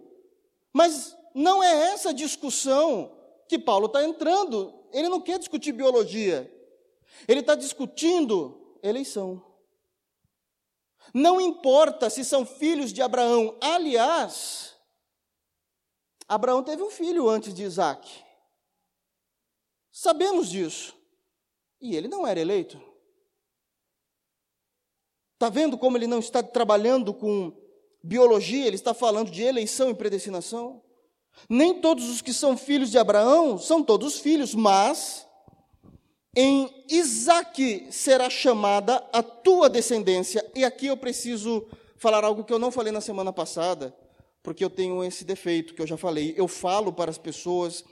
Mas 0.72 1.16
não 1.34 1.62
é 1.62 1.92
essa 1.92 2.12
discussão 2.12 3.21
que 3.52 3.58
Paulo 3.58 3.84
está 3.84 4.02
entrando. 4.02 4.72
Ele 4.94 5.10
não 5.10 5.20
quer 5.20 5.38
discutir 5.38 5.72
biologia. 5.72 6.50
Ele 7.28 7.40
está 7.40 7.54
discutindo 7.54 8.78
eleição. 8.82 9.44
Não 11.12 11.38
importa 11.38 12.08
se 12.08 12.24
são 12.24 12.46
filhos 12.46 12.94
de 12.94 13.02
Abraão. 13.02 13.58
Aliás, 13.60 14.74
Abraão 16.26 16.62
teve 16.62 16.82
um 16.82 16.88
filho 16.88 17.28
antes 17.28 17.52
de 17.52 17.62
Isaac. 17.62 18.24
Sabemos 19.90 20.48
disso. 20.48 20.96
E 21.78 21.94
ele 21.94 22.08
não 22.08 22.26
era 22.26 22.40
eleito. 22.40 22.80
Está 25.34 25.50
vendo 25.50 25.76
como 25.76 25.98
ele 25.98 26.06
não 26.06 26.20
está 26.20 26.42
trabalhando 26.42 27.12
com 27.12 27.52
biologia, 28.02 28.66
ele 28.66 28.76
está 28.76 28.94
falando 28.94 29.30
de 29.30 29.42
eleição 29.42 29.90
e 29.90 29.94
predestinação? 29.94 30.82
Nem 31.48 31.80
todos 31.80 32.08
os 32.08 32.22
que 32.22 32.32
são 32.32 32.56
filhos 32.56 32.90
de 32.90 32.98
Abraão 32.98 33.58
são 33.58 33.82
todos 33.82 34.18
filhos, 34.18 34.54
mas 34.54 35.26
em 36.36 36.84
Isaac 36.88 37.88
será 37.90 38.30
chamada 38.30 38.96
a 39.12 39.22
tua 39.22 39.68
descendência. 39.68 40.44
E 40.54 40.64
aqui 40.64 40.86
eu 40.86 40.96
preciso 40.96 41.66
falar 41.96 42.24
algo 42.24 42.44
que 42.44 42.52
eu 42.52 42.58
não 42.58 42.72
falei 42.72 42.92
na 42.92 43.00
semana 43.00 43.32
passada, 43.32 43.94
porque 44.42 44.64
eu 44.64 44.70
tenho 44.70 45.04
esse 45.04 45.24
defeito 45.24 45.74
que 45.74 45.82
eu 45.82 45.86
já 45.86 45.96
falei. 45.96 46.34
Eu 46.36 46.48
falo 46.48 46.92
para 46.92 47.10
as 47.10 47.18
pessoas 47.18 47.84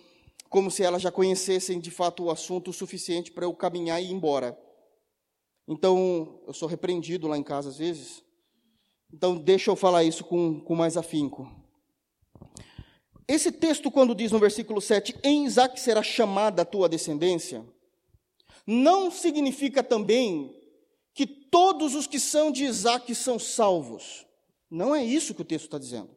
como 0.49 0.71
se 0.71 0.83
elas 0.83 1.01
já 1.01 1.13
conhecessem 1.13 1.79
de 1.79 1.91
fato 1.91 2.25
o 2.25 2.31
assunto 2.31 2.71
o 2.71 2.73
suficiente 2.73 3.31
para 3.31 3.45
eu 3.45 3.55
caminhar 3.55 4.03
e 4.03 4.07
ir 4.07 4.13
embora. 4.13 4.59
Então, 5.69 6.41
eu 6.47 6.53
sou 6.53 6.69
repreendido 6.69 7.29
lá 7.29 7.39
em 7.39 7.43
casa 7.43 7.69
às 7.69 7.79
vezes. 7.79 8.25
Então, 9.13 9.37
deixa 9.37 9.71
eu 9.71 9.77
falar 9.77 10.03
isso 10.03 10.25
com, 10.25 10.61
com 10.61 10.75
mais 10.75 10.97
afinco. 10.97 11.49
Esse 13.31 13.53
texto, 13.53 13.93
quando 13.93 14.13
diz 14.13 14.33
no 14.33 14.41
versículo 14.41 14.81
7, 14.81 15.15
em 15.23 15.47
Isaac 15.47 15.79
será 15.79 16.03
chamada 16.03 16.63
a 16.63 16.65
tua 16.65 16.89
descendência, 16.89 17.65
não 18.67 19.09
significa 19.09 19.85
também 19.85 20.53
que 21.15 21.25
todos 21.25 21.95
os 21.95 22.09
que 22.09 22.19
são 22.19 22.51
de 22.51 22.65
Isaac 22.65 23.15
são 23.15 23.39
salvos. 23.39 24.27
Não 24.69 24.93
é 24.93 25.05
isso 25.05 25.33
que 25.33 25.43
o 25.43 25.45
texto 25.45 25.67
está 25.67 25.79
dizendo. 25.79 26.11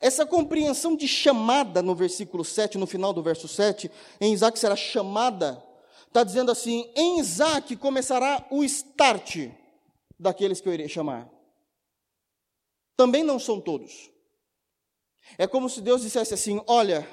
Essa 0.00 0.26
compreensão 0.26 0.96
de 0.96 1.06
chamada 1.06 1.80
no 1.80 1.94
versículo 1.94 2.44
7, 2.44 2.78
no 2.78 2.86
final 2.88 3.12
do 3.12 3.22
verso 3.22 3.46
7, 3.46 3.88
em 4.20 4.32
Isaac 4.32 4.58
será 4.58 4.74
chamada, 4.74 5.62
está 6.08 6.24
dizendo 6.24 6.50
assim: 6.50 6.90
em 6.96 7.20
Isaac 7.20 7.76
começará 7.76 8.44
o 8.50 8.64
start 8.64 9.50
daqueles 10.18 10.60
que 10.60 10.68
eu 10.68 10.74
irei 10.74 10.88
chamar. 10.88 11.30
Também 12.96 13.22
não 13.22 13.38
são 13.38 13.60
todos. 13.60 14.10
É 15.38 15.46
como 15.46 15.68
se 15.68 15.80
Deus 15.80 16.02
dissesse 16.02 16.34
assim: 16.34 16.60
olha, 16.66 17.06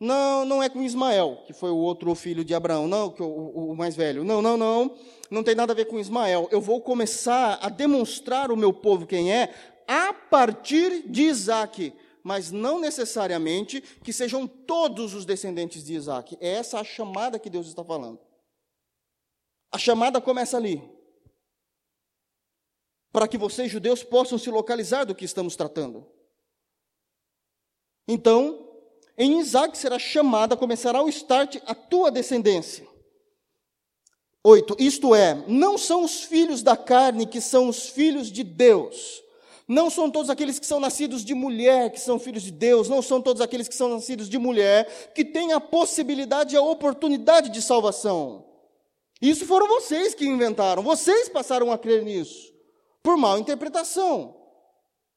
não, 0.00 0.44
não 0.44 0.62
é 0.62 0.68
com 0.68 0.82
Ismael, 0.82 1.42
que 1.46 1.52
foi 1.52 1.70
o 1.70 1.76
outro 1.76 2.14
filho 2.14 2.44
de 2.44 2.54
Abraão, 2.54 2.88
não, 2.88 3.10
que 3.10 3.22
o, 3.22 3.70
o, 3.70 3.76
mais 3.76 3.94
velho. 3.94 4.24
Não, 4.24 4.42
não, 4.42 4.56
não, 4.56 4.96
não 5.30 5.42
tem 5.42 5.54
nada 5.54 5.72
a 5.72 5.76
ver 5.76 5.84
com 5.84 5.98
Ismael. 5.98 6.48
Eu 6.50 6.60
vou 6.60 6.80
começar 6.80 7.58
a 7.62 7.68
demonstrar 7.68 8.50
o 8.50 8.56
meu 8.56 8.72
povo 8.72 9.06
quem 9.06 9.32
é 9.32 9.54
a 9.86 10.12
partir 10.12 11.08
de 11.08 11.22
Isaac, 11.22 11.92
mas 12.22 12.50
não 12.50 12.80
necessariamente 12.80 13.80
que 13.80 14.12
sejam 14.12 14.46
todos 14.46 15.14
os 15.14 15.24
descendentes 15.24 15.84
de 15.84 15.94
Isaac. 15.94 16.36
É 16.40 16.54
essa 16.54 16.80
a 16.80 16.84
chamada 16.84 17.38
que 17.38 17.50
Deus 17.50 17.68
está 17.68 17.84
falando. 17.84 18.18
A 19.70 19.78
chamada 19.78 20.20
começa 20.20 20.56
ali. 20.56 20.82
Para 23.12 23.28
que 23.28 23.36
vocês, 23.36 23.70
judeus, 23.70 24.02
possam 24.02 24.38
se 24.38 24.50
localizar 24.50 25.04
do 25.04 25.14
que 25.14 25.24
estamos 25.24 25.54
tratando. 25.54 26.06
Então, 28.06 28.68
em 29.16 29.38
Isaac 29.40 29.76
será 29.76 29.98
chamada, 29.98 30.56
começará 30.56 31.02
o 31.02 31.08
start 31.08 31.58
a 31.66 31.74
tua 31.74 32.10
descendência. 32.10 32.86
Oito, 34.44 34.74
isto 34.78 35.14
é, 35.14 35.44
não 35.46 35.78
são 35.78 36.02
os 36.02 36.24
filhos 36.24 36.62
da 36.62 36.76
carne 36.76 37.26
que 37.26 37.40
são 37.40 37.68
os 37.68 37.88
filhos 37.88 38.30
de 38.30 38.42
Deus. 38.42 39.22
Não 39.68 39.88
são 39.88 40.10
todos 40.10 40.28
aqueles 40.28 40.58
que 40.58 40.66
são 40.66 40.80
nascidos 40.80 41.24
de 41.24 41.32
mulher 41.34 41.90
que 41.92 42.00
são 42.00 42.18
filhos 42.18 42.42
de 42.42 42.50
Deus. 42.50 42.88
Não 42.88 43.00
são 43.00 43.22
todos 43.22 43.40
aqueles 43.40 43.68
que 43.68 43.74
são 43.74 43.88
nascidos 43.88 44.28
de 44.28 44.36
mulher 44.38 45.12
que 45.14 45.24
têm 45.24 45.52
a 45.52 45.60
possibilidade 45.60 46.54
e 46.54 46.58
a 46.58 46.62
oportunidade 46.62 47.50
de 47.50 47.62
salvação. 47.62 48.44
Isso 49.20 49.46
foram 49.46 49.68
vocês 49.68 50.14
que 50.14 50.26
inventaram. 50.26 50.82
Vocês 50.82 51.28
passaram 51.28 51.70
a 51.70 51.78
crer 51.78 52.02
nisso. 52.02 52.52
Por 53.00 53.16
mal 53.16 53.38
interpretação. 53.38 54.41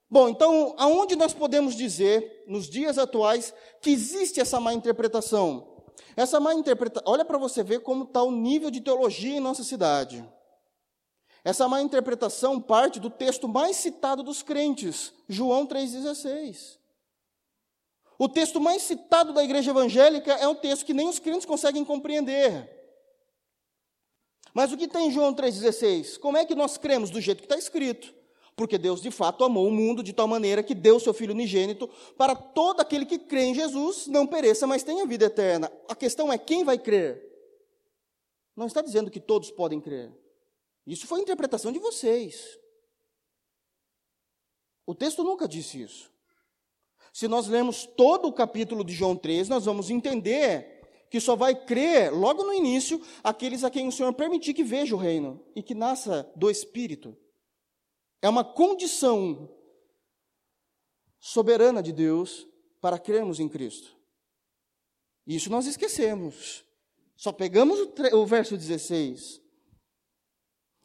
Bom, 0.09 0.29
então, 0.29 0.75
aonde 0.77 1.15
nós 1.15 1.33
podemos 1.33 1.75
dizer, 1.75 2.43
nos 2.47 2.69
dias 2.69 2.97
atuais, 2.97 3.53
que 3.81 3.89
existe 3.89 4.39
essa 4.39 4.59
má 4.59 4.73
interpretação? 4.73 5.83
Essa 6.15 6.39
má 6.39 6.53
interpretação, 6.53 7.11
olha 7.11 7.25
para 7.25 7.37
você 7.37 7.63
ver 7.63 7.79
como 7.79 8.03
está 8.03 8.21
o 8.21 8.31
nível 8.31 8.69
de 8.69 8.81
teologia 8.81 9.37
em 9.37 9.39
nossa 9.39 9.63
cidade. 9.63 10.23
Essa 11.43 11.67
má 11.67 11.81
interpretação 11.81 12.59
parte 12.59 12.99
do 12.99 13.09
texto 13.09 13.47
mais 13.47 13.77
citado 13.77 14.23
dos 14.23 14.41
crentes, 14.41 15.13
João 15.27 15.67
3,16. 15.67 16.77
O 18.17 18.29
texto 18.29 18.61
mais 18.61 18.81
citado 18.83 19.33
da 19.33 19.43
igreja 19.43 19.71
evangélica 19.71 20.33
é 20.33 20.47
um 20.47 20.55
texto 20.55 20.85
que 20.85 20.93
nem 20.93 21.07
os 21.07 21.19
crentes 21.19 21.45
conseguem 21.45 21.83
compreender. 21.83 22.69
Mas 24.53 24.71
o 24.71 24.77
que 24.77 24.87
tem 24.87 25.07
em 25.07 25.11
João 25.11 25.33
3,16? 25.33 26.17
Como 26.17 26.37
é 26.37 26.45
que 26.45 26.55
nós 26.55 26.77
cremos 26.77 27.09
do 27.09 27.19
jeito 27.19 27.39
que 27.39 27.45
está 27.45 27.57
escrito? 27.57 28.13
Porque 28.55 28.77
Deus 28.77 29.01
de 29.01 29.11
fato 29.11 29.43
amou 29.43 29.67
o 29.67 29.71
mundo 29.71 30.01
de 30.01 30.13
tal 30.13 30.27
maneira 30.27 30.63
que 30.63 30.73
deu 30.73 30.99
seu 30.99 31.13
Filho 31.13 31.33
unigênito 31.33 31.89
para 32.17 32.35
todo 32.35 32.79
aquele 32.79 33.05
que 33.05 33.19
crê 33.19 33.45
em 33.45 33.55
Jesus 33.55 34.07
não 34.07 34.25
pereça, 34.25 34.65
mas 34.65 34.83
tenha 34.83 35.05
vida 35.05 35.25
eterna. 35.25 35.71
A 35.89 35.95
questão 35.95 36.31
é 36.31 36.37
quem 36.37 36.63
vai 36.63 36.77
crer. 36.77 37.21
Não 38.55 38.67
está 38.67 38.81
dizendo 38.81 39.11
que 39.11 39.19
todos 39.19 39.51
podem 39.51 39.81
crer. 39.81 40.11
Isso 40.87 41.05
foi 41.05 41.19
a 41.19 41.23
interpretação 41.23 41.71
de 41.71 41.79
vocês. 41.79 42.57
O 44.85 44.95
texto 44.95 45.23
nunca 45.23 45.47
disse 45.47 45.81
isso. 45.81 46.11
Se 47.11 47.27
nós 47.27 47.47
lermos 47.47 47.85
todo 47.85 48.27
o 48.27 48.33
capítulo 48.33 48.83
de 48.83 48.93
João 48.93 49.15
3, 49.15 49.49
nós 49.49 49.65
vamos 49.65 49.89
entender 49.89 50.81
que 51.09 51.19
só 51.19 51.35
vai 51.35 51.55
crer, 51.55 52.11
logo 52.13 52.43
no 52.43 52.53
início, 52.53 53.01
aqueles 53.23 53.63
a 53.63 53.69
quem 53.69 53.87
o 53.87 53.91
Senhor 53.91 54.13
permitir 54.13 54.53
que 54.53 54.63
veja 54.63 54.95
o 54.95 54.99
reino 54.99 55.43
e 55.55 55.63
que 55.63 55.73
nasça 55.73 56.29
do 56.35 56.49
Espírito. 56.49 57.17
É 58.21 58.29
uma 58.29 58.43
condição 58.43 59.49
soberana 61.19 61.81
de 61.81 61.91
Deus 61.91 62.47
para 62.79 62.99
crermos 62.99 63.39
em 63.39 63.49
Cristo. 63.49 63.95
Isso 65.25 65.49
nós 65.49 65.65
esquecemos. 65.65 66.63
Só 67.15 67.31
pegamos 67.31 67.79
o, 67.79 68.17
o 68.17 68.25
verso 68.25 68.55
16. 68.55 69.41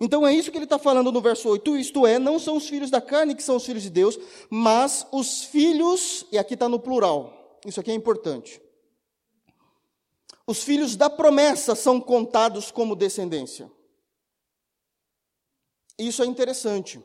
Então 0.00 0.26
é 0.26 0.32
isso 0.32 0.50
que 0.50 0.56
ele 0.56 0.64
está 0.64 0.78
falando 0.78 1.12
no 1.12 1.20
verso 1.20 1.48
8. 1.48 1.76
Isto 1.76 2.06
é, 2.06 2.18
não 2.18 2.38
são 2.38 2.56
os 2.56 2.66
filhos 2.66 2.90
da 2.90 3.02
carne 3.02 3.34
que 3.34 3.42
são 3.42 3.56
os 3.56 3.66
filhos 3.66 3.82
de 3.82 3.90
Deus, 3.90 4.18
mas 4.48 5.06
os 5.12 5.44
filhos, 5.44 6.24
e 6.32 6.38
aqui 6.38 6.54
está 6.54 6.68
no 6.68 6.80
plural. 6.80 7.58
Isso 7.66 7.78
aqui 7.78 7.90
é 7.90 7.94
importante. 7.94 8.62
Os 10.46 10.62
filhos 10.62 10.96
da 10.96 11.10
promessa 11.10 11.74
são 11.74 12.00
contados 12.00 12.70
como 12.70 12.96
descendência. 12.96 13.70
Isso 15.98 16.22
é 16.22 16.26
interessante. 16.26 17.04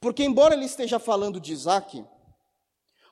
Porque, 0.00 0.24
embora 0.24 0.54
ele 0.54 0.64
esteja 0.64 0.98
falando 0.98 1.40
de 1.40 1.52
Isaac, 1.52 2.04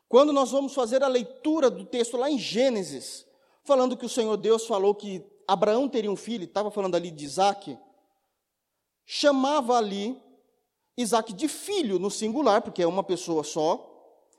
quando 0.08 0.32
nós 0.32 0.50
vamos 0.50 0.74
fazer 0.74 1.02
a 1.02 1.08
leitura 1.08 1.70
do 1.70 1.84
texto 1.84 2.16
lá 2.16 2.30
em 2.30 2.38
Gênesis, 2.38 3.26
falando 3.64 3.96
que 3.96 4.06
o 4.06 4.08
Senhor 4.08 4.36
Deus 4.36 4.66
falou 4.66 4.94
que 4.94 5.24
Abraão 5.46 5.88
teria 5.88 6.10
um 6.10 6.16
filho, 6.16 6.44
estava 6.44 6.70
falando 6.70 6.94
ali 6.94 7.10
de 7.10 7.24
Isaac, 7.24 7.78
chamava 9.04 9.76
ali 9.76 10.20
Isaac 10.96 11.32
de 11.32 11.48
filho 11.48 11.98
no 11.98 12.10
singular, 12.10 12.62
porque 12.62 12.82
é 12.82 12.86
uma 12.86 13.04
pessoa 13.04 13.44
só. 13.44 13.92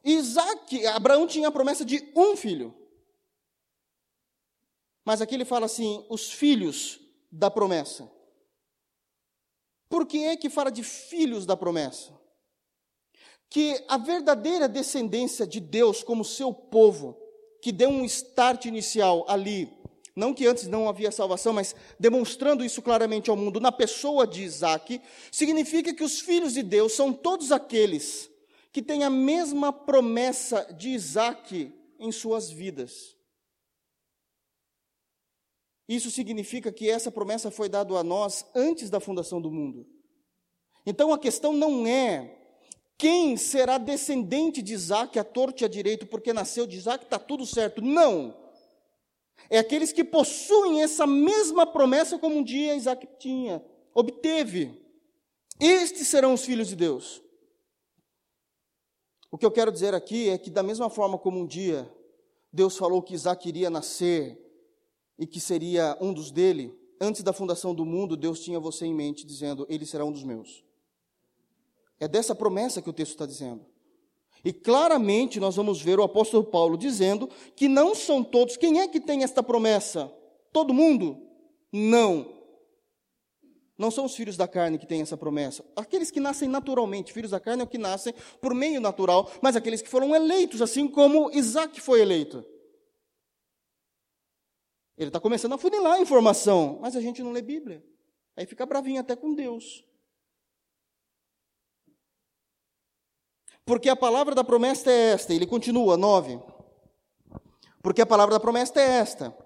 Isaac, 0.03 0.85
Abraão 0.87 1.27
tinha 1.27 1.49
a 1.49 1.51
promessa 1.51 1.85
de 1.85 2.11
um 2.15 2.35
filho. 2.35 2.73
Mas 5.05 5.21
aqui 5.21 5.35
ele 5.35 5.45
fala 5.45 5.65
assim: 5.65 6.05
os 6.09 6.31
filhos 6.31 6.99
da 7.31 7.51
promessa. 7.51 8.09
Por 9.89 10.05
que 10.05 10.25
é 10.25 10.35
que 10.35 10.49
fala 10.49 10.69
de 10.69 10.83
filhos 10.83 11.45
da 11.45 11.55
promessa? 11.55 12.17
Que 13.49 13.83
a 13.87 13.97
verdadeira 13.97 14.67
descendência 14.67 15.47
de 15.47 15.59
Deus 15.59 16.03
como 16.03 16.23
seu 16.23 16.53
povo, 16.53 17.17
que 17.61 17.71
deu 17.71 17.89
um 17.89 18.03
start 18.05 18.65
inicial 18.65 19.25
ali, 19.27 19.71
não 20.17 20.33
que 20.33 20.47
antes 20.47 20.67
não 20.67 20.89
havia 20.89 21.11
salvação, 21.11 21.53
mas 21.53 21.75
demonstrando 21.99 22.65
isso 22.65 22.81
claramente 22.81 23.29
ao 23.29 23.35
mundo 23.37 23.59
na 23.59 23.71
pessoa 23.71 24.25
de 24.25 24.41
Isaac, 24.43 24.99
significa 25.31 25.93
que 25.93 26.03
os 26.03 26.19
filhos 26.19 26.53
de 26.53 26.63
Deus 26.63 26.93
são 26.93 27.13
todos 27.13 27.51
aqueles 27.51 28.29
que 28.71 28.81
têm 28.81 29.03
a 29.03 29.11
mesma 29.11 29.71
promessa 29.71 30.73
de 30.73 30.89
Isaac 30.89 31.71
em 31.99 32.11
suas 32.11 32.49
vidas. 32.49 33.15
Isso 35.87 36.11
significa 36.11 36.71
que 36.71 36.89
essa 36.89 37.11
promessa 37.11 37.49
foi 37.49 37.69
dada 37.69 37.93
a 37.95 38.03
nós 38.03 38.45
antes 38.53 38.89
da 38.89 38.99
fundação 38.99 39.39
do 39.39 39.51
mundo. 39.51 39.87
Então 40.85 41.13
a 41.13 41.19
questão 41.19 41.53
não 41.53 41.85
é 41.85 42.36
quem 42.97 43.37
será 43.37 43.77
descendente 43.77 44.61
de 44.61 44.73
Isaac 44.73 45.19
a 45.19 45.23
torto 45.23 45.63
e 45.63 45.65
a 45.65 45.67
direito, 45.67 46.07
porque 46.07 46.33
nasceu 46.33 46.65
de 46.65 46.77
Isaac, 46.77 47.03
está 47.03 47.19
tudo 47.19 47.45
certo. 47.45 47.81
Não. 47.81 48.35
É 49.49 49.59
aqueles 49.59 49.93
que 49.93 50.03
possuem 50.03 50.81
essa 50.81 51.05
mesma 51.05 51.65
promessa 51.65 52.17
como 52.17 52.37
um 52.37 52.43
dia 52.43 52.75
Isaac 52.75 53.07
tinha, 53.19 53.63
obteve. 53.93 54.81
Estes 55.59 56.07
serão 56.07 56.33
os 56.33 56.43
filhos 56.43 56.67
de 56.67 56.75
Deus. 56.75 57.21
O 59.31 59.37
que 59.37 59.45
eu 59.45 59.51
quero 59.51 59.71
dizer 59.71 59.93
aqui 59.93 60.29
é 60.29 60.37
que, 60.37 60.49
da 60.49 60.63
mesma 60.63 60.89
forma 60.89 61.17
como 61.17 61.39
um 61.39 61.45
dia 61.45 61.89
Deus 62.51 62.77
falou 62.77 63.01
que 63.01 63.13
Isaac 63.13 63.47
iria 63.47 63.69
nascer 63.69 64.35
e 65.19 65.27
que 65.27 65.39
seria 65.39 65.97
um 66.01 66.13
dos 66.13 66.31
dele, 66.31 66.75
antes 66.99 67.21
da 67.21 67.33
fundação 67.33 67.73
do 67.75 67.85
mundo, 67.85 68.15
Deus 68.15 68.39
tinha 68.39 68.59
você 68.59 68.85
em 68.85 68.93
mente, 68.93 69.25
dizendo: 69.25 69.65
Ele 69.69 69.85
será 69.85 70.05
um 70.05 70.11
dos 70.11 70.23
meus. 70.23 70.63
É 71.99 72.07
dessa 72.07 72.35
promessa 72.35 72.81
que 72.81 72.89
o 72.89 72.93
texto 72.93 73.11
está 73.11 73.25
dizendo. 73.25 73.65
E 74.43 74.53
claramente 74.53 75.39
nós 75.39 75.55
vamos 75.55 75.81
ver 75.81 75.99
o 75.99 76.03
apóstolo 76.03 76.43
Paulo 76.43 76.77
dizendo 76.77 77.29
que 77.55 77.67
não 77.67 77.95
são 77.95 78.23
todos. 78.23 78.55
Quem 78.55 78.79
é 78.79 78.87
que 78.87 78.99
tem 78.99 79.23
esta 79.23 79.41
promessa? 79.41 80.13
Todo 80.53 80.73
mundo? 80.73 81.21
Não. 81.71 82.37
Não 83.77 83.91
são 83.91 84.05
os 84.05 84.15
filhos 84.15 84.35
da 84.35 84.47
carne 84.47 84.77
que 84.77 84.87
têm 84.87 85.01
essa 85.01 85.15
promessa. 85.15 85.63
Aqueles 85.75 86.09
que 86.09 86.19
nascem 86.19 86.49
naturalmente, 86.49 87.13
filhos 87.13 87.31
da 87.31 87.39
carne 87.39 87.61
é 87.61 87.65
o 87.65 87.67
que 87.67 87.77
nascem 87.77 88.13
por 88.41 88.53
meio 88.53 88.81
natural, 88.81 89.29
mas 89.41 89.55
aqueles 89.55 89.81
que 89.81 89.89
foram 89.89 90.15
eleitos, 90.15 90.61
assim 90.61 90.87
como 90.87 91.31
Isaac 91.31 91.79
foi 91.79 92.01
eleito. 92.01 92.43
Ele 94.97 95.09
está 95.09 95.19
começando 95.19 95.53
a 95.53 95.57
funilar 95.59 95.93
a 95.93 96.01
informação, 96.01 96.79
mas 96.81 96.95
a 96.95 97.01
gente 97.01 97.21
não 97.21 97.31
lê 97.31 97.41
Bíblia. 97.41 97.85
Aí 98.35 98.47
fica 98.47 98.65
bravinho 98.65 98.99
até 98.99 99.15
com 99.15 99.33
Deus. 99.33 99.85
Porque 103.67 103.89
a 103.89 103.97
palavra 103.97 104.33
da 104.33 104.45
promessa 104.45 104.89
é 104.89 105.11
esta, 105.11 105.33
ele 105.33 105.45
continua, 105.45 105.97
9. 105.97 106.39
Porque 107.83 108.01
a 108.01 108.05
palavra 108.05 108.35
da 108.35 108.39
promessa 108.39 108.79
é 108.79 108.99
esta: 108.99 109.37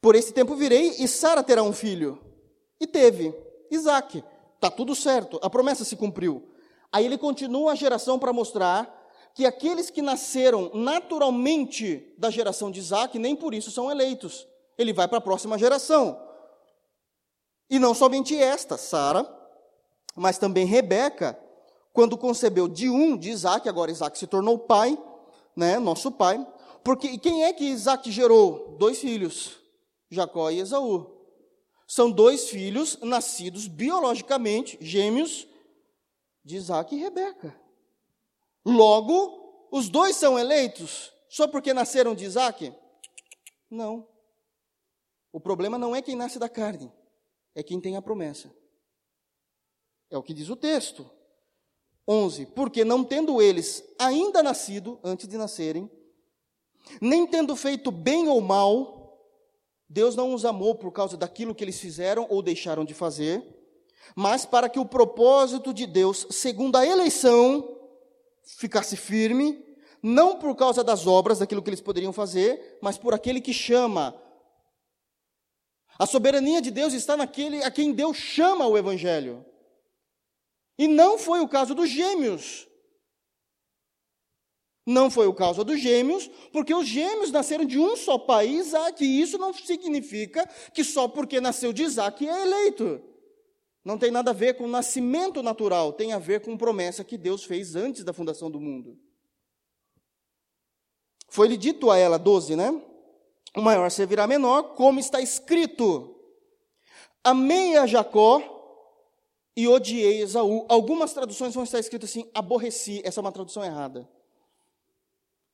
Por 0.00 0.16
esse 0.16 0.32
tempo 0.32 0.56
virei 0.56 0.88
e 0.98 1.06
Sara 1.06 1.40
terá 1.40 1.62
um 1.62 1.72
filho. 1.72 2.20
E 2.80 2.86
teve, 2.86 3.32
Isaac. 3.70 4.24
Está 4.56 4.70
tudo 4.70 4.94
certo, 4.94 5.40
a 5.42 5.48
promessa 5.48 5.84
se 5.84 5.96
cumpriu. 5.96 6.48
Aí 6.92 7.04
ele 7.04 7.18
continua 7.18 7.72
a 7.72 7.74
geração 7.74 8.16
para 8.18 8.32
mostrar 8.32 8.92
que 9.34 9.46
aqueles 9.46 9.88
que 9.90 10.02
nasceram 10.02 10.70
naturalmente 10.74 12.14
da 12.18 12.28
geração 12.30 12.70
de 12.70 12.78
Isaac, 12.78 13.18
nem 13.18 13.34
por 13.34 13.54
isso 13.54 13.70
são 13.70 13.90
eleitos. 13.90 14.46
Ele 14.76 14.92
vai 14.92 15.08
para 15.08 15.18
a 15.18 15.22
próxima 15.22 15.58
geração. 15.58 16.20
E 17.68 17.78
não 17.78 17.92
somente 17.92 18.36
esta, 18.36 18.76
Sara, 18.76 19.28
mas 20.14 20.38
também 20.38 20.64
Rebeca, 20.64 21.36
quando 21.92 22.16
concebeu 22.16 22.66
de 22.68 22.88
um 22.88 23.16
de 23.16 23.30
Isaac, 23.30 23.68
agora 23.68 23.90
Isaac 23.90 24.18
se 24.18 24.26
tornou 24.26 24.58
pai, 24.58 24.98
né, 25.54 25.78
nosso 25.78 26.10
pai. 26.10 26.44
Porque 26.82 27.18
quem 27.18 27.44
é 27.44 27.52
que 27.52 27.64
Isaac 27.64 28.10
gerou? 28.10 28.76
Dois 28.78 28.98
filhos, 28.98 29.58
Jacó 30.10 30.50
e 30.50 30.58
Esaú. 30.58 31.20
São 31.86 32.10
dois 32.10 32.48
filhos 32.48 32.98
nascidos 33.02 33.68
biologicamente, 33.68 34.78
gêmeos, 34.80 35.46
de 36.44 36.56
Isaac 36.56 36.94
e 36.94 36.98
Rebeca. 36.98 37.54
Logo, 38.64 39.68
os 39.70 39.88
dois 39.88 40.16
são 40.16 40.38
eleitos 40.38 41.12
só 41.28 41.46
porque 41.46 41.72
nasceram 41.72 42.14
de 42.14 42.24
Isaac? 42.24 42.74
Não. 43.70 44.08
O 45.32 45.40
problema 45.40 45.78
não 45.78 45.94
é 45.96 46.02
quem 46.02 46.14
nasce 46.14 46.38
da 46.38 46.48
carne, 46.48 46.92
é 47.54 47.62
quem 47.62 47.80
tem 47.80 47.96
a 47.96 48.02
promessa. 48.02 48.54
É 50.10 50.18
o 50.18 50.22
que 50.22 50.34
diz 50.34 50.50
o 50.50 50.56
texto. 50.56 51.10
11. 52.12 52.46
Porque 52.46 52.84
não 52.84 53.02
tendo 53.02 53.40
eles 53.40 53.82
ainda 53.98 54.42
nascido, 54.42 55.00
antes 55.02 55.26
de 55.26 55.36
nascerem, 55.38 55.90
nem 57.00 57.26
tendo 57.26 57.56
feito 57.56 57.90
bem 57.90 58.28
ou 58.28 58.40
mal, 58.40 59.18
Deus 59.88 60.14
não 60.14 60.34
os 60.34 60.44
amou 60.44 60.74
por 60.74 60.92
causa 60.92 61.16
daquilo 61.16 61.54
que 61.54 61.64
eles 61.64 61.78
fizeram 61.78 62.26
ou 62.28 62.42
deixaram 62.42 62.84
de 62.84 62.94
fazer, 62.94 63.42
mas 64.14 64.44
para 64.44 64.68
que 64.68 64.78
o 64.78 64.86
propósito 64.86 65.72
de 65.72 65.86
Deus, 65.86 66.26
segundo 66.30 66.76
a 66.76 66.86
eleição, 66.86 67.78
ficasse 68.42 68.96
firme, 68.96 69.64
não 70.02 70.38
por 70.38 70.54
causa 70.56 70.82
das 70.82 71.06
obras, 71.06 71.38
daquilo 71.38 71.62
que 71.62 71.70
eles 71.70 71.80
poderiam 71.80 72.12
fazer, 72.12 72.78
mas 72.82 72.98
por 72.98 73.14
aquele 73.14 73.40
que 73.40 73.52
chama. 73.52 74.14
A 75.98 76.06
soberania 76.06 76.60
de 76.60 76.70
Deus 76.70 76.92
está 76.92 77.16
naquele 77.16 77.62
a 77.62 77.70
quem 77.70 77.92
Deus 77.92 78.16
chama 78.16 78.66
o 78.66 78.76
Evangelho. 78.76 79.44
E 80.82 80.88
não 80.88 81.16
foi 81.16 81.38
o 81.38 81.46
caso 81.46 81.76
dos 81.76 81.88
gêmeos. 81.88 82.66
Não 84.84 85.08
foi 85.08 85.28
o 85.28 85.32
caso 85.32 85.62
dos 85.62 85.78
gêmeos, 85.78 86.28
porque 86.52 86.74
os 86.74 86.88
gêmeos 86.88 87.30
nasceram 87.30 87.64
de 87.64 87.78
um 87.78 87.94
só 87.94 88.18
pai, 88.18 88.48
Isaac, 88.48 89.04
e 89.04 89.20
isso 89.20 89.38
não 89.38 89.54
significa 89.54 90.44
que 90.74 90.82
só 90.82 91.06
porque 91.06 91.40
nasceu 91.40 91.72
de 91.72 91.84
Isaac 91.84 92.28
é 92.28 92.42
eleito. 92.42 93.00
Não 93.84 93.96
tem 93.96 94.10
nada 94.10 94.32
a 94.32 94.34
ver 94.34 94.56
com 94.56 94.66
nascimento 94.66 95.40
natural, 95.40 95.92
tem 95.92 96.12
a 96.12 96.18
ver 96.18 96.40
com 96.40 96.58
promessa 96.58 97.04
que 97.04 97.16
Deus 97.16 97.44
fez 97.44 97.76
antes 97.76 98.02
da 98.02 98.12
fundação 98.12 98.50
do 98.50 98.58
mundo. 98.58 98.98
Foi-lhe 101.28 101.56
dito 101.56 101.92
a 101.92 101.96
ela, 101.96 102.18
12, 102.18 102.56
né? 102.56 102.72
O 103.56 103.62
maior 103.62 103.88
servirá 103.88 104.26
menor, 104.26 104.74
como 104.74 104.98
está 104.98 105.20
escrito: 105.20 106.20
Amei 107.22 107.76
a 107.76 107.86
Jacó 107.86 108.52
e 109.56 109.68
odiei 109.68 110.20
Esaú. 110.20 110.66
Algumas 110.68 111.12
traduções 111.12 111.54
vão 111.54 111.64
estar 111.64 111.78
escritas 111.78 112.10
assim: 112.10 112.28
aborreci. 112.34 113.00
Essa 113.04 113.20
é 113.20 113.22
uma 113.22 113.32
tradução 113.32 113.64
errada. 113.64 114.08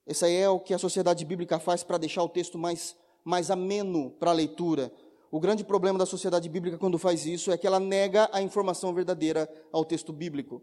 Esse 0.06 0.24
aí 0.24 0.36
é 0.36 0.48
o 0.48 0.58
que 0.58 0.72
a 0.72 0.78
sociedade 0.78 1.24
bíblica 1.24 1.58
faz 1.58 1.82
para 1.82 1.98
deixar 1.98 2.22
o 2.22 2.28
texto 2.28 2.56
mais, 2.56 2.96
mais 3.24 3.50
ameno 3.50 4.10
para 4.12 4.30
a 4.30 4.34
leitura. 4.34 4.92
O 5.30 5.38
grande 5.38 5.62
problema 5.62 5.98
da 5.98 6.06
sociedade 6.06 6.48
bíblica 6.48 6.78
quando 6.78 6.98
faz 6.98 7.26
isso 7.26 7.52
é 7.52 7.58
que 7.58 7.66
ela 7.66 7.78
nega 7.78 8.30
a 8.32 8.40
informação 8.40 8.94
verdadeira 8.94 9.46
ao 9.70 9.84
texto 9.84 10.12
bíblico. 10.12 10.62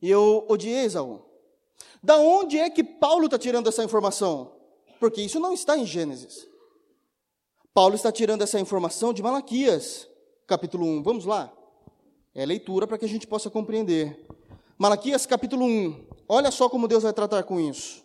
E 0.00 0.08
eu 0.08 0.46
odiei 0.48 0.84
Esaú. 0.84 1.22
Da 2.02 2.16
onde 2.16 2.58
é 2.58 2.70
que 2.70 2.84
Paulo 2.84 3.24
está 3.24 3.38
tirando 3.38 3.68
essa 3.68 3.82
informação? 3.82 4.56
Porque 5.00 5.20
isso 5.20 5.40
não 5.40 5.52
está 5.52 5.76
em 5.76 5.84
Gênesis. 5.84 6.46
Paulo 7.74 7.94
está 7.94 8.12
tirando 8.12 8.42
essa 8.42 8.60
informação 8.60 9.12
de 9.12 9.22
Malaquias, 9.22 10.08
capítulo 10.50 10.84
1. 10.84 11.04
Vamos 11.04 11.24
lá? 11.24 11.52
É 12.34 12.44
leitura 12.44 12.84
para 12.84 12.98
que 12.98 13.04
a 13.04 13.08
gente 13.08 13.24
possa 13.24 13.48
compreender. 13.48 14.26
Malaquias, 14.76 15.24
capítulo 15.24 15.64
1. 15.64 16.08
Olha 16.28 16.50
só 16.50 16.68
como 16.68 16.88
Deus 16.88 17.04
vai 17.04 17.12
tratar 17.12 17.44
com 17.44 17.60
isso. 17.60 18.04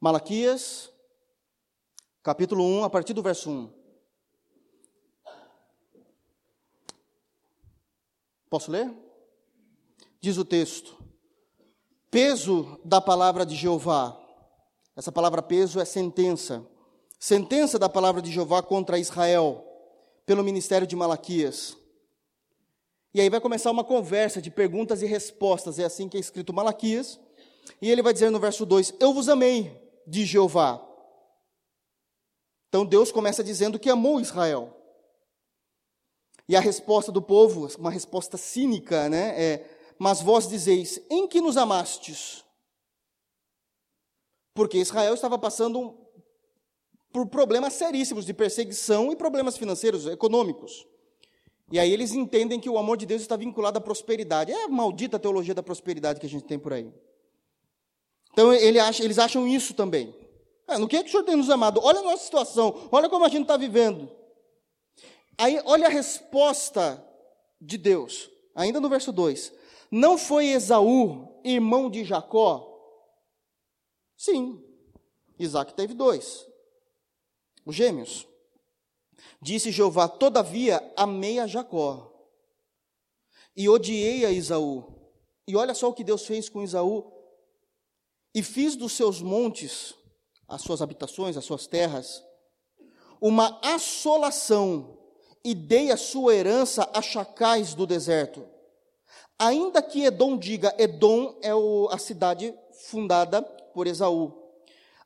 Malaquias, 0.00 0.92
capítulo 2.22 2.62
1, 2.62 2.84
a 2.84 2.90
partir 2.90 3.14
do 3.14 3.22
verso 3.22 3.50
1. 3.50 3.72
Posso 8.48 8.70
ler? 8.70 8.94
Diz 10.20 10.38
o 10.38 10.44
texto: 10.44 10.96
Peso 12.12 12.78
da 12.84 13.00
palavra 13.00 13.44
de 13.44 13.56
Jeová. 13.56 14.16
Essa 14.94 15.10
palavra 15.10 15.42
peso 15.42 15.80
é 15.80 15.84
sentença. 15.84 16.64
Sentença 17.18 17.78
da 17.78 17.88
palavra 17.88 18.22
de 18.22 18.30
Jeová 18.30 18.62
contra 18.62 18.98
Israel, 18.98 19.64
pelo 20.24 20.44
ministério 20.44 20.86
de 20.86 20.94
Malaquias. 20.94 21.76
E 23.12 23.20
aí 23.20 23.28
vai 23.28 23.40
começar 23.40 23.70
uma 23.70 23.82
conversa 23.82 24.40
de 24.40 24.50
perguntas 24.50 25.02
e 25.02 25.06
respostas. 25.06 25.78
É 25.78 25.84
assim 25.84 26.08
que 26.08 26.16
é 26.16 26.20
escrito 26.20 26.52
Malaquias 26.52 27.18
e 27.80 27.90
ele 27.90 28.02
vai 28.02 28.12
dizer 28.12 28.30
no 28.30 28.38
verso 28.38 28.64
2: 28.64 28.94
Eu 29.00 29.12
vos 29.12 29.28
amei, 29.28 29.76
de 30.06 30.24
Jeová. 30.24 30.84
Então 32.68 32.84
Deus 32.84 33.10
começa 33.10 33.42
dizendo 33.42 33.78
que 33.78 33.90
amou 33.90 34.20
Israel. 34.20 34.74
E 36.48 36.56
a 36.56 36.60
resposta 36.60 37.12
do 37.12 37.20
povo, 37.20 37.68
uma 37.78 37.90
resposta 37.90 38.36
cínica, 38.36 39.08
né? 39.08 39.42
É, 39.42 39.70
Mas 39.98 40.20
vós 40.22 40.48
dizeis: 40.48 41.00
Em 41.10 41.26
que 41.26 41.40
nos 41.40 41.56
amastes? 41.56 42.44
Porque 44.54 44.78
Israel 44.78 45.14
estava 45.14 45.38
passando 45.38 46.07
por 47.12 47.26
problemas 47.26 47.74
seríssimos 47.74 48.24
de 48.24 48.34
perseguição 48.34 49.10
e 49.12 49.16
problemas 49.16 49.56
financeiros, 49.56 50.06
econômicos. 50.06 50.86
E 51.70 51.78
aí 51.78 51.92
eles 51.92 52.12
entendem 52.12 52.58
que 52.58 52.70
o 52.70 52.78
amor 52.78 52.96
de 52.96 53.06
Deus 53.06 53.22
está 53.22 53.36
vinculado 53.36 53.78
à 53.78 53.80
prosperidade. 53.80 54.52
É 54.52 54.64
a 54.64 54.68
maldita 54.68 55.18
teologia 55.18 55.54
da 55.54 55.62
prosperidade 55.62 56.20
que 56.20 56.26
a 56.26 56.28
gente 56.28 56.44
tem 56.44 56.58
por 56.58 56.72
aí. 56.72 56.92
Então 58.32 58.52
ele 58.52 58.78
acha, 58.78 59.02
eles 59.02 59.18
acham 59.18 59.46
isso 59.46 59.74
também. 59.74 60.14
Ah, 60.66 60.78
no 60.78 60.86
que 60.86 60.96
é 60.96 61.02
que 61.02 61.08
o 61.08 61.10
Senhor 61.10 61.24
tem 61.24 61.36
nos 61.36 61.48
amado? 61.48 61.80
Olha 61.82 62.00
a 62.00 62.02
nossa 62.02 62.24
situação, 62.24 62.88
olha 62.92 63.08
como 63.08 63.24
a 63.24 63.28
gente 63.28 63.42
está 63.42 63.56
vivendo. 63.56 64.10
Aí, 65.38 65.60
olha 65.64 65.86
a 65.86 65.90
resposta 65.90 67.02
de 67.60 67.78
Deus, 67.78 68.28
ainda 68.54 68.80
no 68.80 68.88
verso 68.88 69.12
2. 69.12 69.52
Não 69.90 70.18
foi 70.18 70.48
Esaú, 70.48 71.40
irmão 71.44 71.88
de 71.88 72.04
Jacó? 72.04 72.66
Sim, 74.16 74.60
Isaac 75.38 75.74
teve 75.74 75.94
dois, 75.94 76.44
os 77.70 77.76
gêmeos. 77.76 78.26
Disse 79.40 79.70
Jeová: 79.70 80.08
Todavia 80.08 80.82
amei 80.96 81.38
a 81.38 81.46
Jacó 81.46 82.12
e 83.56 83.68
odiei 83.68 84.24
a 84.24 84.30
Isaú. 84.30 84.84
E 85.46 85.56
olha 85.56 85.74
só 85.74 85.88
o 85.88 85.92
que 85.92 86.04
Deus 86.04 86.26
fez 86.26 86.48
com 86.48 86.62
Isaú. 86.62 87.12
E 88.34 88.42
fiz 88.42 88.76
dos 88.76 88.92
seus 88.92 89.20
montes, 89.20 89.94
as 90.46 90.62
suas 90.62 90.80
habitações, 90.80 91.36
as 91.36 91.44
suas 91.44 91.66
terras, 91.66 92.22
uma 93.20 93.58
assolação, 93.62 94.96
e 95.44 95.54
dei 95.54 95.90
a 95.90 95.96
sua 95.96 96.34
herança 96.34 96.88
a 96.92 97.02
chacais 97.02 97.74
do 97.74 97.86
deserto. 97.86 98.46
Ainda 99.38 99.82
que 99.82 100.04
Edom 100.04 100.36
diga, 100.36 100.74
Edom 100.78 101.38
é 101.42 101.54
o, 101.54 101.88
a 101.90 101.98
cidade 101.98 102.54
fundada 102.90 103.42
por 103.42 103.86
Esaú. 103.86 104.37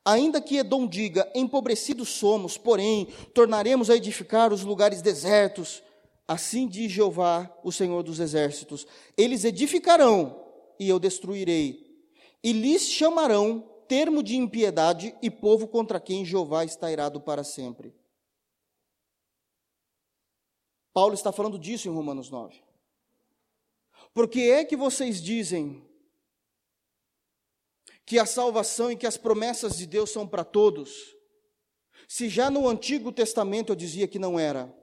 Ainda 0.05 0.41
que 0.41 0.57
Edom 0.57 0.85
diga, 0.85 1.31
empobrecidos 1.33 2.09
somos, 2.09 2.57
porém, 2.57 3.07
tornaremos 3.33 3.89
a 3.89 3.95
edificar 3.95 4.51
os 4.51 4.63
lugares 4.63 5.01
desertos. 5.01 5.81
Assim 6.27 6.67
diz 6.67 6.91
Jeová, 6.91 7.49
o 7.63 7.71
Senhor 7.71 8.03
dos 8.03 8.19
exércitos: 8.19 8.85
Eles 9.17 9.45
edificarão 9.45 10.43
e 10.77 10.89
eu 10.89 10.99
destruirei, 10.99 12.05
e 12.43 12.51
lhes 12.51 12.89
chamarão 12.89 13.63
termo 13.87 14.21
de 14.21 14.35
impiedade 14.35 15.15
e 15.21 15.29
povo 15.29 15.67
contra 15.67 15.99
quem 15.99 16.25
Jeová 16.25 16.65
está 16.65 16.91
irado 16.91 17.21
para 17.21 17.43
sempre. 17.43 17.93
Paulo 20.93 21.13
está 21.13 21.31
falando 21.31 21.57
disso 21.57 21.87
em 21.87 21.91
Romanos 21.91 22.29
9. 22.29 22.55
Por 24.13 24.27
que 24.27 24.51
é 24.51 24.63
que 24.63 24.75
vocês 24.75 25.21
dizem 25.21 25.81
que 28.05 28.19
a 28.19 28.25
salvação 28.25 28.91
e 28.91 28.95
que 28.95 29.07
as 29.07 29.17
promessas 29.17 29.77
de 29.77 29.85
Deus 29.85 30.09
são 30.09 30.27
para 30.27 30.43
todos, 30.43 31.15
se 32.07 32.29
já 32.29 32.49
no 32.49 32.67
Antigo 32.67 33.11
Testamento 33.11 33.71
eu 33.71 33.75
dizia 33.75 34.07
que 34.07 34.19
não 34.19 34.39
era. 34.39 34.73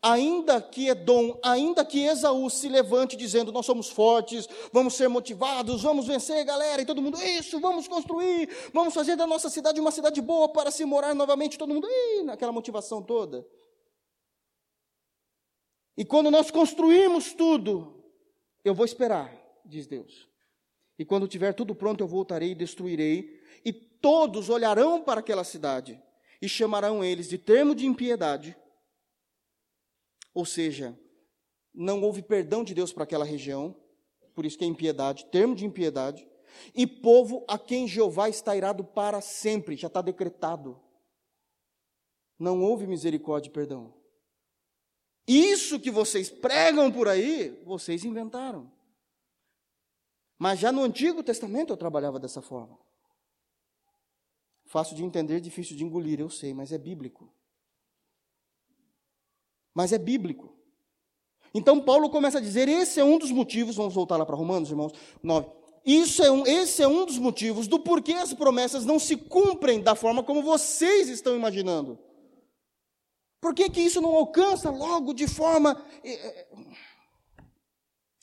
Ainda 0.00 0.60
que 0.60 0.88
Edom, 0.88 1.38
ainda 1.42 1.84
que 1.84 2.04
Esaú 2.04 2.48
se 2.50 2.68
levante 2.68 3.16
dizendo: 3.16 3.50
Nós 3.50 3.66
somos 3.66 3.88
fortes, 3.88 4.48
vamos 4.72 4.94
ser 4.94 5.08
motivados, 5.08 5.82
vamos 5.82 6.06
vencer, 6.06 6.44
galera, 6.44 6.82
e 6.82 6.86
todo 6.86 7.02
mundo, 7.02 7.20
isso, 7.20 7.58
vamos 7.58 7.88
construir, 7.88 8.48
vamos 8.72 8.94
fazer 8.94 9.16
da 9.16 9.26
nossa 9.26 9.48
cidade 9.48 9.80
uma 9.80 9.90
cidade 9.90 10.20
boa 10.20 10.48
para 10.52 10.70
se 10.70 10.84
morar 10.84 11.14
novamente, 11.14 11.58
todo 11.58 11.74
mundo, 11.74 11.88
naquela 12.24 12.52
motivação 12.52 13.02
toda. 13.02 13.46
E 15.96 16.04
quando 16.04 16.30
nós 16.30 16.50
construímos 16.50 17.32
tudo, 17.32 18.04
eu 18.64 18.74
vou 18.74 18.84
esperar, 18.84 19.34
diz 19.64 19.86
Deus. 19.86 20.31
E 21.02 21.04
quando 21.04 21.26
tiver 21.26 21.52
tudo 21.52 21.74
pronto, 21.74 22.00
eu 22.00 22.06
voltarei 22.06 22.52
e 22.52 22.54
destruirei, 22.54 23.42
e 23.64 23.72
todos 23.72 24.48
olharão 24.48 25.02
para 25.02 25.18
aquela 25.18 25.42
cidade 25.42 26.00
e 26.40 26.48
chamarão 26.48 27.02
eles 27.02 27.28
de 27.28 27.36
termo 27.36 27.74
de 27.74 27.86
impiedade. 27.86 28.56
Ou 30.32 30.46
seja, 30.46 30.96
não 31.74 32.00
houve 32.02 32.22
perdão 32.22 32.62
de 32.62 32.72
Deus 32.72 32.92
para 32.92 33.02
aquela 33.02 33.24
região, 33.24 33.74
por 34.32 34.46
isso 34.46 34.56
que 34.56 34.62
é 34.62 34.68
impiedade, 34.68 35.26
termo 35.26 35.56
de 35.56 35.66
impiedade, 35.66 36.24
e 36.72 36.86
povo 36.86 37.44
a 37.48 37.58
quem 37.58 37.88
Jeová 37.88 38.28
está 38.28 38.54
irado 38.54 38.84
para 38.84 39.20
sempre, 39.20 39.74
já 39.74 39.88
está 39.88 40.00
decretado. 40.00 40.80
Não 42.38 42.62
houve 42.62 42.86
misericórdia 42.86 43.48
e 43.48 43.52
perdão. 43.52 43.92
Isso 45.26 45.80
que 45.80 45.90
vocês 45.90 46.30
pregam 46.30 46.92
por 46.92 47.08
aí, 47.08 47.60
vocês 47.64 48.04
inventaram. 48.04 48.70
Mas 50.42 50.58
já 50.58 50.72
no 50.72 50.82
Antigo 50.82 51.22
Testamento 51.22 51.72
eu 51.72 51.76
trabalhava 51.76 52.18
dessa 52.18 52.42
forma. 52.42 52.76
Fácil 54.66 54.96
de 54.96 55.04
entender, 55.04 55.40
difícil 55.40 55.76
de 55.76 55.84
engolir, 55.84 56.18
eu 56.18 56.28
sei, 56.28 56.52
mas 56.52 56.72
é 56.72 56.78
bíblico. 56.78 57.32
Mas 59.72 59.92
é 59.92 59.98
bíblico. 59.98 60.52
Então 61.54 61.80
Paulo 61.80 62.10
começa 62.10 62.38
a 62.38 62.40
dizer: 62.40 62.68
esse 62.68 62.98
é 62.98 63.04
um 63.04 63.18
dos 63.18 63.30
motivos, 63.30 63.76
vamos 63.76 63.94
voltar 63.94 64.16
lá 64.16 64.26
para 64.26 64.34
Romanos, 64.34 64.68
irmãos, 64.68 64.90
9. 65.22 65.48
Isso 65.86 66.24
é 66.24 66.30
um, 66.32 66.44
esse 66.44 66.82
é 66.82 66.88
um 66.88 67.06
dos 67.06 67.18
motivos 67.18 67.68
do 67.68 67.78
porquê 67.78 68.14
as 68.14 68.34
promessas 68.34 68.84
não 68.84 68.98
se 68.98 69.16
cumprem 69.16 69.80
da 69.80 69.94
forma 69.94 70.24
como 70.24 70.42
vocês 70.42 71.08
estão 71.08 71.36
imaginando. 71.36 71.96
Por 73.40 73.54
que, 73.54 73.70
que 73.70 73.80
isso 73.80 74.00
não 74.00 74.12
alcança 74.16 74.70
logo 74.70 75.14
de 75.14 75.28
forma. 75.28 75.80
Eh, 76.02 76.10
eh, 76.12 76.48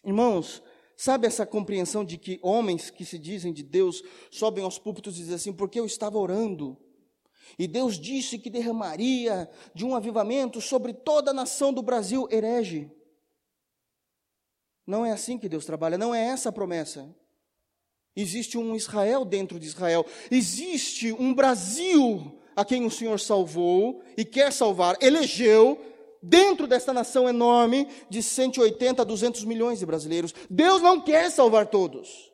irmãos, 0.04 0.62
Sabe 1.02 1.26
essa 1.26 1.46
compreensão 1.46 2.04
de 2.04 2.18
que 2.18 2.42
homens 2.42 2.90
que 2.90 3.06
se 3.06 3.18
dizem 3.18 3.54
de 3.54 3.64
Deus 3.64 4.04
sobem 4.30 4.66
aos 4.66 4.78
púlpitos 4.78 5.16
e 5.16 5.20
dizem 5.20 5.36
assim, 5.36 5.54
porque 5.54 5.80
eu 5.80 5.86
estava 5.86 6.18
orando, 6.18 6.78
e 7.58 7.70
Deus 7.70 7.98
disse 7.98 8.38
que 8.38 8.50
derramaria 8.50 9.50
de 9.74 9.86
um 9.86 9.96
avivamento 9.96 10.60
sobre 10.60 10.94
toda 10.94 11.32
a 11.32 11.34
nação 11.34 11.72
do 11.72 11.82
Brasil, 11.82 12.28
herege. 12.30 12.92
Não 14.86 15.06
é 15.06 15.14
assim 15.14 15.38
que 15.38 15.48
Deus 15.48 15.64
trabalha, 15.64 15.98
não 15.98 16.14
é 16.14 16.22
essa 16.22 16.50
a 16.50 16.52
promessa. 16.52 17.10
Existe 18.14 18.58
um 18.58 18.76
Israel 18.76 19.24
dentro 19.24 19.58
de 19.58 19.68
Israel, 19.68 20.06
existe 20.30 21.14
um 21.14 21.34
Brasil 21.34 22.42
a 22.58 22.66
quem 22.66 22.86
o 22.86 22.92
Senhor 22.92 23.22
salvou 23.22 24.04
e 24.18 24.26
quer 24.26 24.52
salvar, 24.52 24.98
elegeu, 25.00 25.82
dentro 26.22 26.68
dessa 26.68 26.94
nação 26.94 27.28
enorme 27.28 27.88
de 28.10 28.22
180 28.22 29.02
a 29.02 29.06
200 29.06 29.44
milhões 29.46 29.80
de 29.80 29.86
brasileiros. 29.86 30.34
Deus 30.50 30.82
não 30.82 31.02
quer 31.02 31.32
salvar 31.32 31.68
todos. 31.68 32.32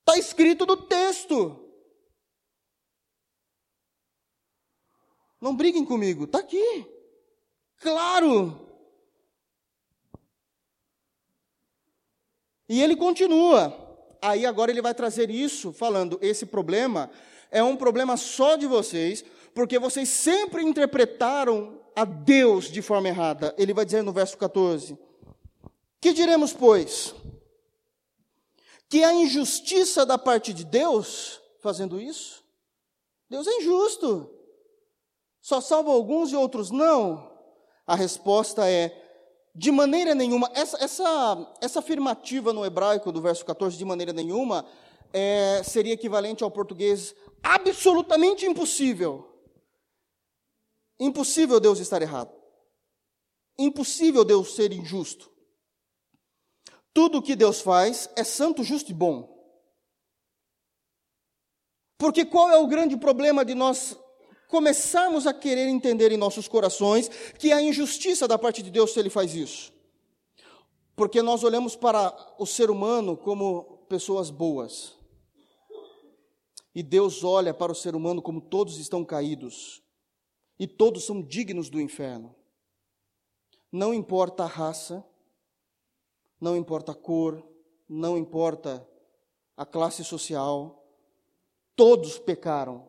Está 0.00 0.18
escrito 0.18 0.66
no 0.66 0.76
texto. 0.76 1.66
Não 5.40 5.56
briguem 5.56 5.84
comigo, 5.84 6.24
está 6.24 6.40
aqui. 6.40 6.86
Claro. 7.78 8.68
E 12.68 12.80
ele 12.82 12.94
continua. 12.94 13.88
Aí 14.22 14.44
agora 14.44 14.70
ele 14.70 14.82
vai 14.82 14.94
trazer 14.94 15.30
isso, 15.30 15.72
falando: 15.72 16.18
esse 16.20 16.44
problema 16.44 17.10
é 17.50 17.62
um 17.62 17.76
problema 17.76 18.16
só 18.16 18.56
de 18.56 18.66
vocês, 18.66 19.24
porque 19.54 19.78
vocês 19.78 20.08
sempre 20.08 20.62
interpretaram 20.62 21.79
a 21.94 22.04
Deus 22.04 22.70
de 22.70 22.82
forma 22.82 23.08
errada. 23.08 23.54
Ele 23.58 23.74
vai 23.74 23.84
dizer 23.84 24.02
no 24.02 24.12
verso 24.12 24.36
14: 24.36 24.98
Que 26.00 26.12
diremos, 26.12 26.52
pois? 26.52 27.14
Que 28.88 29.04
a 29.04 29.14
injustiça 29.14 30.04
da 30.04 30.18
parte 30.18 30.52
de 30.52 30.64
Deus 30.64 31.40
fazendo 31.60 32.00
isso? 32.00 32.42
Deus 33.28 33.46
é 33.46 33.58
injusto. 33.58 34.28
Só 35.40 35.60
salva 35.60 35.90
alguns 35.90 36.32
e 36.32 36.36
outros 36.36 36.70
não? 36.70 37.30
A 37.86 37.94
resposta 37.94 38.68
é: 38.68 38.92
de 39.54 39.70
maneira 39.70 40.14
nenhuma. 40.14 40.50
Essa, 40.54 40.82
essa, 40.82 41.54
essa 41.60 41.78
afirmativa 41.78 42.52
no 42.52 42.64
hebraico 42.64 43.12
do 43.12 43.20
verso 43.20 43.44
14, 43.44 43.76
de 43.76 43.84
maneira 43.84 44.12
nenhuma, 44.12 44.64
é, 45.12 45.62
seria 45.64 45.94
equivalente 45.94 46.44
ao 46.44 46.50
português 46.50 47.14
absolutamente 47.42 48.46
impossível. 48.46 49.29
Impossível 51.00 51.58
Deus 51.58 51.80
estar 51.80 52.02
errado. 52.02 52.30
Impossível 53.58 54.22
Deus 54.22 54.54
ser 54.54 54.70
injusto. 54.70 55.30
Tudo 56.92 57.18
o 57.18 57.22
que 57.22 57.34
Deus 57.34 57.62
faz 57.62 58.10
é 58.14 58.22
santo, 58.22 58.62
justo 58.62 58.90
e 58.90 58.94
bom. 58.94 59.40
Porque 61.96 62.24
qual 62.24 62.50
é 62.50 62.58
o 62.58 62.66
grande 62.66 62.96
problema 62.96 63.44
de 63.44 63.54
nós 63.54 63.96
começarmos 64.48 65.26
a 65.26 65.32
querer 65.32 65.68
entender 65.68 66.12
em 66.12 66.16
nossos 66.16 66.48
corações 66.48 67.08
que 67.38 67.52
a 67.52 67.62
injustiça 67.62 68.26
da 68.28 68.38
parte 68.38 68.62
de 68.62 68.70
Deus 68.70 68.92
se 68.92 69.00
ele 69.00 69.10
faz 69.10 69.34
isso? 69.34 69.72
Porque 70.94 71.22
nós 71.22 71.42
olhamos 71.44 71.76
para 71.76 72.14
o 72.38 72.44
ser 72.44 72.70
humano 72.70 73.16
como 73.16 73.86
pessoas 73.88 74.28
boas. 74.28 74.94
E 76.74 76.82
Deus 76.82 77.24
olha 77.24 77.54
para 77.54 77.72
o 77.72 77.74
ser 77.74 77.94
humano 77.94 78.20
como 78.20 78.40
todos 78.40 78.78
estão 78.78 79.04
caídos. 79.04 79.82
E 80.60 80.66
todos 80.66 81.06
são 81.06 81.22
dignos 81.22 81.70
do 81.70 81.80
inferno. 81.80 82.36
Não 83.72 83.94
importa 83.94 84.42
a 84.42 84.46
raça, 84.46 85.02
não 86.38 86.54
importa 86.54 86.92
a 86.92 86.94
cor, 86.94 87.42
não 87.88 88.18
importa 88.18 88.86
a 89.56 89.64
classe 89.64 90.04
social, 90.04 90.86
todos 91.74 92.18
pecaram. 92.18 92.86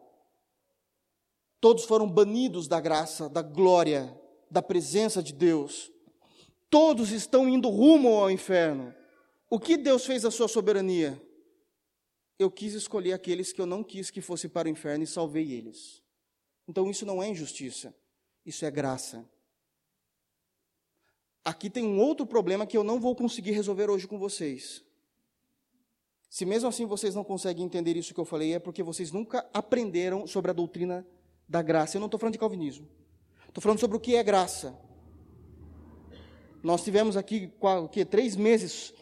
Todos 1.62 1.86
foram 1.86 2.10
banidos 2.10 2.68
da 2.68 2.82
graça, 2.82 3.30
da 3.30 3.42
glória, 3.42 4.20
da 4.50 4.62
presença 4.62 5.24
de 5.24 5.32
Deus. 5.32 5.90
Todos 6.70 7.12
estão 7.12 7.48
indo 7.48 7.70
rumo 7.70 8.20
ao 8.20 8.30
inferno. 8.30 8.94
O 9.50 9.58
que 9.58 9.78
Deus 9.78 10.06
fez 10.06 10.26
a 10.26 10.32
sua 10.32 10.50
soberania? 10.50 11.22
Eu 12.38 12.52
quis 12.52 12.74
escolher 12.74 13.14
aqueles 13.14 13.54
que 13.54 13.62
eu 13.62 13.66
não 13.66 13.82
quis 13.82 14.12
que 14.12 14.20
fosse 14.20 14.50
para 14.50 14.68
o 14.68 14.72
inferno 14.72 15.06
e 15.06 15.08
salvei 15.08 15.54
eles. 15.54 16.02
Então 16.72 16.90
isso 16.90 17.06
não 17.06 17.22
é 17.22 17.28
injustiça, 17.28 17.94
isso 18.46 18.64
é 18.64 18.72
graça. 18.72 19.30
Aqui 21.44 21.70
tem 21.70 21.84
um 21.84 22.00
outro 22.00 22.26
problema 22.26 22.66
que 22.66 22.78
eu 22.78 22.84
não 22.84 22.98
vou 22.98 23.14
conseguir 23.14 23.52
resolver 23.52 23.90
hoje 23.90 24.08
com 24.08 24.18
vocês. 24.18 24.82
Se 26.30 26.46
mesmo 26.46 26.70
assim 26.70 26.86
vocês 26.86 27.14
não 27.14 27.26
conseguem 27.26 27.66
entender 27.66 27.98
isso 27.98 28.14
que 28.14 28.20
eu 28.22 28.24
falei, 28.24 28.54
é 28.54 28.60
porque 28.60 28.82
vocês 28.82 29.12
nunca 29.12 29.46
aprenderam 29.54 30.26
sobre 30.26 30.50
a 30.50 30.54
doutrina 30.54 31.06
da 31.46 31.62
graça. 31.62 31.98
Eu 31.98 32.00
não 32.00 32.08
estou 32.08 32.18
falando 32.18 32.36
de 32.36 32.40
calvinismo. 32.40 32.88
Estou 33.50 33.62
falando 33.62 33.80
sobre 33.82 33.98
o 33.98 34.00
que 34.00 34.16
é 34.16 34.24
graça. 34.24 34.80
Nós 36.64 36.86
tivemos 36.86 37.18
aqui 37.18 37.52
que, 37.92 38.06
três 38.06 38.38
meses 38.38 38.94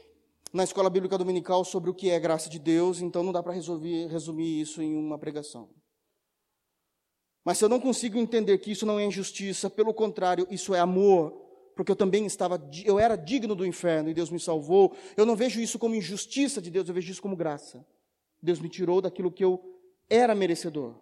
na 0.51 0.63
escola 0.63 0.89
bíblica 0.89 1.19
dominical 1.19 1.63
sobre 1.63 1.91
o 1.91 1.93
que 1.93 2.09
é 2.09 2.19
graça 2.19 2.49
de 2.49 2.57
Deus, 2.57 2.99
então 2.99 3.21
não 3.21 3.31
dá 3.31 3.43
para 3.43 3.53
resumir 3.53 4.59
isso 4.59 4.81
em 4.81 4.95
uma 4.95 5.19
pregação. 5.19 5.69
Mas 7.49 7.57
se 7.57 7.65
eu 7.65 7.69
não 7.69 7.79
consigo 7.79 8.19
entender 8.19 8.59
que 8.59 8.69
isso 8.69 8.85
não 8.85 8.99
é 8.99 9.05
injustiça, 9.05 9.71
pelo 9.71 9.91
contrário, 9.91 10.45
isso 10.51 10.75
é 10.75 10.79
amor, 10.79 11.31
porque 11.75 11.91
eu 11.91 11.95
também 11.95 12.23
estava, 12.27 12.61
eu 12.85 12.99
era 12.99 13.15
digno 13.15 13.55
do 13.55 13.65
inferno 13.65 14.07
e 14.07 14.13
Deus 14.13 14.29
me 14.29 14.39
salvou. 14.39 14.95
Eu 15.17 15.25
não 15.25 15.35
vejo 15.35 15.59
isso 15.59 15.79
como 15.79 15.95
injustiça 15.95 16.61
de 16.61 16.69
Deus, 16.69 16.87
eu 16.87 16.93
vejo 16.93 17.11
isso 17.11 17.23
como 17.23 17.35
graça. 17.35 17.83
Deus 18.39 18.59
me 18.59 18.69
tirou 18.69 19.01
daquilo 19.01 19.31
que 19.31 19.43
eu 19.43 19.59
era 20.07 20.35
merecedor. 20.35 20.93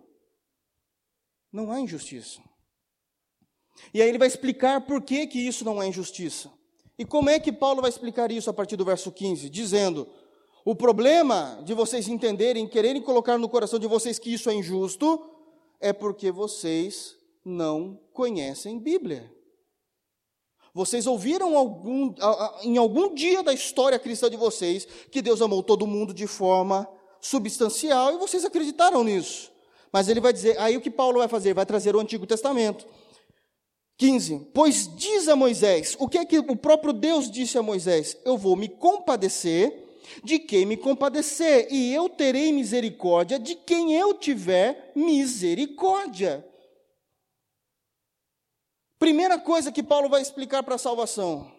Não 1.51 1.69
há 1.69 1.81
injustiça. 1.81 2.39
E 3.93 4.01
aí 4.01 4.07
ele 4.07 4.17
vai 4.17 4.29
explicar 4.29 4.79
por 4.79 5.01
que, 5.01 5.27
que 5.27 5.45
isso 5.45 5.65
não 5.65 5.83
é 5.83 5.87
injustiça. 5.89 6.49
E 6.97 7.03
como 7.03 7.29
é 7.29 7.41
que 7.41 7.51
Paulo 7.51 7.81
vai 7.81 7.89
explicar 7.89 8.31
isso 8.31 8.49
a 8.49 8.53
partir 8.53 8.77
do 8.77 8.85
verso 8.85 9.11
15? 9.11 9.49
Dizendo: 9.49 10.07
o 10.63 10.73
problema 10.73 11.61
de 11.65 11.73
vocês 11.73 12.07
entenderem, 12.07 12.65
quererem 12.69 13.01
colocar 13.01 13.37
no 13.37 13.49
coração 13.49 13.77
de 13.77 13.85
vocês 13.85 14.17
que 14.17 14.33
isso 14.33 14.49
é 14.49 14.53
injusto, 14.53 15.33
é 15.79 15.93
porque 15.93 16.31
vocês 16.31 17.15
não 17.43 17.99
conhecem 18.13 18.79
Bíblia. 18.79 19.31
Vocês 20.73 21.07
ouviram 21.07 21.57
algum, 21.57 22.13
em 22.61 22.77
algum 22.77 23.13
dia 23.15 23.41
da 23.41 23.53
história 23.53 23.97
cristã 23.97 24.29
de 24.29 24.37
vocês 24.37 24.87
que 25.11 25.21
Deus 25.21 25.41
amou 25.41 25.63
todo 25.63 25.87
mundo 25.87 26.13
de 26.13 26.27
forma 26.27 26.87
substancial 27.19 28.13
e 28.13 28.17
vocês 28.17 28.45
acreditaram 28.45 29.03
nisso. 29.03 29.51
Mas 29.91 30.07
ele 30.07 30.19
vai 30.19 30.31
dizer, 30.31 30.59
aí 30.59 30.77
o 30.77 30.81
que 30.81 30.91
Paulo 30.91 31.19
vai 31.19 31.27
fazer? 31.27 31.53
Vai 31.53 31.65
trazer 31.65 31.95
o 31.95 31.99
Antigo 31.99 32.27
Testamento. 32.27 32.85
15. 33.97 34.51
Pois 34.53 34.95
diz 34.95 35.27
a 35.27 35.35
Moisés, 35.35 35.95
o 35.99 36.07
que 36.07 36.19
é 36.19 36.25
que 36.25 36.37
o 36.37 36.55
próprio 36.55 36.93
Deus 36.93 37.31
disse 37.31 37.57
a 37.57 37.63
Moisés? 37.63 38.15
Eu 38.23 38.37
vou 38.37 38.55
me 38.55 38.69
compadecer 38.69 39.86
de 40.23 40.39
quem 40.39 40.65
me 40.65 40.77
compadecer, 40.77 41.67
e 41.71 41.93
eu 41.93 42.09
terei 42.09 42.51
misericórdia 42.51 43.37
de 43.39 43.55
quem 43.55 43.93
eu 43.95 44.13
tiver 44.13 44.91
misericórdia. 44.95 46.47
Primeira 48.99 49.39
coisa 49.39 49.71
que 49.71 49.83
Paulo 49.83 50.09
vai 50.09 50.21
explicar 50.21 50.63
para 50.63 50.75
a 50.75 50.79
salvação. 50.79 51.51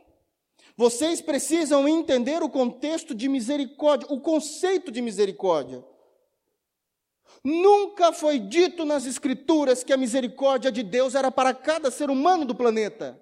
Vocês 0.76 1.20
precisam 1.20 1.88
entender 1.88 2.42
o 2.42 2.48
contexto 2.48 3.14
de 3.14 3.28
misericórdia, 3.28 4.06
o 4.10 4.20
conceito 4.20 4.92
de 4.92 5.02
misericórdia. 5.02 5.84
Nunca 7.42 8.12
foi 8.12 8.38
dito 8.38 8.84
nas 8.84 9.06
Escrituras 9.06 9.84
que 9.84 9.92
a 9.92 9.96
misericórdia 9.96 10.70
de 10.70 10.82
Deus 10.82 11.14
era 11.14 11.30
para 11.30 11.54
cada 11.54 11.90
ser 11.90 12.10
humano 12.10 12.44
do 12.44 12.54
planeta. 12.54 13.20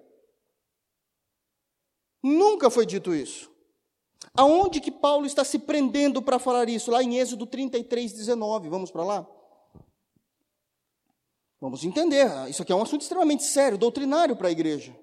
Nunca 2.23 2.69
foi 2.69 2.85
dito 2.85 3.13
isso. 3.13 3.51
Aonde 4.35 4.79
que 4.79 4.91
Paulo 4.91 5.25
está 5.25 5.43
se 5.43 5.57
prendendo 5.57 6.21
para 6.21 6.37
falar 6.37 6.69
isso? 6.69 6.91
Lá 6.91 7.01
em 7.01 7.17
Êxodo 7.17 7.45
33, 7.47 8.13
19. 8.13 8.69
Vamos 8.69 8.91
para 8.91 9.03
lá? 9.03 9.27
Vamos 11.59 11.83
entender. 11.83 12.27
Isso 12.47 12.61
aqui 12.61 12.71
é 12.71 12.75
um 12.75 12.83
assunto 12.83 13.01
extremamente 13.01 13.43
sério, 13.43 13.77
doutrinário 13.77 14.35
para 14.35 14.47
a 14.47 14.51
igreja. 14.51 14.95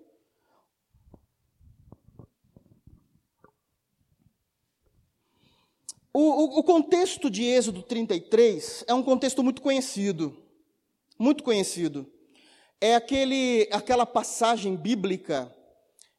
O, 6.13 6.21
o, 6.21 6.59
o, 6.61 6.63
contexto 6.63 7.29
de 7.29 7.43
Êxodo 7.43 7.83
33 7.83 8.85
é 8.87 8.95
um 8.95 9.03
contexto 9.03 9.43
muito 9.43 9.61
conhecido. 9.61 10.37
Muito 11.19 11.43
conhecido. 11.43 12.07
É 12.81 12.95
aquele, 12.95 13.69
aquela 13.73 14.07
passagem 14.07 14.77
bíblica 14.77 15.53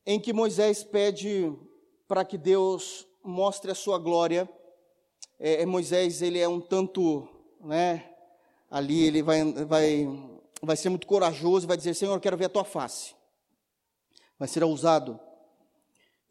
em 0.06 0.20
que 0.20 0.34
Moisés 0.34 0.84
pede 0.84 1.50
para 2.08 2.26
que 2.26 2.38
Deus 2.38 3.08
mostre 3.24 3.72
a 3.72 3.76
sua 3.76 3.98
glória. 3.98 4.50
É, 5.40 5.62
é, 5.62 5.66
Moisés, 5.66 6.22
ele 6.22 6.40
é 6.40 6.48
um 6.48 6.62
tanto, 6.62 7.28
né, 7.62 8.10
ali 8.70 9.04
ele 9.04 9.22
vai, 9.22 9.44
vai, 9.66 10.08
vai 10.62 10.78
ser 10.78 10.90
muito 10.90 11.08
corajoso, 11.08 11.68
vai 11.68 11.78
dizer, 11.78 11.94
Senhor, 11.94 12.14
eu 12.14 12.22
quero 12.22 12.38
ver 12.38 12.46
a 12.46 12.50
tua 12.50 12.64
face. 12.64 13.14
Vai 14.40 14.48
ser 14.48 14.64
ousado. 14.64 15.20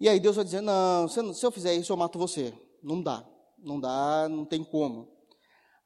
E 0.01 0.09
aí 0.09 0.19
Deus 0.21 0.37
vai 0.37 0.45
dizer, 0.45 0.61
não, 0.61 1.07
se 1.09 1.45
eu 1.45 1.51
fizer 1.51 1.75
isso, 1.75 1.93
eu 1.93 1.97
mato 1.97 2.19
você. 2.19 2.53
Não 2.83 3.03
dá 3.03 3.27
não 3.65 3.81
dá, 3.81 4.29
não 4.29 4.45
tem 4.45 4.63
como. 4.63 5.09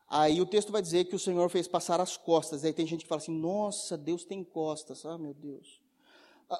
Aí 0.08 0.40
o 0.40 0.46
texto 0.46 0.72
vai 0.72 0.82
dizer 0.82 1.04
que 1.04 1.14
o 1.14 1.18
Senhor 1.18 1.48
fez 1.48 1.68
passar 1.68 2.00
as 2.00 2.16
costas. 2.16 2.64
Aí 2.64 2.72
tem 2.72 2.86
gente 2.86 3.02
que 3.02 3.08
fala 3.08 3.20
assim: 3.20 3.38
Nossa, 3.38 3.96
Deus 3.96 4.24
tem 4.24 4.42
costas. 4.42 5.04
Ah, 5.06 5.16
meu 5.16 5.34
Deus. 5.34 5.80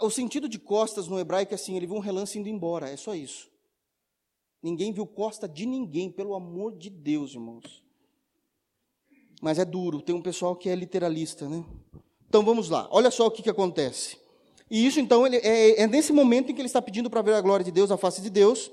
O 0.01 0.11
sentido 0.11 0.49
de 0.49 0.59
costas 0.59 1.09
no 1.09 1.19
hebraico 1.19 1.53
é 1.53 1.57
assim: 1.57 1.77
ele 1.77 1.87
viu 1.87 1.97
um 1.97 2.01
relance 2.01 2.39
indo 2.39 2.49
embora. 2.49 2.91
É 2.91 2.97
só 2.97 3.15
isso. 3.15 3.49
Ninguém 4.63 4.93
viu 4.93 5.07
costa 5.07 5.49
de 5.49 5.65
ninguém, 5.65 6.11
pelo 6.11 6.35
amor 6.35 6.77
de 6.77 6.91
Deus, 6.91 7.33
irmãos. 7.33 7.83
Mas 9.41 9.59
é 9.59 9.65
duro, 9.65 10.03
tem 10.03 10.15
um 10.15 10.23
pessoal 10.23 10.57
que 10.57 10.69
é 10.69 10.75
literalista, 10.75 11.49
né? 11.49 11.65
Então 12.29 12.45
vamos 12.45 12.69
lá, 12.69 12.89
olha 12.91 13.11
só 13.11 13.27
o 13.27 13.31
que, 13.31 13.43
que 13.43 13.49
acontece. 13.49 14.19
E 14.71 14.85
isso, 14.87 15.01
então, 15.01 15.27
ele, 15.27 15.37
é, 15.37 15.81
é 15.81 15.87
nesse 15.87 16.13
momento 16.13 16.51
em 16.51 16.55
que 16.55 16.61
ele 16.61 16.67
está 16.67 16.83
pedindo 16.83 17.09
para 17.09 17.23
ver 17.23 17.35
a 17.35 17.41
glória 17.41 17.65
de 17.65 17.71
Deus, 17.71 17.91
a 17.91 17.97
face 17.97 18.21
de 18.21 18.29
Deus. 18.29 18.71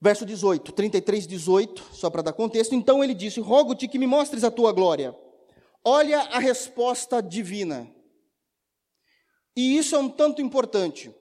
Verso 0.00 0.26
18, 0.26 0.70
33, 0.72 1.26
18, 1.26 1.82
só 1.92 2.10
para 2.10 2.22
dar 2.22 2.32
contexto. 2.32 2.74
Então 2.74 3.02
ele 3.02 3.14
disse: 3.14 3.40
Rogo-te 3.40 3.88
que 3.88 3.98
me 3.98 4.06
mostres 4.06 4.44
a 4.44 4.50
tua 4.50 4.72
glória. 4.72 5.16
Olha 5.84 6.20
a 6.20 6.38
resposta 6.38 7.22
divina. 7.22 7.90
E 9.58 9.76
isso 9.76 9.96
é 9.96 9.98
um 9.98 10.08
tanto 10.08 10.40
importante, 10.40 11.12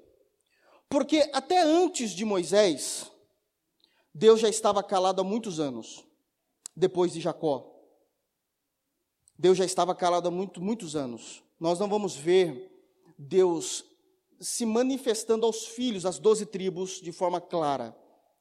porque 0.87 1.27
até 1.33 1.59
antes 1.59 2.11
de 2.11 2.23
Moisés, 2.23 3.11
Deus 4.13 4.39
já 4.39 4.47
estava 4.47 4.83
calado 4.83 5.19
há 5.19 5.23
muitos 5.23 5.59
anos, 5.59 6.05
depois 6.75 7.11
de 7.11 7.19
Jacó. 7.19 7.67
Deus 9.35 9.57
já 9.57 9.65
estava 9.65 9.95
calado 9.95 10.27
há 10.27 10.31
muito, 10.31 10.61
muitos 10.61 10.95
anos. 10.95 11.43
Nós 11.59 11.79
não 11.79 11.89
vamos 11.89 12.15
ver 12.15 12.71
Deus 13.17 13.83
se 14.39 14.67
manifestando 14.67 15.43
aos 15.43 15.65
filhos, 15.65 16.05
às 16.05 16.19
doze 16.19 16.45
tribos, 16.45 17.01
de 17.01 17.11
forma 17.11 17.41
clara. 17.41 17.97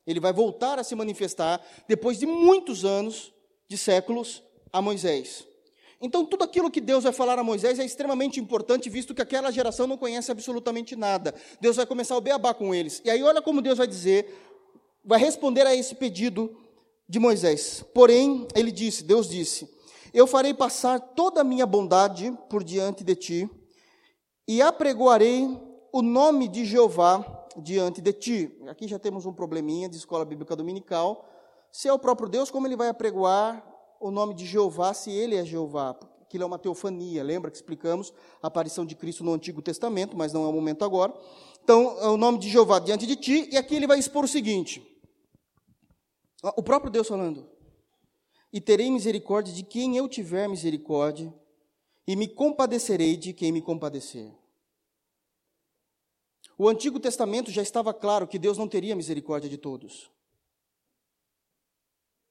Ele 0.06 0.20
vai 0.20 0.30
voltar 0.30 0.78
a 0.78 0.84
se 0.84 0.94
manifestar 0.94 1.66
depois 1.88 2.18
de 2.18 2.26
muitos 2.26 2.84
anos, 2.84 3.32
de 3.66 3.78
séculos, 3.78 4.42
a 4.70 4.82
Moisés. 4.82 5.48
Então, 6.00 6.24
tudo 6.26 6.44
aquilo 6.44 6.70
que 6.70 6.80
Deus 6.80 7.04
vai 7.04 7.12
falar 7.12 7.38
a 7.38 7.44
Moisés 7.44 7.78
é 7.78 7.84
extremamente 7.84 8.38
importante, 8.38 8.90
visto 8.90 9.14
que 9.14 9.22
aquela 9.22 9.50
geração 9.50 9.86
não 9.86 9.96
conhece 9.96 10.30
absolutamente 10.30 10.94
nada. 10.94 11.34
Deus 11.60 11.76
vai 11.76 11.86
começar 11.86 12.16
o 12.16 12.20
beabá 12.20 12.52
com 12.52 12.74
eles. 12.74 13.00
E 13.04 13.10
aí, 13.10 13.22
olha 13.22 13.40
como 13.40 13.62
Deus 13.62 13.78
vai 13.78 13.86
dizer, 13.86 14.32
vai 15.04 15.18
responder 15.18 15.66
a 15.66 15.74
esse 15.74 15.94
pedido 15.94 16.54
de 17.08 17.18
Moisés. 17.18 17.84
Porém, 17.94 18.46
ele 18.54 18.70
disse, 18.70 19.04
Deus 19.04 19.28
disse: 19.28 19.68
Eu 20.12 20.26
farei 20.26 20.52
passar 20.52 21.00
toda 21.00 21.40
a 21.40 21.44
minha 21.44 21.64
bondade 21.64 22.36
por 22.50 22.62
diante 22.62 23.02
de 23.02 23.14
ti, 23.14 23.50
e 24.46 24.60
apregoarei 24.60 25.48
o 25.92 26.02
nome 26.02 26.46
de 26.46 26.64
Jeová 26.64 27.46
diante 27.56 28.02
de 28.02 28.12
ti. 28.12 28.58
Aqui 28.68 28.86
já 28.86 28.98
temos 28.98 29.24
um 29.24 29.32
probleminha 29.32 29.88
de 29.88 29.96
escola 29.96 30.24
bíblica 30.24 30.54
dominical. 30.54 31.26
Se 31.72 31.88
é 31.88 31.92
o 31.92 31.98
próprio 31.98 32.28
Deus, 32.28 32.50
como 32.50 32.66
ele 32.66 32.76
vai 32.76 32.88
apregoar 32.88 33.64
o 34.00 34.10
nome 34.10 34.34
de 34.34 34.46
Jeová 34.46 34.92
se 34.94 35.10
ele 35.10 35.36
é 35.36 35.44
Jeová? 35.44 35.98
Aquilo 36.22 36.42
é 36.42 36.46
uma 36.46 36.58
teofania, 36.58 37.22
lembra 37.22 37.50
que 37.50 37.56
explicamos 37.56 38.12
a 38.42 38.48
aparição 38.48 38.84
de 38.84 38.96
Cristo 38.96 39.22
no 39.22 39.32
Antigo 39.32 39.62
Testamento, 39.62 40.16
mas 40.16 40.32
não 40.32 40.44
é 40.44 40.48
o 40.48 40.52
momento 40.52 40.84
agora. 40.84 41.14
Então, 41.62 41.98
é 42.00 42.08
o 42.08 42.16
nome 42.16 42.38
de 42.38 42.48
Jeová 42.48 42.78
diante 42.78 43.06
de 43.06 43.16
ti, 43.16 43.48
e 43.52 43.56
aqui 43.56 43.74
ele 43.74 43.86
vai 43.86 43.98
expor 43.98 44.24
o 44.24 44.28
seguinte: 44.28 44.82
O 46.56 46.62
próprio 46.62 46.90
Deus 46.90 47.08
falando. 47.08 47.48
E 48.52 48.60
terei 48.60 48.90
misericórdia 48.90 49.52
de 49.52 49.62
quem 49.62 49.96
eu 49.96 50.08
tiver 50.08 50.48
misericórdia, 50.48 51.32
e 52.06 52.16
me 52.16 52.26
compadecerei 52.26 53.16
de 53.16 53.32
quem 53.32 53.52
me 53.52 53.60
compadecer. 53.60 54.32
O 56.58 56.68
Antigo 56.68 56.98
Testamento 56.98 57.50
já 57.50 57.62
estava 57.62 57.92
claro 57.92 58.26
que 58.26 58.38
Deus 58.38 58.56
não 58.56 58.66
teria 58.66 58.96
misericórdia 58.96 59.50
de 59.50 59.58
todos. 59.58 60.10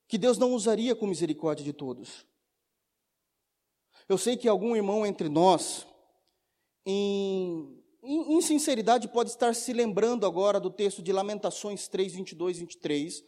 Que 0.08 0.18
Deus 0.18 0.38
não 0.38 0.54
usaria 0.54 0.96
com 0.96 1.08
misericórdia 1.08 1.64
de 1.64 1.74
todos. 1.74 2.26
Eu 4.08 4.18
sei 4.18 4.38
que 4.38 4.48
algum 4.48 4.76
irmão 4.76 5.06
entre 5.06 5.28
nós, 5.28 5.88
em, 6.86 7.82
em, 8.04 8.38
em 8.38 8.42
sinceridade, 8.42 9.08
pode 9.08 9.32
estar 9.32 9.56
se 9.56 9.74
lembrando 9.74 10.26
agora 10.28 10.60
do 10.60 10.70
texto 10.70 11.02
de 11.02 11.12
Lamentações 11.12 11.88
3, 11.88 12.14
22, 12.14 12.60
23, 12.60 13.24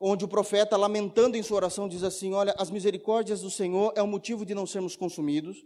onde 0.00 0.24
o 0.24 0.28
profeta, 0.28 0.76
lamentando 0.76 1.36
em 1.36 1.42
sua 1.42 1.58
oração, 1.58 1.88
diz 1.88 2.02
assim: 2.02 2.32
Olha, 2.32 2.52
as 2.58 2.68
misericórdias 2.68 3.42
do 3.42 3.50
Senhor 3.50 3.92
é 3.94 4.02
o 4.02 4.08
motivo 4.08 4.44
de 4.44 4.54
não 4.54 4.66
sermos 4.66 4.96
consumidos. 4.96 5.64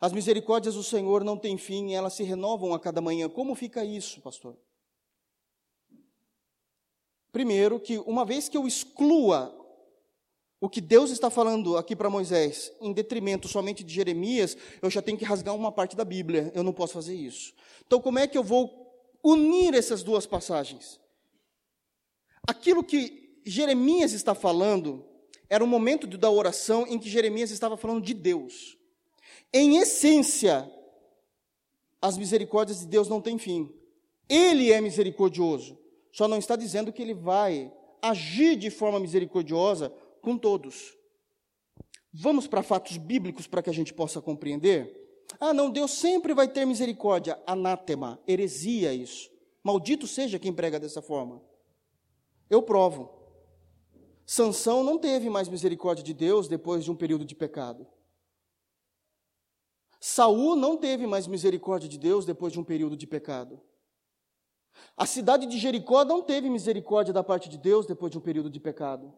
As 0.00 0.12
misericórdias 0.12 0.74
do 0.74 0.82
Senhor 0.82 1.24
não 1.24 1.36
têm 1.36 1.56
fim, 1.56 1.94
elas 1.94 2.14
se 2.14 2.22
renovam 2.22 2.72
a 2.72 2.80
cada 2.80 3.00
manhã. 3.00 3.28
Como 3.28 3.54
fica 3.54 3.84
isso, 3.84 4.20
pastor? 4.20 4.56
Primeiro, 7.32 7.78
que 7.78 7.98
uma 7.98 8.24
vez 8.24 8.48
que 8.48 8.56
eu 8.56 8.66
exclua 8.66 9.54
o 10.60 10.68
que 10.68 10.80
Deus 10.80 11.10
está 11.10 11.30
falando 11.30 11.76
aqui 11.76 11.94
para 11.94 12.10
Moisés, 12.10 12.72
em 12.80 12.92
detrimento 12.92 13.46
somente 13.46 13.84
de 13.84 13.94
Jeremias, 13.94 14.56
eu 14.82 14.90
já 14.90 15.00
tenho 15.00 15.16
que 15.16 15.24
rasgar 15.24 15.54
uma 15.54 15.70
parte 15.70 15.94
da 15.94 16.04
Bíblia. 16.04 16.50
Eu 16.54 16.64
não 16.64 16.72
posso 16.72 16.94
fazer 16.94 17.14
isso. 17.14 17.54
Então, 17.86 18.00
como 18.00 18.18
é 18.18 18.26
que 18.26 18.36
eu 18.36 18.42
vou 18.42 18.88
unir 19.22 19.74
essas 19.74 20.02
duas 20.02 20.26
passagens? 20.26 21.00
Aquilo 22.46 22.82
que 22.82 23.40
Jeremias 23.46 24.12
está 24.12 24.34
falando 24.34 25.04
era 25.48 25.62
o 25.62 25.66
momento 25.66 26.06
da 26.06 26.30
oração 26.30 26.86
em 26.88 26.98
que 26.98 27.08
Jeremias 27.08 27.50
estava 27.50 27.76
falando 27.76 28.02
de 28.02 28.12
Deus. 28.12 28.76
Em 29.52 29.78
essência, 29.78 30.70
as 32.02 32.18
misericórdias 32.18 32.80
de 32.80 32.86
Deus 32.86 33.08
não 33.08 33.20
têm 33.20 33.38
fim. 33.38 33.72
Ele 34.28 34.72
é 34.72 34.80
misericordioso. 34.80 35.78
Só 36.12 36.26
não 36.26 36.38
está 36.38 36.56
dizendo 36.56 36.92
que 36.92 37.00
ele 37.00 37.14
vai 37.14 37.72
agir 38.02 38.56
de 38.56 38.70
forma 38.70 39.00
misericordiosa 39.00 39.92
com 40.28 40.36
todos. 40.36 40.94
Vamos 42.12 42.46
para 42.46 42.62
fatos 42.62 42.98
bíblicos 42.98 43.46
para 43.46 43.62
que 43.62 43.70
a 43.70 43.72
gente 43.72 43.94
possa 43.94 44.20
compreender? 44.20 45.24
Ah, 45.40 45.54
não, 45.54 45.70
Deus 45.70 45.92
sempre 45.92 46.34
vai 46.34 46.46
ter 46.46 46.66
misericórdia. 46.66 47.42
Anátema, 47.46 48.20
heresia 48.28 48.92
isso. 48.92 49.30
Maldito 49.64 50.06
seja 50.06 50.38
quem 50.38 50.52
prega 50.52 50.78
dessa 50.78 51.00
forma. 51.00 51.42
Eu 52.50 52.62
provo. 52.62 53.08
Sansão 54.26 54.84
não 54.84 54.98
teve 54.98 55.30
mais 55.30 55.48
misericórdia 55.48 56.04
de 56.04 56.12
Deus 56.12 56.46
depois 56.46 56.84
de 56.84 56.90
um 56.90 56.96
período 56.96 57.24
de 57.24 57.34
pecado. 57.34 57.86
Saul 59.98 60.54
não 60.54 60.76
teve 60.76 61.06
mais 61.06 61.26
misericórdia 61.26 61.88
de 61.88 61.96
Deus 61.96 62.26
depois 62.26 62.52
de 62.52 62.60
um 62.60 62.64
período 62.64 62.98
de 62.98 63.06
pecado. 63.06 63.62
A 64.94 65.06
cidade 65.06 65.46
de 65.46 65.56
Jericó 65.58 66.04
não 66.04 66.20
teve 66.20 66.50
misericórdia 66.50 67.14
da 67.14 67.24
parte 67.24 67.48
de 67.48 67.56
Deus 67.56 67.86
depois 67.86 68.12
de 68.12 68.18
um 68.18 68.20
período 68.20 68.50
de 68.50 68.60
pecado. 68.60 69.14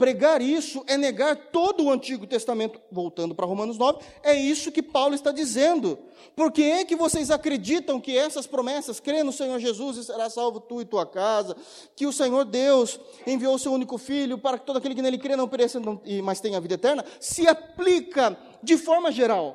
Pregar 0.00 0.40
isso 0.40 0.82
é 0.86 0.96
negar 0.96 1.36
todo 1.52 1.84
o 1.84 1.90
Antigo 1.90 2.26
Testamento, 2.26 2.80
voltando 2.90 3.34
para 3.34 3.44
Romanos 3.44 3.76
9, 3.76 3.98
é 4.22 4.34
isso 4.34 4.72
que 4.72 4.82
Paulo 4.82 5.14
está 5.14 5.30
dizendo. 5.30 5.98
Por 6.34 6.50
que 6.50 6.62
é 6.62 6.86
que 6.86 6.96
vocês 6.96 7.30
acreditam 7.30 8.00
que 8.00 8.16
essas 8.16 8.46
promessas, 8.46 8.98
crê 8.98 9.22
no 9.22 9.30
Senhor 9.30 9.58
Jesus 9.58 9.98
e 9.98 10.04
será 10.04 10.30
salvo 10.30 10.58
tu 10.58 10.80
e 10.80 10.86
tua 10.86 11.04
casa, 11.04 11.54
que 11.94 12.06
o 12.06 12.14
Senhor 12.14 12.46
Deus 12.46 12.98
enviou 13.26 13.56
o 13.56 13.58
seu 13.58 13.74
único 13.74 13.98
filho 13.98 14.38
para 14.38 14.58
que 14.58 14.64
todo 14.64 14.78
aquele 14.78 14.94
que 14.94 15.02
nele 15.02 15.18
crê 15.18 15.36
não 15.36 15.46
pereça, 15.46 15.78
mas 16.24 16.40
tenha 16.40 16.56
a 16.56 16.60
vida 16.62 16.76
eterna, 16.76 17.04
se 17.20 17.46
aplica 17.46 18.38
de 18.62 18.78
forma 18.78 19.12
geral? 19.12 19.54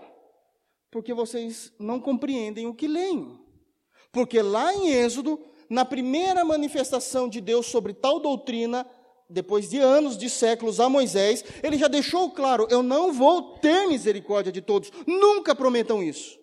Porque 0.91 1.11
vocês 1.11 1.73
não 1.79 1.99
compreendem 1.99 2.67
o 2.67 2.75
que 2.75 2.87
leem. 2.87 3.39
Porque 4.11 4.43
lá 4.43 4.75
em 4.75 4.91
Êxodo, 4.91 5.39
na 5.67 5.83
primeira 5.83 6.45
manifestação 6.45 7.27
de 7.27 7.41
Deus 7.41 7.65
sobre 7.65 7.95
tal 7.95 8.19
doutrina, 8.19 8.85
depois 9.29 9.69
de 9.69 9.79
anos, 9.79 10.17
de 10.17 10.29
séculos, 10.29 10.79
a 10.79 10.87
Moisés, 10.87 11.43
ele 11.63 11.77
já 11.77 11.87
deixou 11.87 12.29
claro: 12.31 12.67
eu 12.69 12.83
não 12.83 13.11
vou 13.11 13.57
ter 13.57 13.87
misericórdia 13.87 14.51
de 14.51 14.61
todos, 14.61 14.91
nunca 15.05 15.55
prometam 15.55 16.03
isso. 16.03 16.39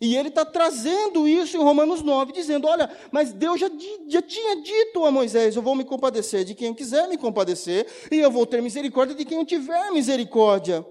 E 0.00 0.16
ele 0.16 0.30
está 0.30 0.44
trazendo 0.44 1.28
isso 1.28 1.56
em 1.56 1.62
Romanos 1.62 2.02
9, 2.02 2.32
dizendo: 2.32 2.66
olha, 2.66 2.90
mas 3.12 3.32
Deus 3.32 3.60
já, 3.60 3.70
já 4.08 4.20
tinha 4.20 4.60
dito 4.60 5.06
a 5.06 5.12
Moisés: 5.12 5.54
eu 5.54 5.62
vou 5.62 5.76
me 5.76 5.84
compadecer 5.84 6.44
de 6.44 6.56
quem 6.56 6.68
eu 6.68 6.74
quiser 6.74 7.06
me 7.08 7.16
compadecer, 7.16 7.86
e 8.10 8.18
eu 8.18 8.30
vou 8.30 8.44
ter 8.44 8.60
misericórdia 8.60 9.14
de 9.14 9.24
quem 9.24 9.38
eu 9.38 9.46
tiver 9.46 9.92
misericórdia. 9.92 10.84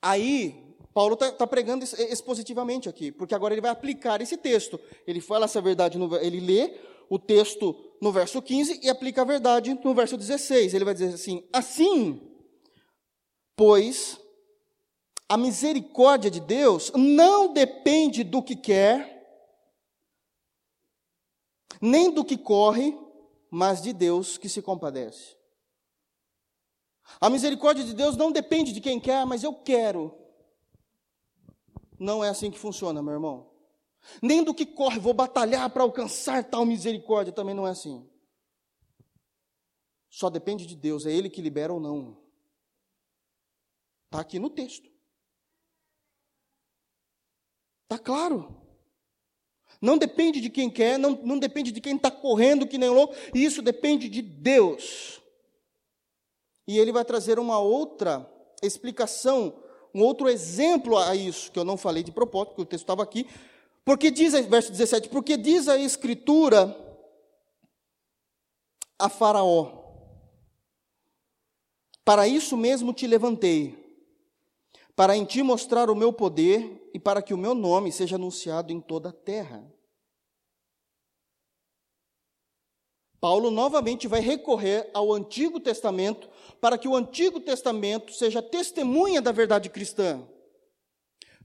Aí, 0.00 0.65
Paulo 0.96 1.12
está 1.12 1.30
tá 1.30 1.46
pregando 1.46 1.84
expositivamente 1.84 2.88
aqui, 2.88 3.12
porque 3.12 3.34
agora 3.34 3.52
ele 3.52 3.60
vai 3.60 3.70
aplicar 3.70 4.22
esse 4.22 4.34
texto. 4.34 4.80
Ele 5.06 5.20
fala 5.20 5.44
essa 5.44 5.60
verdade, 5.60 5.98
no, 5.98 6.16
ele 6.16 6.40
lê 6.40 6.80
o 7.10 7.18
texto 7.18 7.76
no 8.00 8.10
verso 8.10 8.40
15 8.40 8.80
e 8.82 8.88
aplica 8.88 9.20
a 9.20 9.24
verdade 9.26 9.78
no 9.84 9.94
verso 9.94 10.16
16. 10.16 10.72
Ele 10.72 10.86
vai 10.86 10.94
dizer 10.94 11.12
assim: 11.12 11.46
Assim, 11.52 12.18
pois, 13.54 14.18
a 15.28 15.36
misericórdia 15.36 16.30
de 16.30 16.40
Deus 16.40 16.90
não 16.94 17.52
depende 17.52 18.24
do 18.24 18.42
que 18.42 18.56
quer, 18.56 19.52
nem 21.78 22.10
do 22.10 22.24
que 22.24 22.38
corre, 22.38 22.98
mas 23.50 23.82
de 23.82 23.92
Deus 23.92 24.38
que 24.38 24.48
se 24.48 24.62
compadece. 24.62 25.36
A 27.20 27.28
misericórdia 27.28 27.84
de 27.84 27.92
Deus 27.92 28.16
não 28.16 28.32
depende 28.32 28.72
de 28.72 28.80
quem 28.80 28.98
quer, 28.98 29.26
mas 29.26 29.42
eu 29.42 29.52
quero. 29.52 30.24
Não 31.98 32.24
é 32.24 32.28
assim 32.28 32.50
que 32.50 32.58
funciona, 32.58 33.02
meu 33.02 33.14
irmão. 33.14 33.50
Nem 34.22 34.42
do 34.42 34.54
que 34.54 34.66
corre, 34.66 34.98
vou 34.98 35.12
batalhar 35.12 35.68
para 35.70 35.82
alcançar 35.82 36.44
tal 36.44 36.64
misericórdia, 36.64 37.32
também 37.32 37.54
não 37.54 37.66
é 37.66 37.70
assim. 37.70 38.08
Só 40.08 40.30
depende 40.30 40.66
de 40.66 40.76
Deus, 40.76 41.04
é 41.06 41.12
Ele 41.12 41.28
que 41.28 41.42
libera 41.42 41.72
ou 41.72 41.80
não. 41.80 42.16
Está 44.06 44.20
aqui 44.20 44.38
no 44.38 44.48
texto. 44.48 44.88
Está 47.84 47.98
claro. 47.98 48.62
Não 49.80 49.98
depende 49.98 50.40
de 50.40 50.48
quem 50.48 50.70
quer, 50.70 50.98
não, 50.98 51.10
não 51.22 51.38
depende 51.38 51.70
de 51.70 51.80
quem 51.80 51.96
está 51.96 52.10
correndo 52.10 52.66
que 52.66 52.78
nem 52.78 52.88
louco, 52.88 53.14
isso 53.34 53.60
depende 53.60 54.08
de 54.08 54.22
Deus. 54.22 55.20
E 56.66 56.78
ele 56.78 56.92
vai 56.92 57.04
trazer 57.04 57.38
uma 57.38 57.58
outra 57.58 58.28
explicação 58.62 59.62
um 59.96 60.02
outro 60.02 60.28
exemplo 60.28 60.98
a 60.98 61.16
isso, 61.16 61.50
que 61.50 61.58
eu 61.58 61.64
não 61.64 61.78
falei 61.78 62.02
de 62.02 62.12
propósito, 62.12 62.50
porque 62.50 62.62
o 62.62 62.66
texto 62.66 62.84
estava 62.84 63.02
aqui. 63.02 63.26
Porque 63.82 64.10
diz, 64.10 64.34
verso 64.46 64.70
17, 64.70 65.08
porque 65.08 65.38
diz 65.38 65.68
a 65.68 65.78
Escritura 65.78 66.76
a 68.98 69.08
Faraó: 69.08 69.72
Para 72.04 72.28
isso 72.28 72.58
mesmo 72.58 72.92
te 72.92 73.06
levantei, 73.06 73.74
para 74.94 75.16
em 75.16 75.24
ti 75.24 75.42
mostrar 75.42 75.88
o 75.88 75.96
meu 75.96 76.12
poder 76.12 76.90
e 76.92 76.98
para 76.98 77.22
que 77.22 77.32
o 77.32 77.38
meu 77.38 77.54
nome 77.54 77.90
seja 77.90 78.16
anunciado 78.16 78.72
em 78.72 78.80
toda 78.80 79.08
a 79.08 79.12
terra. 79.12 79.64
Paulo 83.26 83.50
novamente 83.50 84.06
vai 84.06 84.20
recorrer 84.20 84.88
ao 84.94 85.12
Antigo 85.12 85.58
Testamento 85.58 86.28
para 86.60 86.78
que 86.78 86.86
o 86.86 86.94
Antigo 86.94 87.40
Testamento 87.40 88.12
seja 88.12 88.40
testemunha 88.40 89.20
da 89.20 89.32
verdade 89.32 89.68
cristã. 89.68 90.24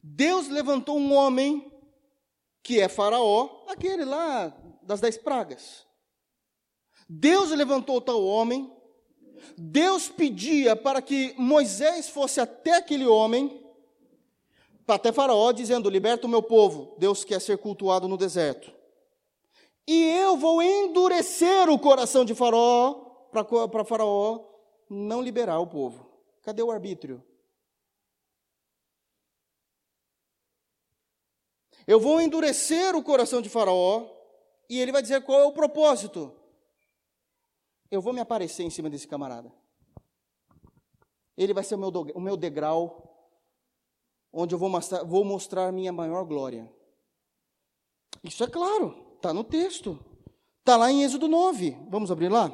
Deus 0.04 0.48
levantou 0.48 0.96
um 0.96 1.12
homem 1.12 1.74
que 2.62 2.80
é 2.80 2.88
Faraó, 2.88 3.66
aquele 3.68 4.06
lá 4.06 4.56
das 4.84 5.02
dez 5.02 5.18
pragas. 5.18 5.88
Deus 7.10 7.50
levantou 7.50 8.00
tal 8.00 8.24
homem, 8.24 8.72
Deus 9.58 10.08
pedia 10.08 10.76
para 10.76 11.02
que 11.02 11.34
Moisés 11.36 12.08
fosse 12.08 12.40
até 12.40 12.76
aquele 12.76 13.08
homem, 13.08 13.60
até 14.88 15.12
Faraó, 15.12 15.52
dizendo: 15.52 15.90
Liberta 15.90 16.28
o 16.28 16.30
meu 16.30 16.44
povo, 16.44 16.96
Deus 17.00 17.24
quer 17.24 17.42
ser 17.42 17.58
cultuado 17.58 18.08
no 18.08 18.18
deserto. 18.18 18.81
E 19.92 20.04
eu 20.04 20.38
vou 20.38 20.64
endurecer 20.64 21.70
o 21.70 21.78
coração 21.78 22.24
de 22.24 22.34
Faraó, 22.34 22.94
para 23.30 23.84
Faraó 23.84 24.40
não 24.90 25.22
liberar 25.22 25.60
o 25.60 25.68
povo. 25.68 26.10
Cadê 26.42 26.64
o 26.64 26.72
arbítrio? 26.72 27.22
Eu 31.86 32.00
vou 32.00 32.22
endurecer 32.22 32.96
o 32.96 33.04
coração 33.04 33.42
de 33.42 33.50
Faraó, 33.50 34.10
e 34.70 34.80
ele 34.80 34.94
vai 34.94 35.02
dizer 35.02 35.26
qual 35.26 35.42
é 35.42 35.44
o 35.44 35.52
propósito. 35.52 36.34
Eu 37.90 38.02
vou 38.02 38.14
me 38.14 38.22
aparecer 38.22 38.64
em 38.64 38.70
cima 38.70 38.90
desse 38.90 39.06
camarada. 39.06 39.54
Ele 41.36 41.54
vai 41.54 41.66
ser 41.66 41.76
o 41.76 41.78
meu, 41.78 41.90
o 42.16 42.22
meu 42.22 42.38
degrau, 42.38 43.30
onde 44.32 44.56
eu 44.56 44.58
vou 44.58 44.70
mostrar, 44.70 45.04
vou 45.04 45.26
mostrar 45.26 45.70
minha 45.74 45.92
maior 45.92 46.24
glória. 46.24 46.74
Isso 48.24 48.42
é 48.42 48.48
claro. 48.48 49.11
Está 49.22 49.32
no 49.32 49.44
texto. 49.44 50.04
Está 50.62 50.76
lá 50.76 50.92
em 50.92 51.04
Êxodo 51.04 51.28
9. 51.28 51.78
Vamos 51.92 52.10
abrir 52.10 52.28
lá? 52.28 52.50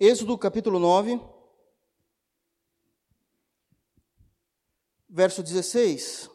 Êxodo 0.00 0.38
capítulo 0.38 0.78
9. 0.78 1.20
Verso 5.06 5.42
16. 5.42 6.30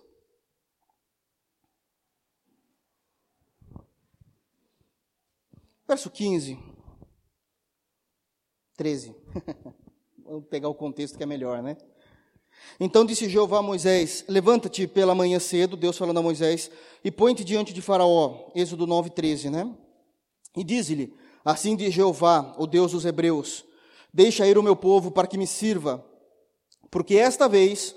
Verso 5.88 6.11
15. 6.11 6.59
13. 8.78 9.15
Vamos 10.23 10.47
pegar 10.47 10.69
o 10.69 10.76
contexto 10.76 11.17
que 11.17 11.23
é 11.23 11.26
melhor, 11.26 11.63
né? 11.63 11.76
Então 12.80 13.06
disse 13.06 13.30
Jeová 13.30 13.60
a 13.60 13.62
Moisés: 13.62 14.26
Levanta-te 14.28 14.88
pela 14.88 15.16
manhã 15.16 15.39
cedo, 15.39 15.78
Deus 15.78 15.97
falando 15.97 16.18
a 16.18 16.22
Moisés, 16.22 16.70
e 17.03 17.12
põe-te 17.12 17.43
diante 17.43 17.74
de 17.74 17.82
Faraó. 17.82 18.49
Êxodo 18.53 18.86
9, 18.86 19.10
13, 19.12 19.49
né? 19.49 19.70
E 20.56 20.64
diz-lhe: 20.64 21.14
Assim 21.43 21.76
diz 21.76 21.93
Jeová, 21.93 22.56
o 22.58 22.68
Deus 22.68 22.91
dos 22.91 23.06
Hebreus: 23.06 23.64
Deixa 24.14 24.45
ir 24.47 24.58
o 24.58 24.64
meu 24.64 24.76
povo 24.76 25.12
para 25.12 25.28
que 25.28 25.38
me 25.38 25.47
sirva, 25.47 26.06
porque 26.91 27.16
esta 27.16 27.47
vez 27.47 27.95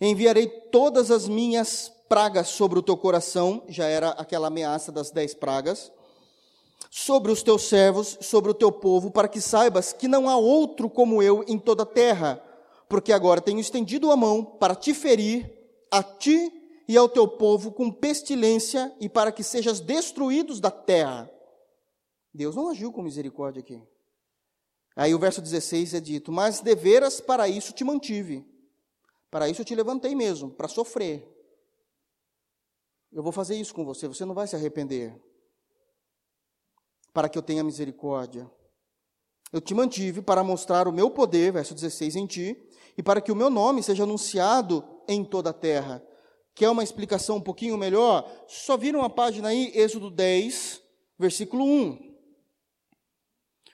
enviarei 0.00 0.46
todas 0.46 1.10
as 1.10 1.28
minhas 1.28 1.92
pragas 2.08 2.48
sobre 2.48 2.78
o 2.78 2.82
teu 2.82 2.96
coração, 2.96 3.62
já 3.68 3.86
era 3.86 4.10
aquela 4.10 4.48
ameaça 4.48 4.92
das 4.92 5.10
dez 5.10 5.32
pragas, 5.32 5.90
sobre 6.90 7.32
os 7.32 7.42
teus 7.42 7.62
servos, 7.62 8.18
sobre 8.20 8.50
o 8.50 8.54
teu 8.54 8.70
povo, 8.70 9.10
para 9.10 9.28
que 9.28 9.40
saibas 9.40 9.92
que 9.92 10.06
não 10.06 10.28
há 10.28 10.36
outro 10.36 10.90
como 10.90 11.22
eu 11.22 11.42
em 11.48 11.58
toda 11.58 11.84
a 11.84 11.86
terra 11.86 12.42
porque 12.92 13.10
agora 13.10 13.40
tenho 13.40 13.58
estendido 13.58 14.10
a 14.10 14.16
mão 14.18 14.44
para 14.44 14.74
te 14.74 14.92
ferir, 14.92 15.50
a 15.90 16.02
ti 16.02 16.52
e 16.86 16.94
ao 16.94 17.08
teu 17.08 17.26
povo, 17.26 17.72
com 17.72 17.90
pestilência 17.90 18.94
e 19.00 19.08
para 19.08 19.32
que 19.32 19.42
sejas 19.42 19.80
destruídos 19.80 20.60
da 20.60 20.70
terra. 20.70 21.32
Deus 22.34 22.54
não 22.54 22.68
agiu 22.68 22.92
com 22.92 23.00
misericórdia 23.00 23.60
aqui. 23.60 23.82
Aí 24.94 25.14
o 25.14 25.18
verso 25.18 25.40
16 25.40 25.94
é 25.94 26.00
dito: 26.00 26.30
Mas 26.30 26.60
deveras 26.60 27.18
para 27.18 27.48
isso 27.48 27.72
te 27.72 27.82
mantive, 27.82 28.46
para 29.30 29.48
isso 29.48 29.64
te 29.64 29.74
levantei 29.74 30.14
mesmo, 30.14 30.50
para 30.50 30.68
sofrer. 30.68 31.26
Eu 33.10 33.22
vou 33.22 33.32
fazer 33.32 33.56
isso 33.56 33.74
com 33.74 33.86
você, 33.86 34.06
você 34.06 34.26
não 34.26 34.34
vai 34.34 34.46
se 34.46 34.54
arrepender. 34.54 35.18
Para 37.10 37.30
que 37.30 37.38
eu 37.38 37.42
tenha 37.42 37.64
misericórdia. 37.64 38.50
Eu 39.50 39.62
te 39.62 39.74
mantive 39.74 40.20
para 40.20 40.44
mostrar 40.44 40.86
o 40.86 40.92
meu 40.92 41.10
poder, 41.10 41.52
verso 41.52 41.74
16, 41.74 42.16
em 42.16 42.26
ti, 42.26 42.68
e 42.96 43.02
para 43.02 43.20
que 43.20 43.32
o 43.32 43.36
meu 43.36 43.50
nome 43.50 43.82
seja 43.82 44.02
anunciado 44.02 44.84
em 45.08 45.24
toda 45.24 45.50
a 45.50 45.54
terra. 45.54 46.02
Quer 46.54 46.68
uma 46.68 46.84
explicação 46.84 47.36
um 47.36 47.40
pouquinho 47.40 47.78
melhor? 47.78 48.30
Só 48.46 48.76
viram 48.76 49.02
a 49.02 49.10
página 49.10 49.48
aí, 49.48 49.72
Êxodo 49.74 50.10
10, 50.10 50.82
versículo 51.18 51.64
1. 51.64 52.12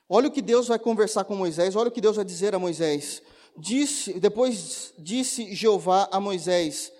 Olha 0.09 0.29
o 0.29 0.31
que 0.31 0.41
Deus 0.41 0.69
vai 0.69 0.79
conversar 0.79 1.25
com 1.25 1.35
Moisés, 1.35 1.77
olha 1.77 1.89
o 1.89 1.93
que 1.93 2.01
Deus 2.01 2.17
vai 2.17 2.25
dizer 2.25 2.55
a 2.55 2.59
Moisés. 2.59 3.23
Disse, 3.57 4.19
depois 4.21 4.95
disse 4.99 5.55
Jeová 5.55 6.09
a 6.13 6.21
Moisés: 6.21 6.93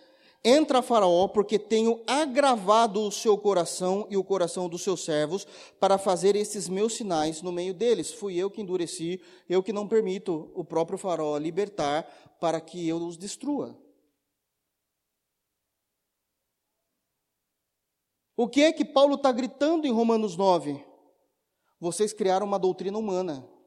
Entra, 0.45 0.81
Faraó, 0.83 1.27
porque 1.27 1.59
tenho 1.59 2.01
agravado 2.07 3.03
o 3.03 3.11
seu 3.11 3.37
coração 3.37 4.07
e 4.09 4.17
o 4.17 4.23
coração 4.23 4.69
dos 4.69 4.83
seus 4.83 5.05
servos 5.05 5.47
para 5.81 5.99
fazer 5.99 6.37
esses 6.37 6.69
meus 6.69 6.95
sinais 6.95 7.43
no 7.43 7.51
meio 7.51 7.75
deles. 7.75 8.13
Fui 8.13 8.37
eu 8.37 8.51
que 8.51 8.61
endureci, 8.61 9.21
eu 9.49 9.63
que 9.63 9.73
não 9.73 9.89
permito 9.89 10.51
o 10.55 10.65
próprio 10.65 10.97
Faraó 10.97 11.37
libertar 11.39 12.05
para 12.41 12.61
que 12.61 12.87
eu 12.87 12.99
os 12.99 13.17
destrua. 13.17 13.77
O 18.37 18.49
que 18.49 18.63
é 18.63 18.73
que 18.73 18.85
Paulo 18.85 19.17
está 19.17 19.33
gritando 19.33 19.85
em 19.89 19.93
Romanos 19.93 20.37
9? 20.37 20.85
Vocês 21.81 22.13
criaram 22.13 22.47
uma 22.47 22.59
doutrina 22.59 22.97
humana. 22.97 23.58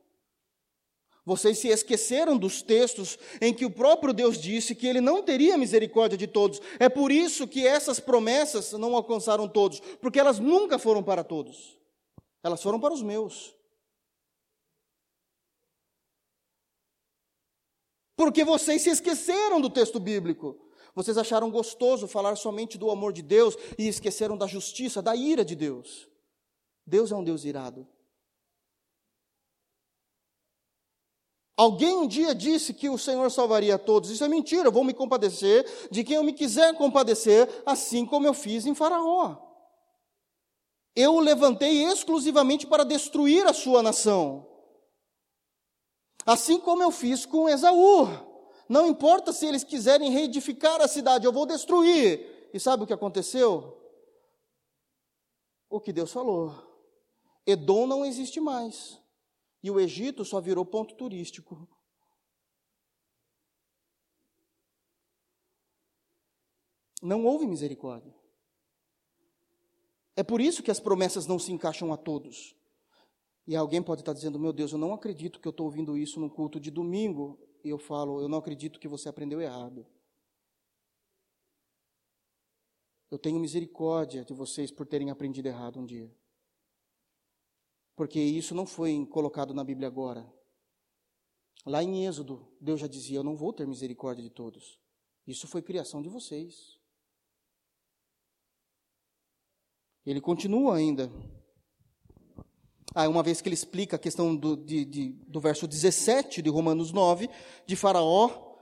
Vocês 1.24 1.60
se 1.60 1.68
esqueceram 1.68 2.38
dos 2.38 2.62
textos 2.62 3.18
em 3.40 3.54
que 3.54 3.66
o 3.66 3.72
próprio 3.72 4.14
Deus 4.14 4.40
disse 4.40 4.74
que 4.74 4.88
ele 4.88 5.00
não 5.00 5.22
teria 5.22 5.58
misericórdia 5.58 6.18
de 6.18 6.26
todos. 6.26 6.60
É 6.80 6.90
por 6.90 7.12
isso 7.12 7.48
que 7.48 7.66
essas 7.66 8.00
promessas 8.00 8.72
não 8.74 8.96
alcançaram 8.96 9.48
todos, 9.48 9.80
porque 10.02 10.20
elas 10.20 10.40
nunca 10.40 10.80
foram 10.80 11.04
para 11.04 11.24
todos. 11.24 11.78
Elas 12.44 12.62
foram 12.62 12.80
para 12.80 12.94
os 12.94 13.04
meus. 13.04 13.56
Porque 18.16 18.44
vocês 18.44 18.82
se 18.82 18.90
esqueceram 18.90 19.62
do 19.62 19.70
texto 19.70 20.00
bíblico. 20.00 20.60
Vocês 20.94 21.18
acharam 21.18 21.50
gostoso 21.52 22.08
falar 22.08 22.36
somente 22.36 22.78
do 22.78 22.90
amor 22.90 23.14
de 23.14 23.22
Deus 23.22 23.56
e 23.78 23.88
esqueceram 23.88 24.36
da 24.36 24.48
justiça, 24.48 25.02
da 25.02 25.16
ira 25.16 25.46
de 25.46 25.56
Deus. 25.56 26.10
Deus 26.86 27.12
é 27.12 27.16
um 27.16 27.24
Deus 27.24 27.46
irado. 27.46 27.88
Alguém 31.58 31.96
um 31.96 32.08
dia 32.08 32.34
disse 32.34 32.74
que 32.74 32.90
o 32.90 32.98
Senhor 32.98 33.30
salvaria 33.30 33.78
todos. 33.78 34.10
Isso 34.10 34.24
é 34.24 34.28
mentira. 34.28 34.68
Eu 34.68 34.72
vou 34.72 34.84
me 34.84 34.94
compadecer 34.94 35.66
de 35.92 36.04
quem 36.04 36.16
eu 36.16 36.24
me 36.24 36.34
quiser 36.34 36.76
compadecer, 36.76 37.48
assim 37.66 38.06
como 38.06 38.26
eu 38.26 38.34
fiz 38.34 38.66
em 38.66 38.74
Faraó. 38.74 39.38
Eu 40.96 41.16
o 41.16 41.20
levantei 41.20 41.84
exclusivamente 41.86 42.68
para 42.68 42.84
destruir 42.84 43.46
a 43.46 43.54
sua 43.54 43.82
nação. 43.82 44.48
Assim 46.26 46.60
como 46.60 46.84
eu 46.84 46.92
fiz 46.92 47.26
com 47.26 47.50
Esaú. 47.50 48.08
Não 48.68 48.88
importa 48.88 49.34
se 49.34 49.46
eles 49.46 49.64
quiserem 49.64 50.12
reedificar 50.12 50.82
a 50.82 50.88
cidade, 50.88 51.26
eu 51.26 51.34
vou 51.34 51.46
destruir. 51.46 52.50
E 52.54 52.60
sabe 52.60 52.84
o 52.84 52.88
que 52.88 52.94
aconteceu? 52.94 53.78
O 55.70 55.80
que 55.80 55.92
Deus 55.92 56.12
falou. 56.12 56.54
Edom 57.46 57.88
não 57.88 58.06
existe 58.06 58.40
mais. 58.40 59.01
E 59.64 59.70
o 59.70 59.80
Egito 59.80 60.26
só 60.26 60.42
virou 60.42 60.66
ponto 60.66 60.96
turístico. 60.96 61.68
Não 67.02 67.26
houve 67.26 67.46
misericórdia. 67.46 68.14
É 70.16 70.24
por 70.24 70.42
isso 70.42 70.62
que 70.62 70.72
as 70.72 70.80
promessas 70.80 71.26
não 71.26 71.40
se 71.40 71.52
encaixam 71.52 71.94
a 71.94 71.98
todos. 71.98 72.56
E 73.48 73.56
alguém 73.56 73.82
pode 73.82 74.02
estar 74.02 74.14
dizendo: 74.14 74.40
Meu 74.40 74.54
Deus, 74.54 74.72
eu 74.72 74.78
não 74.78 74.94
acredito 74.94 75.40
que 75.40 75.48
eu 75.48 75.52
estou 75.52 75.66
ouvindo 75.66 75.98
isso 75.98 76.20
no 76.20 76.30
culto 76.30 76.60
de 76.60 76.70
domingo. 76.70 77.40
E 77.64 77.70
eu 77.70 77.78
falo: 77.78 78.22
Eu 78.22 78.28
não 78.28 78.38
acredito 78.40 78.80
que 78.80 78.88
você 78.88 79.10
aprendeu 79.10 79.42
errado. 79.42 79.86
Eu 83.10 83.20
tenho 83.20 83.40
misericórdia 83.40 84.24
de 84.24 84.34
vocês 84.34 84.72
por 84.72 84.88
terem 84.88 85.12
aprendido 85.12 85.48
errado 85.48 85.80
um 85.80 85.86
dia 85.86 86.10
porque 88.02 88.20
isso 88.20 88.56
não 88.56 88.66
foi 88.66 89.06
colocado 89.06 89.54
na 89.54 89.64
Bíblia 89.64 89.88
agora. 89.88 90.28
Lá 91.64 91.84
em 91.84 92.08
Êxodo, 92.08 92.52
Deus 92.60 92.80
já 92.80 92.88
dizia: 92.88 93.20
Eu 93.20 93.24
não 93.24 93.36
vou 93.36 93.54
ter 93.54 93.68
misericórdia 93.68 94.24
de 94.24 94.32
todos. 94.32 94.80
Isso 95.28 95.48
foi 95.48 95.62
criação 95.62 96.02
de 96.02 96.10
vocês. 96.10 96.80
Ele 100.04 100.20
continua 100.20 100.78
ainda. 100.78 101.12
Ah, 102.96 103.08
uma 103.08 103.22
vez 103.22 103.40
que 103.40 103.48
ele 103.48 103.54
explica 103.54 103.98
a 103.98 104.00
questão 104.00 104.36
do, 104.36 104.58
de, 104.58 104.84
de, 104.84 105.10
do 105.28 105.40
verso 105.40 105.68
17 105.68 106.42
de 106.42 106.50
Romanos 106.50 106.92
9, 106.92 107.30
de 107.68 107.76
Faraó, 107.76 108.58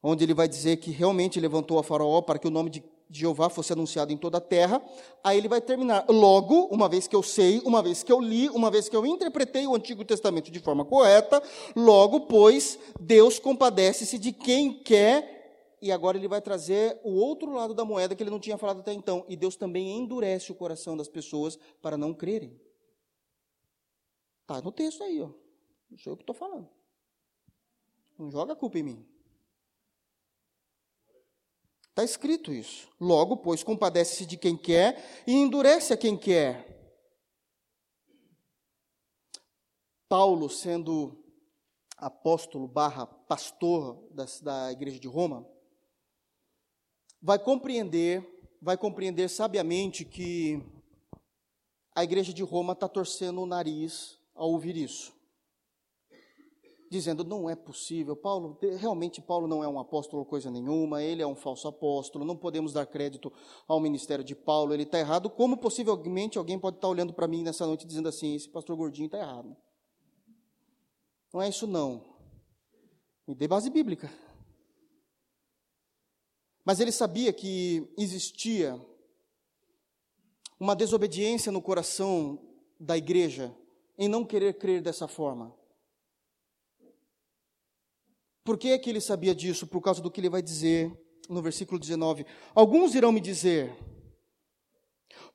onde 0.00 0.22
ele 0.22 0.34
vai 0.34 0.46
dizer 0.46 0.76
que 0.76 0.92
realmente 0.92 1.40
levantou 1.40 1.80
a 1.80 1.82
Faraó 1.82 2.22
para 2.22 2.38
que 2.38 2.46
o 2.46 2.50
nome 2.52 2.70
de 2.70 2.84
de 3.08 3.20
Jeová 3.20 3.48
fosse 3.48 3.72
anunciado 3.72 4.12
em 4.12 4.16
toda 4.16 4.38
a 4.38 4.40
terra. 4.40 4.82
Aí 5.24 5.38
ele 5.38 5.48
vai 5.48 5.60
terminar. 5.60 6.04
Logo, 6.08 6.66
uma 6.66 6.88
vez 6.88 7.06
que 7.06 7.16
eu 7.16 7.22
sei, 7.22 7.60
uma 7.64 7.82
vez 7.82 8.02
que 8.02 8.12
eu 8.12 8.20
li, 8.20 8.48
uma 8.50 8.70
vez 8.70 8.88
que 8.88 8.96
eu 8.96 9.06
interpretei 9.06 9.66
o 9.66 9.74
Antigo 9.74 10.04
Testamento 10.04 10.50
de 10.50 10.60
forma 10.60 10.84
correta, 10.84 11.42
logo, 11.74 12.22
pois, 12.22 12.78
Deus 13.00 13.38
compadece-se 13.38 14.18
de 14.18 14.32
quem 14.32 14.72
quer. 14.82 15.36
E 15.80 15.92
agora 15.92 16.18
ele 16.18 16.28
vai 16.28 16.42
trazer 16.42 17.00
o 17.04 17.14
outro 17.14 17.52
lado 17.52 17.72
da 17.72 17.84
moeda 17.84 18.14
que 18.14 18.22
ele 18.22 18.30
não 18.30 18.40
tinha 18.40 18.58
falado 18.58 18.80
até 18.80 18.92
então. 18.92 19.24
E 19.28 19.36
Deus 19.36 19.56
também 19.56 19.96
endurece 19.96 20.50
o 20.50 20.54
coração 20.54 20.96
das 20.96 21.08
pessoas 21.08 21.58
para 21.80 21.96
não 21.96 22.12
crerem. 22.12 22.60
Está 24.42 24.60
no 24.60 24.72
texto 24.72 25.04
aí, 25.04 25.20
ó. 25.20 25.28
Não 25.90 25.98
sou 25.98 26.12
eu 26.12 26.16
que 26.16 26.22
estou 26.22 26.34
falando. 26.34 26.68
Não 28.18 28.30
joga 28.30 28.54
a 28.54 28.56
culpa 28.56 28.78
em 28.78 28.82
mim. 28.82 29.06
Está 31.98 32.04
escrito 32.04 32.52
isso. 32.52 32.88
Logo, 33.00 33.38
pois, 33.38 33.64
compadece-se 33.64 34.24
de 34.24 34.36
quem 34.36 34.56
quer 34.56 35.04
e 35.26 35.32
endurece 35.32 35.92
a 35.92 35.96
quem 35.96 36.16
quer. 36.16 36.94
Paulo, 40.08 40.48
sendo 40.48 41.20
apóstolo 41.96 42.68
barra 42.68 43.04
pastor 43.04 44.00
da, 44.12 44.24
da 44.42 44.70
igreja 44.70 45.00
de 45.00 45.08
Roma, 45.08 45.44
vai 47.20 47.36
compreender, 47.36 48.24
vai 48.62 48.78
compreender 48.78 49.28
sabiamente 49.28 50.04
que 50.04 50.62
a 51.96 52.04
igreja 52.04 52.32
de 52.32 52.44
Roma 52.44 52.74
está 52.74 52.88
torcendo 52.88 53.42
o 53.42 53.46
nariz 53.46 54.20
ao 54.36 54.52
ouvir 54.52 54.76
isso. 54.76 55.17
Dizendo: 56.90 57.24
não 57.24 57.48
é 57.48 57.54
possível, 57.54 58.16
Paulo, 58.16 58.58
realmente 58.78 59.20
Paulo 59.20 59.46
não 59.46 59.62
é 59.62 59.68
um 59.68 59.78
apóstolo 59.78 60.24
coisa 60.24 60.50
nenhuma, 60.50 61.02
ele 61.02 61.22
é 61.22 61.26
um 61.26 61.36
falso 61.36 61.68
apóstolo, 61.68 62.24
não 62.24 62.36
podemos 62.36 62.72
dar 62.72 62.86
crédito 62.86 63.32
ao 63.66 63.80
ministério 63.80 64.24
de 64.24 64.34
Paulo, 64.34 64.72
ele 64.72 64.84
está 64.84 64.98
errado. 64.98 65.28
Como 65.30 65.56
possivelmente 65.56 66.38
alguém 66.38 66.58
pode 66.58 66.76
estar 66.76 66.88
olhando 66.88 67.12
para 67.12 67.28
mim 67.28 67.42
nessa 67.42 67.66
noite 67.66 67.86
dizendo 67.86 68.08
assim: 68.08 68.34
esse 68.34 68.48
pastor 68.48 68.76
gordinho 68.76 69.06
está 69.06 69.18
errado? 69.18 69.56
Não 71.32 71.42
é 71.42 71.48
isso, 71.48 71.66
não. 71.66 72.02
Me 73.26 73.34
dê 73.34 73.46
base 73.46 73.68
bíblica. 73.68 74.10
Mas 76.64 76.80
ele 76.80 76.92
sabia 76.92 77.32
que 77.32 77.86
existia 77.98 78.78
uma 80.58 80.74
desobediência 80.74 81.52
no 81.52 81.62
coração 81.62 82.38
da 82.78 82.96
igreja 82.96 83.54
em 83.96 84.08
não 84.08 84.24
querer 84.24 84.58
crer 84.58 84.80
dessa 84.80 85.08
forma. 85.08 85.57
Por 88.48 88.56
que, 88.56 88.70
é 88.70 88.78
que 88.78 88.88
ele 88.88 88.98
sabia 88.98 89.34
disso? 89.34 89.66
Por 89.66 89.82
causa 89.82 90.00
do 90.00 90.10
que 90.10 90.22
ele 90.22 90.30
vai 90.30 90.40
dizer 90.40 90.90
no 91.28 91.42
versículo 91.42 91.78
19. 91.78 92.24
Alguns 92.54 92.94
irão 92.94 93.12
me 93.12 93.20
dizer: 93.20 93.76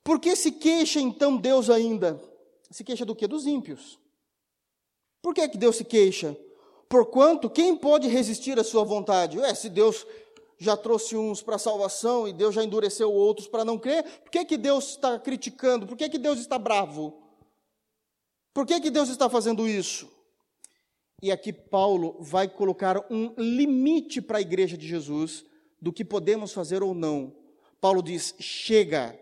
por 0.04 0.20
que 0.20 0.36
se 0.36 0.52
queixa 0.52 1.00
então 1.00 1.38
Deus 1.38 1.70
ainda? 1.70 2.20
Se 2.72 2.84
queixa 2.84 3.06
do 3.06 3.16
que? 3.16 3.28
Dos 3.28 3.46
ímpios. 3.46 4.00
Por 5.22 5.36
que, 5.36 5.42
é 5.42 5.48
que 5.48 5.60
Deus 5.60 5.76
se 5.76 5.86
queixa? 5.86 6.36
Porquanto, 6.90 7.52
quem 7.52 7.76
pode 7.76 8.08
resistir 8.08 8.58
à 8.58 8.64
sua 8.64 8.84
vontade? 8.84 9.40
É, 9.42 9.54
se 9.54 9.70
Deus 9.70 10.08
já 10.58 10.76
trouxe 10.76 11.16
uns 11.16 11.40
para 11.40 11.58
a 11.58 11.60
salvação 11.60 12.28
e 12.28 12.34
Deus 12.34 12.56
já 12.56 12.64
endureceu 12.64 13.14
outros 13.14 13.48
para 13.48 13.64
não 13.64 13.78
crer, 13.78 14.04
por 14.22 14.32
que, 14.32 14.44
que 14.44 14.58
Deus 14.58 14.90
está 14.90 15.20
criticando? 15.20 15.86
Por 15.86 15.96
que, 15.96 16.10
que 16.10 16.18
Deus 16.18 16.40
está 16.40 16.58
bravo? 16.58 17.14
Por 18.56 18.66
que, 18.66 18.80
que 18.80 18.90
Deus 18.90 19.10
está 19.10 19.30
fazendo 19.30 19.70
isso? 19.70 20.23
E 21.24 21.32
aqui 21.32 21.54
Paulo 21.54 22.18
vai 22.20 22.50
colocar 22.50 22.98
um 23.10 23.34
limite 23.38 24.22
para 24.22 24.40
a 24.40 24.42
igreja 24.42 24.76
de 24.78 24.86
Jesus 24.86 25.46
do 25.82 25.94
que 25.94 26.04
podemos 26.04 26.52
fazer 26.52 26.84
ou 26.84 26.94
não. 26.94 27.34
Paulo 27.80 28.04
diz: 28.04 28.36
chega. 28.42 29.18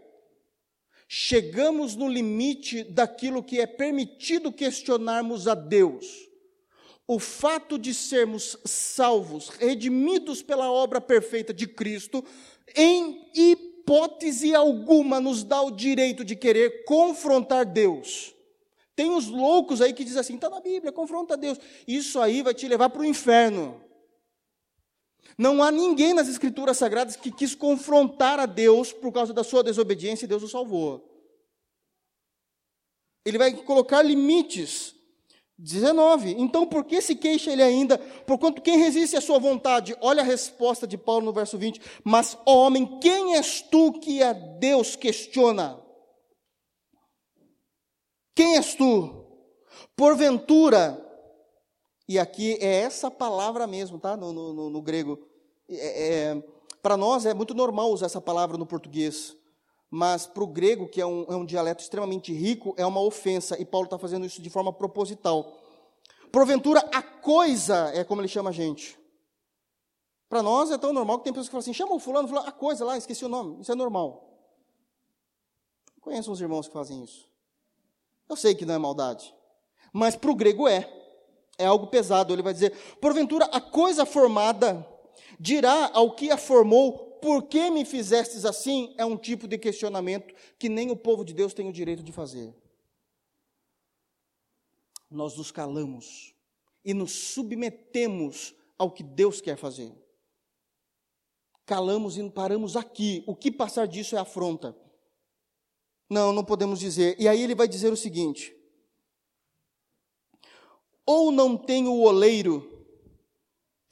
Chegamos 1.08 1.96
no 1.96 2.08
limite 2.08 2.84
daquilo 2.84 3.44
que 3.44 3.62
é 3.62 3.68
permitido 3.68 4.52
questionarmos 4.52 5.48
a 5.48 5.54
Deus. 5.54 6.28
O 7.06 7.20
fato 7.20 7.78
de 7.78 7.94
sermos 7.94 8.58
salvos, 8.66 9.50
redimidos 9.50 10.42
pela 10.42 10.72
obra 10.72 11.00
perfeita 11.00 11.54
de 11.54 11.68
Cristo, 11.68 12.26
em 12.76 13.30
hipótese 13.36 14.56
alguma 14.56 15.20
nos 15.20 15.44
dá 15.44 15.62
o 15.62 15.70
direito 15.70 16.26
de 16.26 16.36
querer 16.36 16.84
confrontar 16.84 17.64
Deus. 17.64 18.34
Tem 19.02 19.10
uns 19.10 19.30
loucos 19.30 19.82
aí 19.82 19.94
que 19.94 20.04
dizem 20.04 20.20
assim: 20.20 20.36
está 20.36 20.48
na 20.48 20.60
Bíblia, 20.60 20.92
confronta 20.92 21.36
Deus. 21.36 21.58
Isso 21.88 22.22
aí 22.22 22.44
vai 22.44 22.54
te 22.54 22.68
levar 22.68 22.88
para 22.92 23.02
o 23.02 23.06
inferno. 23.06 23.82
Não 25.36 25.64
há 25.64 25.72
ninguém 25.72 26.14
nas 26.14 26.28
Escrituras 26.28 26.78
Sagradas 26.78 27.16
que 27.16 27.32
quis 27.32 27.56
confrontar 27.56 28.40
a 28.40 28.46
Deus 28.46 28.94
por 28.94 29.12
causa 29.12 29.34
da 29.34 29.44
sua 29.44 29.64
desobediência 29.64 30.26
e 30.26 30.28
Deus 30.28 30.44
o 30.44 30.48
salvou. 30.48 31.04
Ele 33.26 33.40
vai 33.40 33.52
colocar 33.64 34.04
limites. 34.04 34.94
19. 35.58 36.36
Então, 36.38 36.68
por 36.68 36.84
que 36.84 37.02
se 37.02 37.16
queixa 37.16 37.52
ele 37.52 37.64
ainda? 37.64 37.98
Porquanto 37.98 38.62
quem 38.62 38.78
resiste 38.78 39.16
à 39.16 39.22
sua 39.22 39.40
vontade? 39.40 39.96
Olha 40.00 40.22
a 40.22 40.26
resposta 40.26 40.86
de 40.86 40.98
Paulo 40.98 41.26
no 41.26 41.34
verso 41.34 41.58
20. 41.58 41.82
Mas, 42.04 42.38
ó 42.46 42.68
homem, 42.68 43.00
quem 43.00 43.36
és 43.36 43.62
tu 43.62 43.94
que 43.94 44.22
a 44.22 44.34
Deus 44.34 44.96
questiona? 44.96 45.81
Quem 48.34 48.56
és 48.56 48.76
tu? 48.76 49.26
Porventura, 49.96 51.00
e 52.08 52.20
aqui 52.20 52.58
é 52.60 52.82
essa 52.82 53.10
palavra 53.10 53.66
mesmo, 53.66 54.00
tá? 54.00 54.18
No, 54.18 54.34
no, 54.34 54.70
no 54.70 54.82
grego. 54.82 55.20
É, 55.70 56.10
é, 56.10 56.44
para 56.82 56.98
nós 56.98 57.26
é 57.26 57.34
muito 57.34 57.54
normal 57.54 57.92
usar 57.92 58.08
essa 58.08 58.20
palavra 58.20 58.58
no 58.58 58.66
português, 58.66 59.36
mas 59.90 60.26
para 60.26 60.44
o 60.44 60.48
grego, 60.48 60.88
que 60.88 61.00
é 61.00 61.06
um, 61.06 61.24
é 61.30 61.36
um 61.36 61.46
dialeto 61.46 61.84
extremamente 61.84 62.34
rico, 62.34 62.74
é 62.78 62.86
uma 62.86 63.02
ofensa, 63.02 63.62
e 63.62 63.66
Paulo 63.66 63.86
está 63.86 63.98
fazendo 63.98 64.26
isso 64.26 64.42
de 64.42 64.50
forma 64.50 64.74
proposital. 64.74 65.58
Porventura, 66.32 66.80
a 66.94 67.02
coisa 67.02 67.92
é 67.94 68.04
como 68.04 68.22
ele 68.22 68.28
chama 68.28 68.50
a 68.50 68.54
gente. 68.54 69.00
Para 70.28 70.42
nós 70.42 70.72
é 70.72 70.78
tão 70.78 70.94
normal 70.94 71.20
que 71.20 71.26
tem 71.26 71.34
pessoas 71.34 71.48
que 71.48 71.52
falam 71.52 71.62
assim: 71.62 71.74
chama 71.74 71.94
o 71.94 72.00
fulano, 72.00 72.28
fulano, 72.28 72.48
a 72.48 72.52
coisa 72.52 72.86
lá, 72.86 72.98
esqueci 72.98 73.24
o 73.26 73.30
nome. 73.30 73.62
Isso 73.62 73.72
é 73.72 73.76
normal. 73.76 74.28
Conheço 76.00 76.32
uns 76.32 76.42
irmãos 76.42 76.68
que 76.68 76.74
fazem 76.74 77.04
isso. 77.04 77.31
Eu 78.32 78.38
sei 78.38 78.56
que 78.56 78.66
não 78.66 78.74
é 78.74 78.78
maldade, 78.78 79.36
mas 79.92 80.16
para 80.16 80.32
o 80.32 80.36
grego 80.36 80.66
é. 80.66 80.90
É 81.58 81.66
algo 81.66 81.88
pesado. 81.88 82.32
Ele 82.34 82.42
vai 82.42 82.54
dizer: 82.54 82.72
porventura 83.02 83.44
a 83.52 83.60
coisa 83.60 84.06
formada 84.06 84.88
dirá 85.38 85.92
ao 85.94 86.16
que 86.16 86.32
a 86.32 86.38
formou, 86.38 87.18
por 87.22 87.44
que 87.44 87.70
me 87.70 87.84
fizestes 87.84 88.46
assim? 88.46 88.96
É 88.98 89.06
um 89.06 89.18
tipo 89.18 89.50
de 89.50 89.58
questionamento 89.58 90.34
que 90.58 90.70
nem 90.70 90.90
o 90.90 90.96
povo 90.96 91.26
de 91.26 91.34
Deus 91.34 91.54
tem 91.54 91.68
o 91.68 91.74
direito 91.74 92.04
de 92.04 92.14
fazer. 92.14 92.56
Nós 95.10 95.36
nos 95.36 95.52
calamos 95.52 96.34
e 96.86 96.94
nos 96.94 97.12
submetemos 97.12 98.56
ao 98.78 98.90
que 98.90 99.04
Deus 99.04 99.42
quer 99.42 99.58
fazer. 99.58 99.92
Calamos 101.66 102.18
e 102.18 102.30
paramos 102.30 102.78
aqui. 102.78 103.26
O 103.28 103.36
que 103.36 103.52
passar 103.52 103.90
disso 103.90 104.16
é 104.16 104.20
afronta. 104.20 104.74
Não, 106.12 106.34
não 106.34 106.44
podemos 106.44 106.78
dizer. 106.78 107.16
E 107.18 107.26
aí 107.26 107.42
ele 107.42 107.56
vai 107.56 107.70
dizer 107.70 107.90
o 107.90 107.96
seguinte: 107.96 108.54
ou 111.06 111.32
não 111.32 111.56
tem 111.56 111.88
o 111.88 112.02
oleiro, 112.02 112.86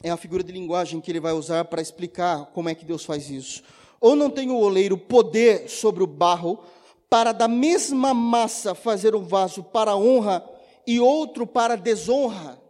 é 0.03 0.09
a 0.09 0.17
figura 0.17 0.43
de 0.43 0.51
linguagem 0.51 0.99
que 0.99 1.09
ele 1.09 1.21
vai 1.21 1.31
usar 1.31 1.63
para 1.63 1.81
explicar 1.81 2.47
como 2.47 2.67
é 2.67 2.75
que 2.75 2.83
Deus 2.83 3.05
faz 3.05 3.29
isso. 3.29 3.63
Ou 4.01 4.17
não 4.17 4.29
tem 4.29 4.51
o 4.51 4.57
oleiro 4.57 4.97
poder 4.97 5.69
sobre 5.69 6.03
o 6.03 6.07
barro, 6.07 6.61
para 7.09 7.31
da 7.31 7.47
mesma 7.47 8.13
massa 8.13 8.75
fazer 8.75 9.15
um 9.15 9.23
vaso 9.23 9.63
para 9.63 9.95
honra 9.95 10.43
e 10.85 10.99
outro 10.99 11.47
para 11.47 11.77
desonra. 11.77 12.61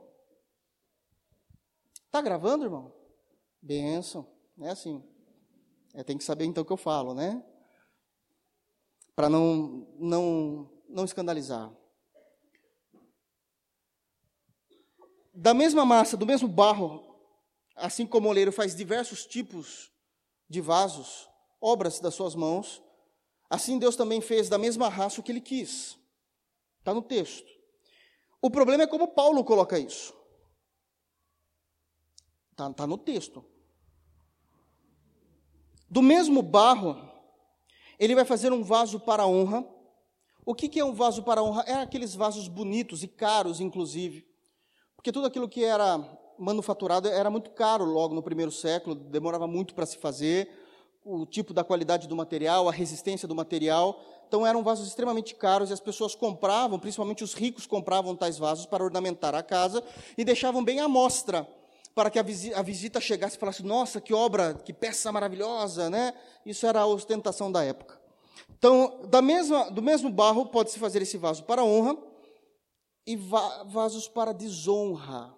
Está 2.06 2.22
gravando, 2.22 2.66
irmão? 2.66 2.94
Benção. 3.60 4.28
É 4.62 4.70
assim. 4.70 5.04
É, 5.96 6.04
tem 6.04 6.20
que 6.20 6.24
saber 6.24 6.46
então 6.46 6.62
o 6.62 6.66
que 6.66 6.72
eu 6.72 6.78
falo, 6.78 7.16
né? 7.16 7.44
Para 9.20 9.28
não, 9.28 9.86
não, 10.00 10.72
não 10.88 11.04
escandalizar. 11.04 11.70
Da 15.34 15.54
mesma 15.54 15.84
massa, 15.84 16.16
do 16.16 16.26
mesmo 16.26 16.48
barro, 16.48 17.20
assim 17.76 18.08
como 18.08 18.28
o 18.28 18.32
oleiro 18.32 18.54
faz 18.54 18.74
diversos 18.74 19.26
tipos 19.26 19.92
de 20.48 20.62
vasos, 20.62 21.28
obras 21.60 22.00
das 22.00 22.16
suas 22.16 22.34
mãos, 22.34 22.82
assim 23.50 23.78
Deus 23.78 23.98
também 23.98 24.22
fez 24.22 24.48
da 24.48 24.58
mesma 24.58 24.88
raça 24.88 25.20
o 25.20 25.24
que 25.24 25.34
ele 25.34 25.42
quis. 25.42 26.00
Está 26.78 26.94
no 26.94 27.02
texto. 27.02 27.52
O 28.42 28.50
problema 28.50 28.84
é 28.84 28.88
como 28.88 29.06
Paulo 29.06 29.44
coloca 29.44 29.78
isso. 29.78 30.16
Está 32.52 32.72
tá 32.72 32.88
no 32.88 32.98
texto. 32.98 33.44
Do 35.90 36.02
mesmo 36.02 36.42
barro, 36.42 37.09
ele 38.00 38.16
vai 38.16 38.24
fazer 38.24 38.54
um 38.54 38.64
vaso 38.64 39.00
para 39.00 39.28
honra. 39.28 39.68
O 40.46 40.56
que, 40.56 40.70
que 40.70 40.80
é 40.80 40.86
um 40.86 40.94
vaso 40.94 41.22
para 41.22 41.44
honra? 41.44 41.64
É 41.68 41.74
aqueles 41.74 42.16
vasos 42.16 42.48
bonitos 42.48 43.04
e 43.04 43.08
caros, 43.08 43.60
inclusive. 43.60 44.26
Porque 44.96 45.12
tudo 45.12 45.28
aquilo 45.28 45.50
que 45.50 45.64
era 45.64 46.00
manufaturado 46.40 47.10
era 47.10 47.30
muito 47.30 47.52
caro 47.52 47.84
logo 47.84 48.16
no 48.16 48.24
primeiro 48.24 48.52
século, 48.52 48.96
demorava 48.96 49.46
muito 49.46 49.76
para 49.76 49.86
se 49.86 49.98
fazer, 49.98 50.50
o 51.04 51.26
tipo 51.26 51.54
da 51.54 51.64
qualidade 51.64 52.08
do 52.08 52.16
material, 52.16 52.70
a 52.70 52.72
resistência 52.72 53.28
do 53.28 53.36
material. 53.36 54.02
Então 54.28 54.48
eram 54.48 54.64
vasos 54.64 54.88
extremamente 54.88 55.36
caros 55.36 55.70
e 55.70 55.74
as 55.74 55.80
pessoas 55.80 56.16
compravam, 56.16 56.80
principalmente 56.80 57.24
os 57.24 57.34
ricos 57.34 57.68
compravam 57.68 58.16
tais 58.16 58.38
vasos 58.38 58.66
para 58.66 58.84
ornamentar 58.84 59.36
a 59.36 59.44
casa 59.44 59.84
e 60.18 60.24
deixavam 60.24 60.64
bem 60.64 60.80
à 60.80 60.88
mostra 60.88 61.48
para 62.00 62.10
que 62.10 62.18
a 62.18 62.62
visita 62.62 63.02
chegasse 63.02 63.36
e 63.36 63.40
falasse: 63.40 63.62
Nossa, 63.62 64.00
que 64.00 64.14
obra, 64.14 64.54
que 64.54 64.72
peça 64.72 65.12
maravilhosa, 65.12 65.90
né? 65.90 66.14
Isso 66.46 66.66
era 66.66 66.80
a 66.80 66.86
ostentação 66.86 67.52
da 67.52 67.62
época. 67.62 68.00
Então, 68.52 69.02
da 69.10 69.22
mesma, 69.22 69.70
do 69.70 69.82
mesmo 69.82 70.10
barro 70.10 70.46
pode-se 70.46 70.80
fazer 70.80 71.02
esse 71.02 71.18
vaso 71.18 71.44
para 71.44 71.62
honra 71.62 72.02
e 73.06 73.18
va 73.18 73.66
vasos 73.66 74.08
para 74.08 74.34
desonra. 74.34 75.38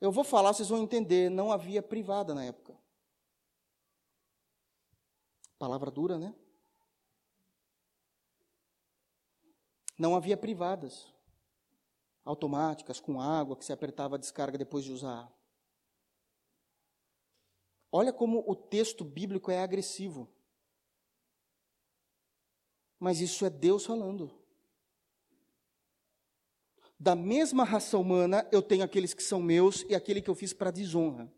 Eu 0.00 0.10
vou 0.10 0.24
falar, 0.24 0.54
vocês 0.54 0.70
vão 0.70 0.82
entender, 0.82 1.30
não 1.30 1.52
havia 1.52 1.82
privada 1.82 2.34
na 2.34 2.44
época. 2.46 2.74
Palavra 5.58 5.90
dura, 5.90 6.16
né? 6.16 6.34
Não 9.98 10.16
havia 10.16 10.38
privadas 10.38 11.06
automáticas 12.28 13.00
com 13.00 13.20
água 13.20 13.56
que 13.56 13.64
se 13.64 13.72
apertava 13.72 14.16
a 14.16 14.18
descarga 14.18 14.58
depois 14.58 14.84
de 14.84 14.92
usar. 14.92 15.32
Olha 17.90 18.12
como 18.12 18.44
o 18.46 18.54
texto 18.54 19.02
bíblico 19.02 19.50
é 19.50 19.58
agressivo. 19.58 20.28
Mas 23.00 23.20
isso 23.20 23.46
é 23.46 23.50
Deus 23.50 23.86
falando. 23.86 24.30
Da 27.00 27.14
mesma 27.14 27.64
raça 27.64 27.96
humana, 27.96 28.46
eu 28.52 28.60
tenho 28.60 28.84
aqueles 28.84 29.14
que 29.14 29.22
são 29.22 29.40
meus 29.40 29.86
e 29.88 29.94
aquele 29.94 30.20
que 30.20 30.28
eu 30.28 30.34
fiz 30.34 30.52
para 30.52 30.70
desonra. 30.70 31.32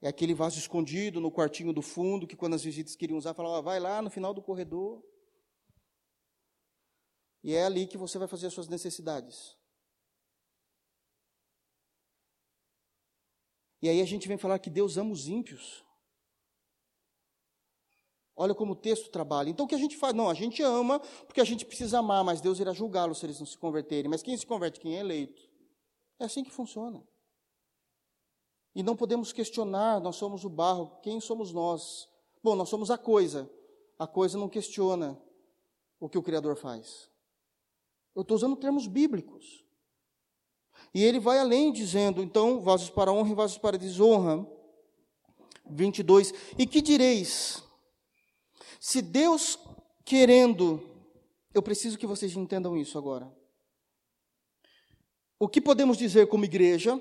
É 0.00 0.08
aquele 0.08 0.32
vaso 0.32 0.58
escondido 0.58 1.20
no 1.20 1.30
quartinho 1.30 1.72
do 1.72 1.82
fundo, 1.82 2.26
que 2.26 2.34
quando 2.34 2.54
as 2.54 2.64
visitas 2.64 2.96
queriam 2.96 3.18
usar, 3.18 3.34
falavam, 3.34 3.62
vai 3.62 3.78
lá 3.78 4.00
no 4.00 4.08
final 4.08 4.32
do 4.32 4.40
corredor. 4.40 5.11
E 7.42 7.54
é 7.54 7.64
ali 7.64 7.86
que 7.86 7.98
você 7.98 8.18
vai 8.18 8.28
fazer 8.28 8.46
as 8.46 8.54
suas 8.54 8.68
necessidades. 8.68 9.56
E 13.80 13.88
aí 13.88 14.00
a 14.00 14.04
gente 14.04 14.28
vem 14.28 14.38
falar 14.38 14.60
que 14.60 14.70
Deus 14.70 14.96
ama 14.96 15.12
os 15.12 15.26
ímpios. 15.26 15.84
Olha 18.36 18.54
como 18.54 18.72
o 18.72 18.76
texto 18.76 19.10
trabalha. 19.10 19.50
Então 19.50 19.66
o 19.66 19.68
que 19.68 19.74
a 19.74 19.78
gente 19.78 19.96
faz? 19.96 20.14
Não, 20.14 20.30
a 20.30 20.34
gente 20.34 20.62
ama 20.62 21.00
porque 21.26 21.40
a 21.40 21.44
gente 21.44 21.66
precisa 21.66 21.98
amar, 21.98 22.24
mas 22.24 22.40
Deus 22.40 22.60
irá 22.60 22.72
julgá-los 22.72 23.18
se 23.18 23.26
eles 23.26 23.40
não 23.40 23.46
se 23.46 23.58
converterem. 23.58 24.08
Mas 24.08 24.22
quem 24.22 24.36
se 24.36 24.46
converte? 24.46 24.80
Quem 24.80 24.96
é 24.96 25.00
eleito. 25.00 25.42
É 26.18 26.24
assim 26.24 26.44
que 26.44 26.50
funciona. 26.50 27.04
E 28.74 28.82
não 28.82 28.96
podemos 28.96 29.32
questionar, 29.32 30.00
nós 30.00 30.16
somos 30.16 30.44
o 30.44 30.48
barro, 30.48 30.98
quem 31.02 31.20
somos 31.20 31.52
nós? 31.52 32.08
Bom, 32.42 32.54
nós 32.54 32.68
somos 32.68 32.90
a 32.90 32.96
coisa. 32.96 33.50
A 33.98 34.06
coisa 34.06 34.38
não 34.38 34.48
questiona 34.48 35.20
o 36.00 36.08
que 36.08 36.16
o 36.16 36.22
Criador 36.22 36.56
faz. 36.56 37.11
Eu 38.14 38.22
estou 38.22 38.36
usando 38.36 38.56
termos 38.56 38.86
bíblicos. 38.86 39.64
E 40.94 41.02
ele 41.02 41.18
vai 41.18 41.38
além, 41.38 41.72
dizendo, 41.72 42.22
então, 42.22 42.60
vasos 42.60 42.90
para 42.90 43.12
honra 43.12 43.30
e 43.30 43.34
vasos 43.34 43.58
para 43.58 43.78
desonra. 43.78 44.46
22. 45.66 46.34
E 46.58 46.66
que 46.66 46.82
direis? 46.82 47.62
Se 48.78 49.00
Deus 49.00 49.58
querendo, 50.04 50.82
eu 51.54 51.62
preciso 51.62 51.98
que 51.98 52.06
vocês 52.06 52.36
entendam 52.36 52.76
isso 52.76 52.98
agora. 52.98 53.32
O 55.38 55.48
que 55.48 55.60
podemos 55.60 55.96
dizer 55.96 56.28
como 56.28 56.44
igreja? 56.44 57.00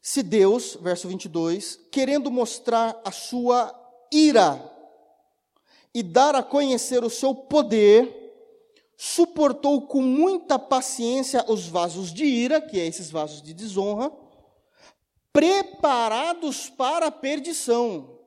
Se 0.00 0.22
Deus, 0.22 0.76
verso 0.80 1.06
22, 1.08 1.78
querendo 1.92 2.30
mostrar 2.30 3.00
a 3.04 3.12
sua 3.12 3.74
ira 4.12 4.58
e 5.92 6.02
dar 6.02 6.34
a 6.34 6.42
conhecer 6.42 7.04
o 7.04 7.10
seu 7.10 7.34
poder, 7.34 8.27
suportou 9.00 9.86
com 9.86 10.02
muita 10.02 10.58
paciência 10.58 11.44
os 11.48 11.68
vasos 11.68 12.12
de 12.12 12.24
ira, 12.24 12.60
que 12.60 12.80
é 12.80 12.84
esses 12.84 13.08
vasos 13.12 13.40
de 13.40 13.54
desonra, 13.54 14.10
preparados 15.32 16.68
para 16.68 17.06
a 17.06 17.12
perdição. 17.12 18.18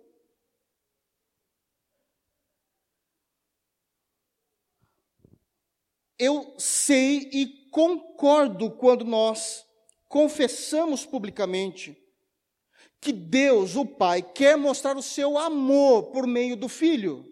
Eu 6.18 6.56
sei 6.58 7.30
e 7.34 7.68
concordo 7.70 8.72
quando 8.72 9.04
nós 9.04 9.66
confessamos 10.08 11.06
publicamente 11.06 11.98
que 13.02 13.12
Deus, 13.12 13.76
o 13.76 13.86
Pai, 13.86 14.22
quer 14.22 14.56
mostrar 14.56 14.96
o 14.96 15.02
seu 15.04 15.38
amor 15.38 16.12
por 16.12 16.26
meio 16.26 16.56
do 16.56 16.70
Filho. 16.70 17.28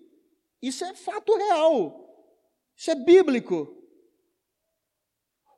Isso 0.61 0.83
é 0.83 0.93
fato 0.93 1.33
real. 1.37 1.98
Isso 2.79 2.91
é 2.91 2.95
bíblico. 2.95 3.75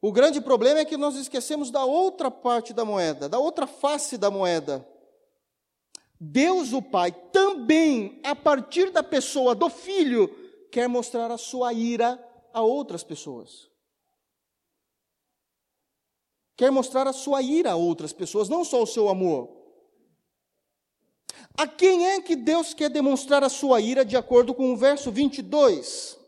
O 0.01 0.11
grande 0.11 0.41
problema 0.41 0.79
é 0.79 0.85
que 0.85 0.97
nós 0.97 1.15
esquecemos 1.15 1.69
da 1.69 1.85
outra 1.85 2.31
parte 2.31 2.73
da 2.73 2.83
moeda, 2.83 3.29
da 3.29 3.37
outra 3.37 3.67
face 3.67 4.17
da 4.17 4.31
moeda. 4.31 4.83
Deus, 6.19 6.73
o 6.73 6.81
Pai, 6.81 7.11
também, 7.11 8.19
a 8.23 8.35
partir 8.35 8.89
da 8.89 9.03
pessoa 9.03 9.53
do 9.53 9.69
Filho, 9.69 10.29
quer 10.71 10.89
mostrar 10.89 11.29
a 11.29 11.37
sua 11.37 11.71
ira 11.71 12.19
a 12.51 12.63
outras 12.63 13.03
pessoas. 13.03 13.69
Quer 16.57 16.71
mostrar 16.71 17.05
a 17.05 17.13
sua 17.13 17.43
ira 17.43 17.73
a 17.73 17.75
outras 17.75 18.11
pessoas, 18.11 18.49
não 18.49 18.65
só 18.65 18.81
o 18.81 18.87
seu 18.87 19.07
amor. 19.07 19.47
A 21.55 21.67
quem 21.67 22.07
é 22.07 22.21
que 22.21 22.35
Deus 22.35 22.73
quer 22.73 22.89
demonstrar 22.89 23.43
a 23.43 23.49
sua 23.49 23.79
ira, 23.79 24.03
de 24.03 24.17
acordo 24.17 24.55
com 24.55 24.73
o 24.73 24.77
verso 24.77 25.11
22? 25.11 26.19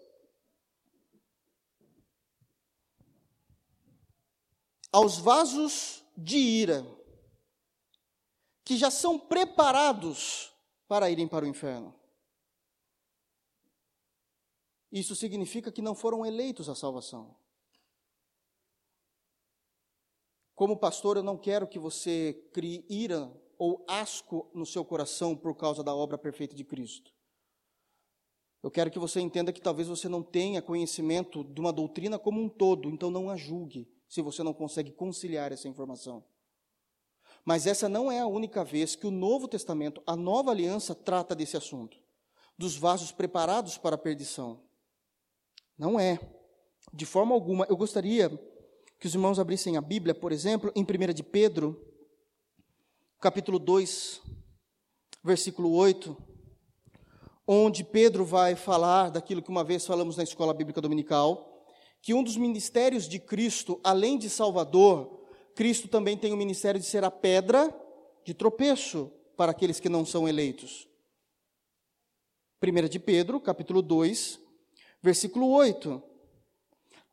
Aos 4.94 5.18
vasos 5.18 6.06
de 6.16 6.38
ira, 6.38 6.86
que 8.64 8.78
já 8.78 8.92
são 8.92 9.20
preparados 9.20 10.54
para 10.88 11.10
irem 11.10 11.28
para 11.28 11.44
o 11.44 11.48
inferno. 11.48 12.00
Isso 14.92 15.16
significa 15.16 15.72
que 15.72 15.82
não 15.82 15.96
foram 15.96 16.24
eleitos 16.24 16.70
à 16.70 16.76
salvação. 16.76 17.36
Como 20.54 20.78
pastor, 20.78 21.18
eu 21.18 21.24
não 21.24 21.36
quero 21.36 21.68
que 21.68 21.80
você 21.80 22.48
crie 22.54 22.86
ira 22.88 23.36
ou 23.58 23.84
asco 23.90 24.52
no 24.54 24.68
seu 24.68 24.86
coração 24.86 25.36
por 25.36 25.56
causa 25.56 25.84
da 25.84 25.96
obra 25.96 26.20
perfeita 26.20 26.56
de 26.56 26.64
Cristo. 26.64 27.12
Eu 28.62 28.70
quero 28.70 28.92
que 28.92 29.00
você 29.00 29.20
entenda 29.20 29.52
que 29.52 29.60
talvez 29.60 29.88
você 29.88 30.08
não 30.08 30.22
tenha 30.22 30.62
conhecimento 30.62 31.44
de 31.44 31.60
uma 31.60 31.74
doutrina 31.74 32.20
como 32.20 32.40
um 32.40 32.48
todo, 32.48 32.90
então 32.90 33.10
não 33.10 33.32
a 33.32 33.36
julgue 33.36 33.92
se 34.08 34.22
você 34.22 34.44
não 34.44 34.54
consegue 34.54 34.92
conciliar 34.92 35.52
essa 35.52 35.68
informação. 35.68 36.24
Mas 37.46 37.68
essa 37.68 37.90
não 37.90 38.12
é 38.12 38.20
a 38.20 38.28
única 38.28 38.64
vez 38.64 38.96
que 38.96 39.08
o 39.08 39.12
Novo 39.12 39.48
Testamento, 39.48 40.02
a 40.06 40.16
nova 40.16 40.52
aliança, 40.52 40.96
trata 40.96 41.36
desse 41.36 41.58
assunto, 41.58 41.98
dos 42.58 42.78
vasos 42.78 43.12
preparados 43.12 43.78
para 43.78 43.96
a 43.96 43.98
perdição. 43.98 44.62
Não 45.78 46.00
é. 46.00 46.20
De 46.94 47.06
forma 47.06 47.34
alguma. 47.34 47.66
Eu 47.66 47.76
gostaria 47.76 48.30
que 49.00 49.08
os 49.08 49.14
irmãos 49.14 49.40
abrissem 49.40 49.76
a 49.76 49.82
Bíblia, 49.82 50.16
por 50.16 50.32
exemplo, 50.32 50.72
em 50.76 50.84
1 50.84 51.14
de 51.14 51.24
Pedro, 51.24 51.94
capítulo 53.20 53.60
2, 53.60 54.22
versículo 55.24 55.72
8, 55.74 56.16
onde 57.46 57.84
Pedro 57.84 58.24
vai 58.24 58.56
falar 58.56 59.10
daquilo 59.10 59.42
que 59.42 59.50
uma 59.50 59.64
vez 59.64 59.86
falamos 59.86 60.16
na 60.16 60.24
escola 60.24 60.54
bíblica 60.54 60.80
dominical 60.80 61.53
que 62.04 62.14
um 62.14 62.22
dos 62.22 62.36
ministérios 62.36 63.08
de 63.08 63.18
Cristo, 63.18 63.80
além 63.82 64.18
de 64.18 64.30
Salvador, 64.30 65.22
Cristo 65.56 65.88
também 65.88 66.18
tem 66.18 66.34
o 66.34 66.38
ministério 66.38 66.78
de 66.78 66.86
ser 66.86 67.02
a 67.06 67.10
pedra 67.10 67.74
de 68.26 68.34
tropeço 68.34 69.10
para 69.38 69.52
aqueles 69.52 69.80
que 69.80 69.88
não 69.88 70.06
são 70.06 70.28
eleitos. 70.28 70.86
1 72.62 72.90
de 72.90 73.00
Pedro, 73.00 73.40
capítulo 73.40 73.82
2, 73.82 74.38
versículo 75.02 75.50
8. 75.52 76.04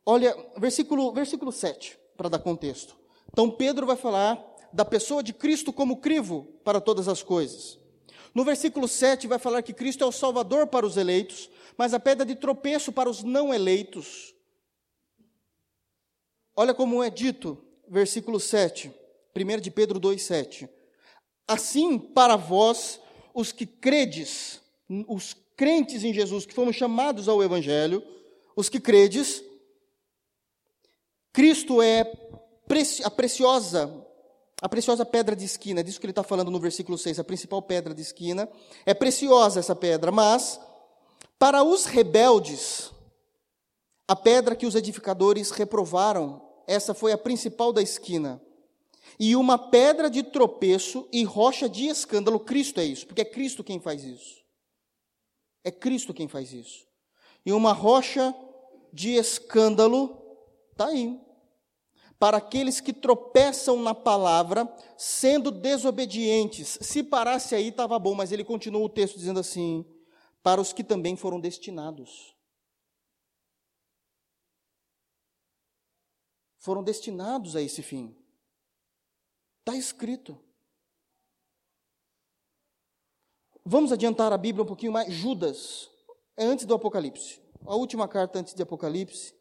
Olha, 0.05 0.35
versículo, 0.57 1.13
versículo 1.13 1.53
7, 1.53 1.97
para 2.17 2.27
dar 2.27 2.39
contexto. 2.39 2.97
Então, 3.31 3.49
Pedro 3.49 3.87
vai 3.87 3.95
falar 3.95 4.45
da 4.73 4.83
pessoa 4.83 5.23
de 5.23 5.31
Cristo 5.31 5.71
como 5.71 6.01
crivo 6.01 6.59
para 6.65 6.81
todas 6.81 7.07
as 7.07 7.23
coisas. 7.23 7.79
No 8.35 8.43
versículo 8.43 8.89
7 8.89 9.25
vai 9.25 9.39
falar 9.39 9.61
que 9.61 9.73
Cristo 9.73 10.03
é 10.03 10.07
o 10.07 10.11
Salvador 10.11 10.67
para 10.67 10.85
os 10.85 10.97
eleitos, 10.97 11.49
mas 11.77 11.93
a 11.93 11.99
pedra 11.99 12.25
de 12.25 12.35
tropeço 12.35 12.91
para 12.91 13.09
os 13.09 13.23
não 13.23 13.53
eleitos. 13.53 14.35
Olha 16.55 16.73
como 16.73 17.03
é 17.03 17.09
dito, 17.09 17.57
versículo 17.87 18.39
7, 18.39 18.91
1 19.35 19.61
de 19.61 19.71
Pedro 19.71 19.99
2,7. 19.99 20.69
Assim, 21.47 21.97
para 21.97 22.35
vós, 22.35 22.99
os 23.33 23.51
que 23.51 23.65
credes, 23.65 24.61
os 25.07 25.35
crentes 25.55 26.03
em 26.03 26.13
Jesus, 26.13 26.45
que 26.45 26.53
fomos 26.53 26.75
chamados 26.75 27.27
ao 27.27 27.43
Evangelho, 27.43 28.03
os 28.55 28.69
que 28.69 28.79
credes, 28.79 29.43
Cristo 31.33 31.81
é 31.81 32.11
a 33.03 33.09
preciosa, 33.09 34.05
a 34.61 34.69
preciosa 34.69 35.05
pedra 35.05 35.35
de 35.35 35.45
esquina, 35.45 35.79
é 35.79 35.83
disso 35.83 35.99
que 35.99 36.05
ele 36.05 36.11
está 36.11 36.23
falando 36.23 36.51
no 36.51 36.59
versículo 36.59 36.97
6, 36.97 37.19
a 37.19 37.23
principal 37.23 37.61
pedra 37.61 37.93
de 37.93 38.01
esquina. 38.01 38.49
É 38.85 38.93
preciosa 38.93 39.59
essa 39.59 39.75
pedra, 39.75 40.11
mas 40.11 40.59
para 41.39 41.63
os 41.63 41.85
rebeldes, 41.85 42.91
a 44.11 44.15
pedra 44.15 44.57
que 44.57 44.65
os 44.65 44.75
edificadores 44.75 45.51
reprovaram, 45.51 46.45
essa 46.67 46.93
foi 46.93 47.13
a 47.13 47.17
principal 47.17 47.71
da 47.71 47.81
esquina. 47.81 48.41
E 49.17 49.37
uma 49.37 49.57
pedra 49.57 50.09
de 50.09 50.21
tropeço 50.21 51.07
e 51.13 51.23
rocha 51.23 51.69
de 51.69 51.87
escândalo, 51.87 52.37
Cristo 52.37 52.81
é 52.81 52.83
isso, 52.83 53.07
porque 53.07 53.21
é 53.21 53.25
Cristo 53.25 53.63
quem 53.63 53.79
faz 53.79 54.03
isso. 54.03 54.43
É 55.63 55.71
Cristo 55.71 56.13
quem 56.13 56.27
faz 56.27 56.51
isso. 56.51 56.85
E 57.45 57.53
uma 57.53 57.71
rocha 57.71 58.35
de 58.91 59.11
escândalo, 59.11 60.21
está 60.73 60.87
aí. 60.87 61.17
Para 62.19 62.35
aqueles 62.35 62.81
que 62.81 62.91
tropeçam 62.91 63.81
na 63.81 63.95
palavra, 63.95 64.69
sendo 64.97 65.49
desobedientes. 65.49 66.77
Se 66.81 67.01
parasse 67.01 67.55
aí, 67.55 67.69
estava 67.69 67.97
bom, 67.97 68.13
mas 68.13 68.33
ele 68.33 68.43
continua 68.43 68.81
o 68.81 68.89
texto 68.89 69.17
dizendo 69.17 69.39
assim: 69.39 69.85
para 70.43 70.59
os 70.59 70.73
que 70.73 70.83
também 70.83 71.15
foram 71.15 71.39
destinados. 71.39 72.40
Foram 76.61 76.83
destinados 76.83 77.55
a 77.55 77.61
esse 77.61 77.81
fim. 77.81 78.15
Está 79.59 79.75
escrito. 79.75 80.39
Vamos 83.65 83.91
adiantar 83.91 84.31
a 84.31 84.37
Bíblia 84.37 84.63
um 84.63 84.67
pouquinho 84.67 84.91
mais. 84.91 85.11
Judas. 85.11 85.89
é 86.37 86.45
antes 86.45 86.65
do 86.65 86.75
Apocalipse. 86.75 87.41
A 87.65 87.75
última 87.75 88.07
carta 88.07 88.39
antes 88.39 88.53
de 88.53 88.61
Apocalipse. 88.61 89.33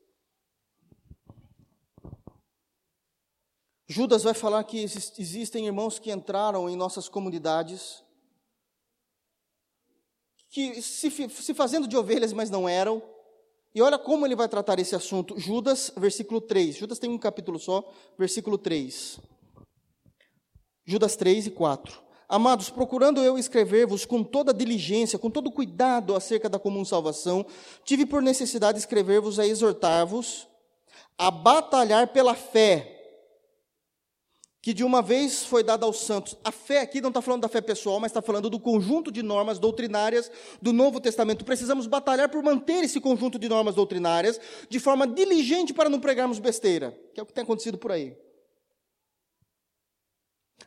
Judas 3.87 4.23
vai 4.23 4.33
falar 4.33 4.65
que 4.65 4.79
existem 4.79 5.67
irmãos 5.67 5.99
que 5.99 6.11
entraram 6.11 6.71
em 6.71 6.77
nossas 6.77 7.09
comunidades, 7.09 8.03
que 10.49 10.81
se, 10.81 11.11
se 11.11 11.55
fazendo 11.55 11.87
de 11.87 11.97
ovelhas, 11.97 12.33
mas 12.33 12.49
não 12.49 12.69
eram. 12.69 13.03
E 13.75 13.81
olha 13.81 13.99
como 13.99 14.27
ele 14.27 14.35
vai 14.35 14.49
tratar 14.49 14.79
esse 14.79 14.95
assunto. 14.97 15.39
Judas, 15.39 15.93
versículo 15.97 16.41
3. 16.41 16.77
Judas 16.77 16.99
tem 16.99 17.09
um 17.09 17.19
capítulo 17.19 17.59
só, 17.59 17.89
versículo 18.19 18.59
3. 18.59 19.21
Judas 20.85 21.15
3 21.17 21.47
e 21.47 21.51
4. 21.51 22.03
Amados, 22.29 22.71
procurando 22.71 23.23
eu 23.23 23.37
escrever-vos 23.37 24.05
com 24.05 24.23
toda 24.23 24.55
diligência, 24.55 25.19
com 25.19 25.31
todo 25.31 25.51
cuidado 25.51 26.15
acerca 26.15 26.49
da 26.49 26.59
comum 26.59 26.85
salvação, 26.85 27.45
tive 27.85 28.07
por 28.07 28.23
necessidade 28.23 28.79
escrever-vos 28.79 29.39
a 29.39 29.47
exortar-vos 29.47 30.49
a 31.19 31.31
batalhar 31.31 32.09
pela 32.09 32.35
fé 32.35 33.00
que 34.63 34.75
de 34.75 34.85
uma 34.85 35.01
vez 35.01 35.45
foi 35.45 35.63
dada 35.63 35.87
aos 35.87 36.01
santos. 36.01 36.37
A 36.45 36.53
fé 36.53 36.81
aqui 36.81 37.01
não 37.01 37.09
está 37.09 37.23
falando 37.23 37.43
da 37.43 37.49
fé 37.49 37.61
pessoal, 37.61 37.99
mas 37.99 38.11
está 38.11 38.21
falando 38.21 38.51
do 38.51 38.61
conjunto 38.61 39.11
de 39.11 39.23
normas 39.23 39.59
doutrinárias 39.59 40.31
do 40.61 40.73
Novo 40.73 41.01
Testamento. 41.01 41.45
Precisamos 41.45 41.87
batalhar 41.87 42.29
por 42.29 42.43
manter 42.43 42.85
esse 42.85 43.01
conjunto 43.01 43.39
de 43.39 43.49
normas 43.49 43.75
doutrinárias 43.75 44.39
de 44.69 44.79
forma 44.79 45.07
diligente 45.07 45.73
para 45.73 45.89
não 45.89 45.99
pregarmos 45.99 46.39
besteira, 46.39 46.99
que 47.15 47.21
é 47.21 47.23
o 47.23 47.27
que 47.27 47.33
tem 47.33 47.43
acontecido 47.43 47.79
por 47.79 47.91
aí. 47.91 48.15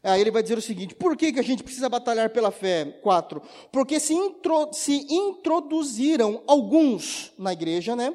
Aí 0.01 0.19
ele 0.19 0.31
vai 0.31 0.41
dizer 0.41 0.57
o 0.57 0.61
seguinte: 0.61 0.95
por 0.95 1.15
que, 1.15 1.31
que 1.31 1.39
a 1.39 1.43
gente 1.43 1.63
precisa 1.63 1.87
batalhar 1.87 2.31
pela 2.31 2.51
fé? 2.51 2.85
Quatro. 3.01 3.43
Porque 3.71 3.99
se, 3.99 4.13
intro, 4.13 4.73
se 4.73 5.05
introduziram 5.09 6.43
alguns 6.47 7.31
na 7.37 7.53
igreja, 7.53 7.95
né? 7.95 8.13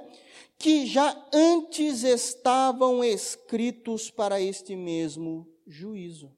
Que 0.58 0.86
já 0.86 1.16
antes 1.32 2.02
estavam 2.02 3.04
escritos 3.04 4.10
para 4.10 4.40
este 4.40 4.74
mesmo 4.74 5.46
juízo. 5.68 6.36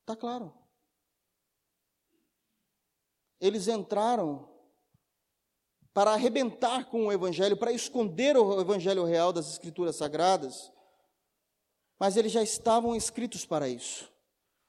Está 0.00 0.16
claro. 0.16 0.52
Eles 3.40 3.68
entraram 3.68 4.48
para 5.94 6.12
arrebentar 6.12 6.84
com 6.90 7.06
o 7.06 7.12
Evangelho, 7.12 7.56
para 7.56 7.72
esconder 7.72 8.36
o 8.36 8.60
Evangelho 8.60 9.04
real 9.04 9.32
das 9.32 9.50
Escrituras 9.50 9.96
Sagradas 9.96 10.72
mas 12.00 12.16
eles 12.16 12.32
já 12.32 12.42
estavam 12.42 12.96
inscritos 12.96 13.44
para 13.44 13.68
isso, 13.68 14.10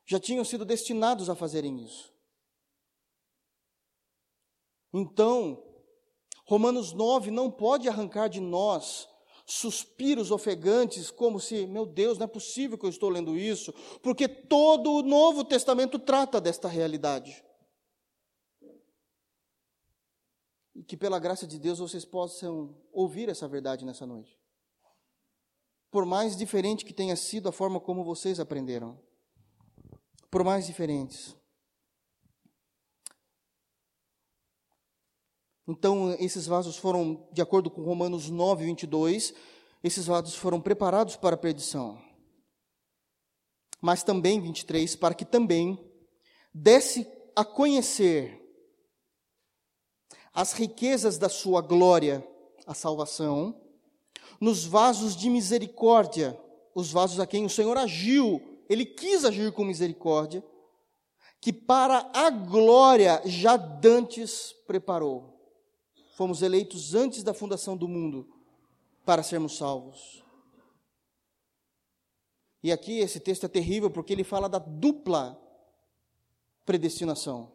já 0.06 0.20
tinham 0.20 0.44
sido 0.44 0.66
destinados 0.66 1.30
a 1.30 1.36
fazerem 1.36 1.80
isso. 1.80 2.14
Então, 4.94 5.64
Romanos 6.46 6.92
9 6.92 7.32
não 7.32 7.50
pode 7.50 7.88
arrancar 7.88 8.28
de 8.28 8.42
nós 8.42 9.08
suspiros 9.52 10.32
ofegantes, 10.32 11.12
como 11.12 11.40
se, 11.40 11.66
meu 11.68 11.86
Deus, 11.86 12.18
não 12.18 12.26
é 12.26 12.28
possível 12.28 12.78
que 12.78 12.86
eu 12.86 12.90
estou 12.90 13.10
lendo 13.10 13.38
isso, 13.38 13.74
porque 14.02 14.28
todo 14.28 14.92
o 14.92 15.02
Novo 15.02 15.44
Testamento 15.44 16.00
trata 16.00 16.40
desta 16.40 16.68
realidade. 16.68 17.44
E 20.74 20.84
que 20.84 20.96
pela 20.96 21.20
graça 21.20 21.46
de 21.46 21.60
Deus 21.60 21.80
vocês 21.80 22.06
possam 22.06 22.76
ouvir 22.92 23.30
essa 23.30 23.48
verdade 23.48 23.86
nessa 23.86 24.06
noite 24.06 24.42
por 25.92 26.06
mais 26.06 26.38
diferente 26.38 26.86
que 26.86 26.94
tenha 26.94 27.18
sido 27.18 27.50
a 27.50 27.52
forma 27.52 27.80
como 27.80 28.04
vocês 28.04 28.40
aprenderam. 28.40 28.98
Por 30.32 30.44
mais 30.44 30.66
diferentes. 30.66 31.36
Então, 35.68 36.16
esses 36.20 36.48
vasos 36.48 36.78
foram, 36.78 37.28
de 37.32 37.42
acordo 37.42 37.70
com 37.70 37.84
Romanos 37.84 38.30
9, 38.30 38.66
22, 38.66 39.34
esses 39.84 40.06
vasos 40.06 40.36
foram 40.36 40.60
preparados 40.60 41.16
para 41.16 41.36
a 41.36 41.40
perdição. 41.40 42.02
Mas 43.80 44.04
também, 44.04 44.40
23, 44.40 44.96
para 44.96 45.14
que 45.14 45.26
também 45.26 45.80
desse 46.54 47.08
a 47.36 47.46
conhecer 47.46 48.40
as 50.34 50.54
riquezas 50.54 51.18
da 51.18 51.30
sua 51.30 51.62
glória, 51.62 52.26
a 52.66 52.74
salvação, 52.74 53.60
nos 54.40 54.66
vasos 54.66 55.16
de 55.16 55.30
misericórdia, 55.30 56.40
os 56.74 56.92
vasos 56.92 57.20
a 57.20 57.28
quem 57.28 57.46
o 57.46 57.50
Senhor 57.50 57.78
agiu, 57.78 58.42
ele 58.70 58.86
quis 58.86 59.26
agir 59.26 59.52
com 59.52 59.64
misericórdia, 59.64 60.44
que 61.40 61.52
para 61.52 62.10
a 62.14 62.30
glória 62.30 63.22
já 63.26 63.58
dantes 63.58 64.54
preparou. 64.66 65.31
Fomos 66.12 66.42
eleitos 66.42 66.94
antes 66.94 67.24
da 67.24 67.34
fundação 67.34 67.76
do 67.76 67.88
mundo 67.88 68.28
para 69.06 69.24
sermos 69.24 69.58
salvos. 69.58 70.24
E 72.62 72.72
aqui 72.72 73.00
esse 73.00 73.20
texto 73.20 73.46
é 73.46 73.50
terrível 73.50 73.90
porque 73.90 74.14
ele 74.14 74.24
fala 74.24 74.48
da 74.48 74.60
dupla 74.60 75.42
predestinação. 76.66 77.52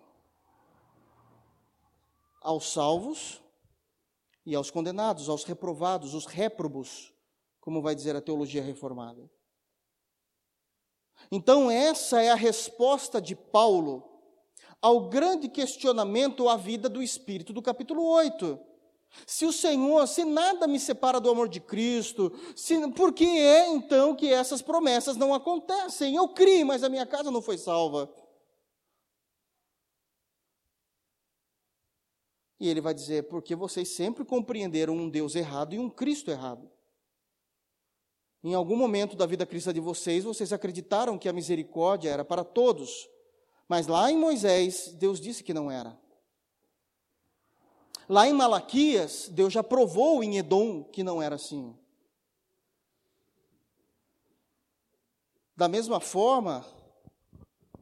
Aos 2.41 2.73
salvos 2.73 3.43
e 4.45 4.55
aos 4.55 4.71
condenados, 4.71 5.29
aos 5.29 5.45
reprovados, 5.45 6.15
os 6.15 6.27
réprobos, 6.27 7.13
como 7.61 7.83
vai 7.83 7.95
dizer 7.95 8.17
a 8.17 8.23
teologia 8.23 8.63
reformada. 8.63 9.31
Então, 11.31 11.71
essa 11.71 12.23
é 12.23 12.31
a 12.31 12.37
resposta 12.37 13.21
de 13.21 13.35
Paulo 13.35 14.16
ao 14.87 15.01
grande 15.09 15.49
questionamento 15.49 16.49
à 16.49 16.57
vida 16.57 16.89
do 16.89 17.03
Espírito 17.03 17.53
do 17.53 17.61
capítulo 17.61 18.05
8. 18.05 18.57
Se 19.27 19.45
o 19.45 19.53
Senhor, 19.53 20.07
se 20.07 20.25
nada 20.25 20.69
me 20.69 20.79
separa 20.79 21.19
do 21.19 21.29
amor 21.29 21.49
de 21.49 21.59
Cristo, 21.59 22.33
se, 22.55 22.89
por 22.93 23.13
que 23.13 23.25
é 23.25 23.67
então 23.67 24.15
que 24.15 24.33
essas 24.33 24.63
promessas 24.63 25.17
não 25.17 25.35
acontecem? 25.35 26.15
Eu 26.15 26.29
criei, 26.29 26.63
mas 26.63 26.85
a 26.85 26.89
minha 26.89 27.05
casa 27.05 27.33
não 27.33 27.43
foi 27.43 27.59
salva. 27.59 28.09
E 32.61 32.69
ele 32.69 32.81
vai 32.81 32.95
dizer: 32.95 33.25
porque 33.25 33.57
vocês 33.57 33.89
sempre 33.89 34.25
compreenderam 34.25 34.95
um 34.95 35.11
Deus 35.11 35.35
errado 35.35 35.75
e 35.75 35.81
um 35.81 35.91
Cristo 35.91 36.31
errado. 36.31 36.71
Em 38.41 38.55
algum 38.55 38.77
momento 38.77 39.17
da 39.17 39.27
vida 39.27 39.45
cristã 39.45 39.75
de 39.75 39.81
vocês, 39.81 40.23
vocês 40.23 40.53
acreditaram 40.53 41.19
que 41.19 41.29
a 41.29 41.33
misericórdia 41.33 42.11
era 42.11 42.25
para 42.25 42.45
todos. 42.45 43.16
Mas 43.69 43.87
lá 43.87 44.11
em 44.11 44.17
Moisés, 44.17 44.89
Deus 44.95 45.21
disse 45.21 45.43
que 45.43 45.55
não 45.55 45.71
era. 45.71 45.99
Lá 48.09 48.29
em 48.29 48.33
Malaquias, 48.33 49.29
Deus 49.29 49.53
já 49.53 49.63
provou 49.63 50.23
em 50.23 50.39
Edom 50.39 50.85
que 50.85 51.03
não 51.03 51.21
era 51.21 51.35
assim. 51.35 51.77
Da 55.57 55.69
mesma 55.69 56.01
forma, 56.01 56.65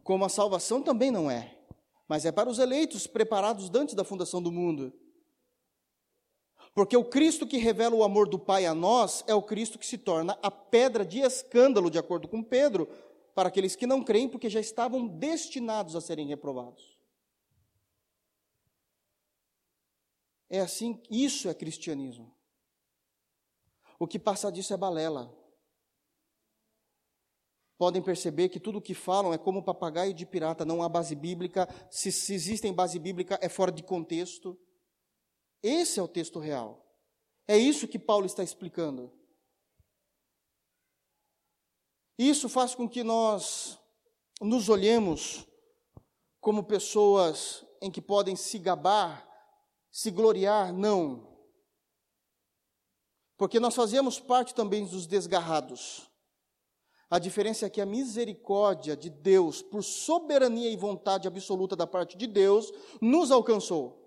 como 0.02 0.24
a 0.24 0.28
salvação 0.28 0.82
também 0.82 1.10
não 1.10 1.30
é 1.30 1.54
mas 2.08 2.24
é 2.24 2.32
para 2.32 2.48
os 2.48 2.58
eleitos 2.58 3.06
preparados 3.06 3.70
antes 3.74 3.94
da 3.94 4.04
fundação 4.04 4.42
do 4.42 4.52
mundo. 4.52 4.92
Porque 6.74 6.96
o 6.96 7.04
Cristo 7.04 7.46
que 7.46 7.56
revela 7.56 7.94
o 7.94 8.02
amor 8.02 8.28
do 8.28 8.38
Pai 8.38 8.66
a 8.66 8.74
nós 8.74 9.24
é 9.26 9.34
o 9.34 9.42
Cristo 9.42 9.78
que 9.78 9.86
se 9.86 9.96
torna 9.96 10.36
a 10.42 10.50
pedra 10.50 11.04
de 11.04 11.20
escândalo, 11.20 11.90
de 11.90 11.98
acordo 11.98 12.26
com 12.26 12.42
Pedro, 12.42 12.88
para 13.34 13.48
aqueles 13.48 13.74
que 13.74 13.86
não 13.86 14.02
creem, 14.02 14.28
porque 14.28 14.48
já 14.48 14.60
estavam 14.60 15.06
destinados 15.06 15.96
a 15.96 16.00
serem 16.00 16.26
reprovados. 16.26 16.96
É 20.48 20.60
assim, 20.60 21.02
isso 21.10 21.48
é 21.48 21.54
cristianismo. 21.54 22.32
O 23.98 24.06
que 24.06 24.18
passa 24.18 24.52
disso 24.52 24.72
é 24.72 24.76
balela 24.76 25.34
podem 27.76 28.00
perceber 28.00 28.48
que 28.48 28.60
tudo 28.60 28.78
o 28.78 28.82
que 28.82 28.94
falam 28.94 29.34
é 29.34 29.38
como 29.38 29.62
papagaio 29.62 30.14
de 30.14 30.24
pirata, 30.24 30.64
não 30.64 30.82
há 30.82 30.88
base 30.88 31.14
bíblica. 31.14 31.68
Se, 31.90 32.10
se 32.12 32.32
existem 32.32 32.72
base 32.72 32.98
bíblica, 32.98 33.38
é 33.42 33.48
fora 33.48 33.72
de 33.72 33.82
contexto. 33.82 34.58
Esse 35.62 35.98
é 35.98 36.02
o 36.02 36.08
texto 36.08 36.38
real. 36.38 36.82
É 37.46 37.58
isso 37.58 37.88
que 37.88 37.98
Paulo 37.98 38.26
está 38.26 38.42
explicando. 38.42 39.12
Isso 42.18 42.48
faz 42.48 42.74
com 42.74 42.88
que 42.88 43.02
nós 43.02 43.78
nos 44.40 44.68
olhemos 44.68 45.46
como 46.40 46.64
pessoas 46.64 47.64
em 47.80 47.90
que 47.90 48.00
podem 48.00 48.36
se 48.36 48.58
gabar, 48.58 49.28
se 49.90 50.10
gloriar, 50.10 50.72
não. 50.72 51.34
Porque 53.36 53.58
nós 53.58 53.74
fazemos 53.74 54.20
parte 54.20 54.54
também 54.54 54.84
dos 54.84 55.06
desgarrados. 55.06 56.08
A 57.10 57.18
diferença 57.18 57.66
é 57.66 57.70
que 57.70 57.80
a 57.80 57.86
misericórdia 57.86 58.96
de 58.96 59.10
Deus, 59.10 59.62
por 59.62 59.82
soberania 59.82 60.70
e 60.70 60.76
vontade 60.76 61.28
absoluta 61.28 61.76
da 61.76 61.86
parte 61.86 62.16
de 62.16 62.26
Deus, 62.26 62.72
nos 63.00 63.30
alcançou. 63.30 64.02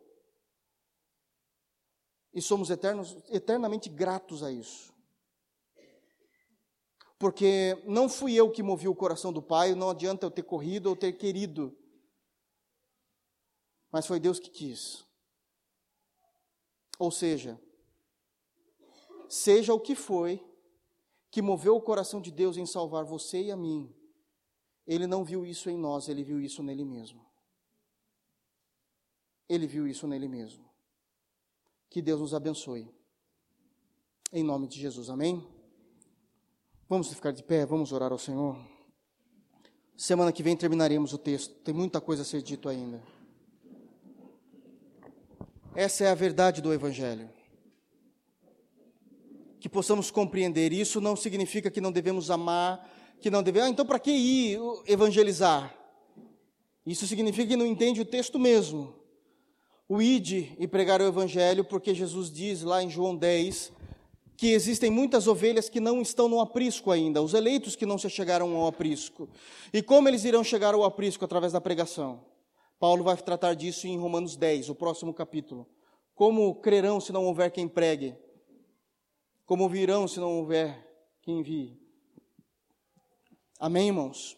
E 2.34 2.42
somos 2.42 2.70
eternos, 2.70 3.18
eternamente 3.30 3.90
gratos 3.90 4.44
a 4.44 4.52
isso. 4.52 4.94
Porque 7.20 7.82
não 7.86 8.08
fui 8.08 8.34
eu 8.34 8.52
que 8.52 8.62
movi 8.62 8.88
o 8.88 8.96
coração 8.96 9.34
do 9.34 9.42
Pai, 9.42 9.74
não 9.74 9.90
adianta 9.90 10.26
eu 10.26 10.32
ter 10.32 10.44
corrido 10.44 10.88
ou 10.88 10.96
ter 10.96 11.14
querido. 11.14 11.76
Mas 13.92 14.06
foi 14.06 14.20
Deus 14.20 14.40
que 14.40 14.50
quis. 14.50 15.06
Ou 17.00 17.12
seja, 17.12 17.60
seja 19.30 19.74
o 19.74 19.80
que 19.80 19.96
foi 19.96 20.44
que 21.30 21.42
moveu 21.42 21.76
o 21.76 21.82
coração 21.82 22.22
de 22.22 22.32
Deus 22.32 22.58
em 22.58 22.66
salvar 22.66 23.04
você 23.04 23.44
e 23.44 23.52
a 23.52 23.58
mim, 23.58 23.94
ele 24.86 25.06
não 25.06 25.24
viu 25.24 25.46
isso 25.46 25.70
em 25.70 25.78
nós, 25.78 26.08
ele 26.08 26.24
viu 26.24 26.40
isso 26.40 26.64
nele 26.64 26.86
mesmo. 26.86 27.26
Ele 29.50 29.68
viu 29.68 29.88
isso 29.88 30.08
nele 30.08 30.28
mesmo. 30.28 30.68
Que 31.90 32.02
Deus 32.02 32.22
nos 32.22 32.34
abençoe. 32.34 32.90
Em 34.32 34.44
nome 34.44 34.68
de 34.68 34.80
Jesus, 34.80 35.10
amém? 35.10 35.57
Vamos 36.90 37.14
ficar 37.14 37.32
de 37.32 37.44
pé, 37.44 37.66
vamos 37.66 37.92
orar 37.92 38.14
ao 38.14 38.18
Senhor. 38.18 38.58
Semana 39.98 40.32
que 40.32 40.42
vem 40.42 40.56
terminaremos 40.56 41.12
o 41.12 41.18
texto, 41.18 41.54
tem 41.56 41.74
muita 41.74 42.00
coisa 42.00 42.22
a 42.22 42.26
ser 42.26 42.42
dito 42.42 42.70
ainda. 42.70 43.04
Essa 45.76 46.06
é 46.06 46.08
a 46.10 46.16
verdade 46.16 46.62
do 46.62 46.74
Evangelho. 46.74 47.30
Que 49.60 49.68
possamos 49.68 50.10
compreender. 50.10 50.72
Isso 50.72 51.02
não 51.02 51.18
significa 51.18 51.70
que 51.70 51.82
não 51.82 51.92
devemos 51.92 52.32
amar, 52.32 52.90
que 53.20 53.30
não 53.30 53.44
devemos. 53.44 53.68
Ah, 53.68 53.72
então 53.72 53.86
para 53.86 54.00
que 54.00 54.12
ir 54.12 54.58
evangelizar? 54.86 55.76
Isso 56.86 57.06
significa 57.06 57.50
que 57.50 57.58
não 57.58 57.66
entende 57.66 58.00
o 58.00 58.06
texto 58.06 58.40
mesmo. 58.40 58.96
O 59.90 60.02
ide 60.02 60.56
e 60.58 60.66
pregar 60.70 61.02
o 61.02 61.06
Evangelho, 61.06 61.66
porque 61.66 61.94
Jesus 61.94 62.32
diz 62.32 62.62
lá 62.62 62.82
em 62.82 62.90
João 62.90 63.14
10 63.14 63.74
que 64.38 64.54
existem 64.54 64.92
muitas 64.92 65.28
ovelhas 65.28 65.68
que 65.68 65.80
não 65.80 66.00
estão 66.00 66.30
no 66.30 66.40
aprisco 66.40 66.92
ainda, 66.92 67.24
os 67.24 67.34
eleitos 67.34 67.76
que 67.76 67.88
não 67.88 67.98
se 67.98 68.08
chegaram 68.08 68.56
ao 68.56 68.68
aprisco. 68.68 69.28
E 69.74 69.82
como 69.82 70.08
eles 70.08 70.24
irão 70.24 70.44
chegar 70.44 70.76
ao 70.76 70.84
aprisco 70.84 71.26
através 71.26 71.52
da 71.52 71.60
pregação? 71.60 72.24
Paulo 72.80 73.04
vai 73.04 73.18
tratar 73.18 73.56
disso 73.56 73.88
em 73.88 73.98
Romanos 73.98 74.38
10, 74.38 74.70
o 74.70 74.76
próximo 74.76 75.12
capítulo. 75.12 75.68
Como 76.14 76.54
crerão 76.62 77.02
se 77.02 77.12
não 77.12 77.26
houver 77.26 77.50
quem 77.50 77.68
pregue? 77.68 78.16
Como 79.44 79.68
virão 79.68 80.08
se 80.08 80.20
não 80.20 80.38
houver 80.38 80.88
quem 81.24 81.40
envie? 81.40 81.82
Amém, 83.60 83.88
irmãos? 83.88 84.38